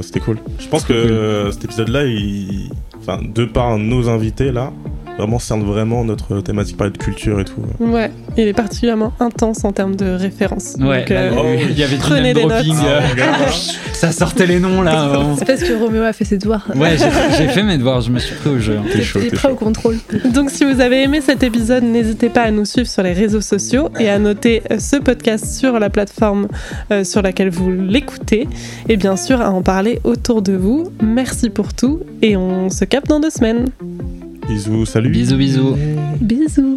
C'était 0.02 0.20
cool. 0.20 0.38
Je 0.58 0.66
pense 0.66 0.84
que 0.84 1.42
Cool. 1.44 1.52
cet 1.52 1.64
épisode-là, 1.64 2.04
il... 2.04 2.70
enfin, 3.00 3.20
de 3.22 3.44
par 3.44 3.78
nos 3.78 4.08
invités 4.08 4.50
là, 4.50 4.72
vraiment 5.18 5.38
cerne 5.38 5.62
vraiment 5.62 6.04
notre 6.04 6.40
thématique, 6.40 6.76
parler 6.76 6.92
de 6.92 6.98
culture 6.98 7.40
et 7.40 7.44
tout. 7.44 7.60
Ouais, 7.80 8.10
il 8.36 8.46
est 8.48 8.52
particulièrement 8.52 9.12
intense 9.20 9.64
en 9.64 9.72
termes 9.72 9.96
de 9.96 10.10
références. 10.14 10.76
Ouais, 10.80 11.00
Donc, 11.00 11.10
euh, 11.10 11.30
Oh, 11.36 11.44
il 11.70 11.78
y 11.78 11.82
avait 11.82 11.96
du 11.96 12.10
name 12.10 12.22
des 12.22 12.34
dropping, 12.34 12.74
notes. 12.74 12.84
euh, 12.84 13.00
ça 13.92 14.12
sortait 14.12 14.46
les 14.46 14.58
noms 14.58 14.82
là. 14.82 15.12
C'est 15.38 15.44
parce 15.44 15.62
que 15.62 15.72
Roméo 15.72 16.02
a 16.02 16.12
fait 16.12 16.24
ses 16.24 16.38
devoirs. 16.38 16.66
Ouais, 16.74 16.96
j'ai 17.36 17.48
fait 17.48 17.62
mes 17.62 17.78
devoirs, 17.78 18.00
je 18.00 18.10
me 18.10 18.18
suis 18.18 18.34
pris 18.34 18.50
au 18.50 18.58
jeu. 18.58 18.78
T'es 18.92 19.02
chaud, 19.02 19.20
chaud. 19.34 19.50
au 19.50 19.54
contrôle. 19.54 19.96
Donc 20.32 20.50
si 20.50 20.64
vous 20.64 20.80
avez 20.80 21.02
aimé 21.02 21.20
cet 21.20 21.42
épisode, 21.42 21.84
n'hésitez 21.84 22.28
pas 22.28 22.42
à 22.42 22.50
nous 22.50 22.64
suivre 22.64 22.88
sur 22.88 23.02
les 23.02 23.12
réseaux 23.12 23.40
sociaux 23.40 23.90
et 24.00 24.08
à 24.08 24.18
noter 24.18 24.62
euh, 24.70 24.78
ce 24.78 24.96
podcast 24.96 25.44
sur 25.46 25.78
la 25.78 25.90
plateforme 25.90 26.48
euh, 26.90 27.04
sur 27.04 27.22
laquelle 27.22 27.50
vous 27.50 27.70
l'écoutez 27.70 28.48
et 28.88 28.96
bien 28.96 29.16
sûr 29.16 29.40
à 29.40 29.50
en 29.50 29.62
parler 29.62 30.00
autour 30.04 30.42
de 30.42 30.52
vous. 30.54 30.90
Merci 31.02 31.50
pour 31.50 31.74
tout 31.74 32.00
et 32.22 32.36
on 32.36 32.70
se 32.70 32.84
capte 32.84 33.08
dans 33.08 33.20
deux 33.20 33.30
semaines. 33.30 33.66
Bisous, 34.48 34.86
salut. 34.86 35.10
Bisous, 35.10 35.36
bisous. 35.36 35.76
Bisous. 36.20 36.76